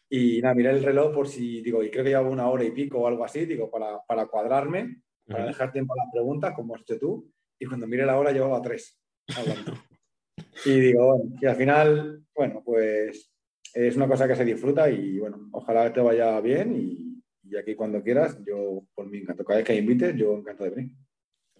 [0.09, 2.71] Y nada, miré el reloj por si, digo, y creo que llevaba una hora y
[2.71, 6.75] pico o algo así, digo, para, para cuadrarme, para dejar tiempo a las preguntas, como
[6.75, 7.33] has hecho tú.
[7.59, 8.99] Y cuando miré la hora llevaba tres
[9.37, 9.75] hablando.
[10.65, 13.31] y digo, bueno, y al final, bueno, pues
[13.75, 17.75] es una cosa que se disfruta y bueno, ojalá te vaya bien y, y aquí
[17.75, 19.45] cuando quieras, yo por mi encanto.
[19.45, 20.93] Cada vez que invites, yo encanto de venir.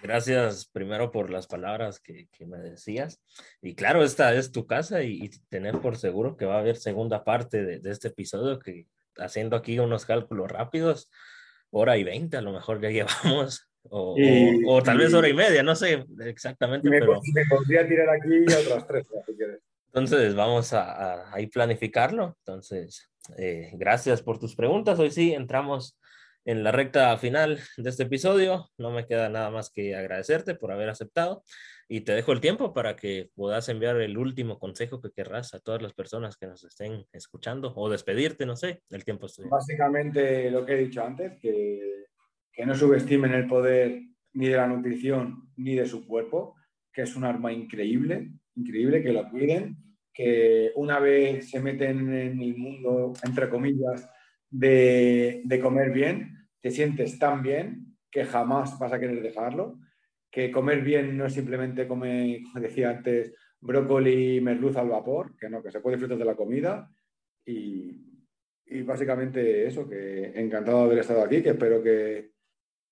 [0.01, 3.21] Gracias primero por las palabras que, que, me decías.
[3.61, 6.77] Y claro, esta es tu casa y, y, tener por seguro que va a haber
[6.77, 8.87] segunda parte de, de, este episodio que
[9.17, 11.11] haciendo aquí unos cálculos rápidos,
[11.71, 15.29] hora y veinte a lo mejor ya llevamos, o, y, o, o tal vez hora
[15.29, 16.89] y media, no sé exactamente.
[16.89, 17.21] Me, pero...
[17.35, 19.61] me podría tirar aquí otras tres, si quieres.
[19.89, 22.37] Entonces, vamos a, a, planificarlo.
[22.45, 24.99] Entonces, eh, gracias por tus preguntas.
[24.99, 25.99] Hoy sí entramos
[26.45, 28.71] en la recta final de este episodio.
[28.77, 31.43] No me queda nada más que agradecerte por haber aceptado
[31.89, 35.61] y te dejo el tiempo para que puedas enviar el último consejo que querrás a
[35.61, 40.51] todas las personas que nos estén escuchando o despedirte, no sé, el tiempo es Básicamente
[40.51, 42.05] lo que he dicho antes, que,
[42.53, 44.03] que no subestimen el poder
[44.35, 46.57] ni de la nutrición ni de su cuerpo,
[46.93, 49.79] que es un arma increíble, increíble, que lo cuiden,
[50.13, 54.11] que una vez se meten en el mundo, entre comillas,
[54.51, 59.79] de, de comer bien, te sientes tan bien que jamás vas a querer dejarlo,
[60.31, 65.37] que comer bien no es simplemente comer, como decía antes, brócoli y merluza al vapor,
[65.37, 66.91] que no, que se puede disfrutar de la comida
[67.45, 68.09] y,
[68.67, 72.33] y básicamente eso, que encantado de haber estado aquí, que espero que,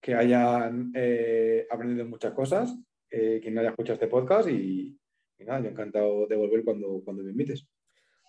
[0.01, 2.75] que hayan eh, aprendido muchas cosas,
[3.11, 4.99] eh, quien haya escuchado este podcast y,
[5.39, 7.69] y, nada, yo encantado de volver cuando, cuando me invites.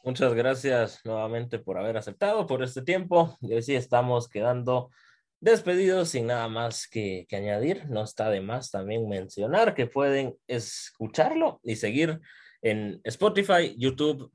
[0.03, 3.35] Muchas gracias nuevamente por haber aceptado por este tiempo.
[3.41, 4.89] Y hoy sí estamos quedando
[5.39, 7.89] despedidos sin nada más que, que, añadir.
[7.89, 12.19] No está de más también mencionar que pueden escucharlo y seguir
[12.61, 14.31] en Spotify, YouTube,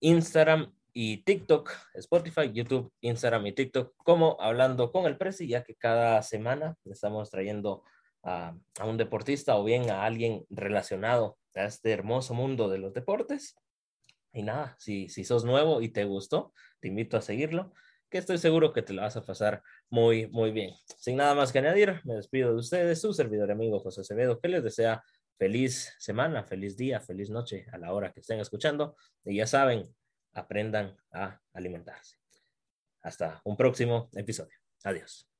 [0.00, 1.72] Instagram y TikTok.
[1.94, 7.30] Spotify, YouTube, Instagram y TikTok como Hablando con el Presi, ya que cada semana estamos
[7.30, 7.82] trayendo
[8.22, 12.94] a, a un deportista o bien a alguien relacionado a este hermoso mundo de los
[12.94, 13.56] deportes.
[14.32, 17.72] Y nada, si, si sos nuevo y te gustó, te invito a seguirlo
[18.16, 20.72] estoy seguro que te lo vas a pasar muy, muy bien.
[20.98, 24.48] Sin nada más que añadir, me despido de ustedes, su servidor amigo José Acevedo, que
[24.48, 25.02] les desea
[25.38, 28.96] feliz semana, feliz día, feliz noche a la hora que estén escuchando.
[29.24, 29.84] Y ya saben,
[30.32, 32.16] aprendan a alimentarse.
[33.02, 34.56] Hasta un próximo episodio.
[34.84, 35.35] Adiós.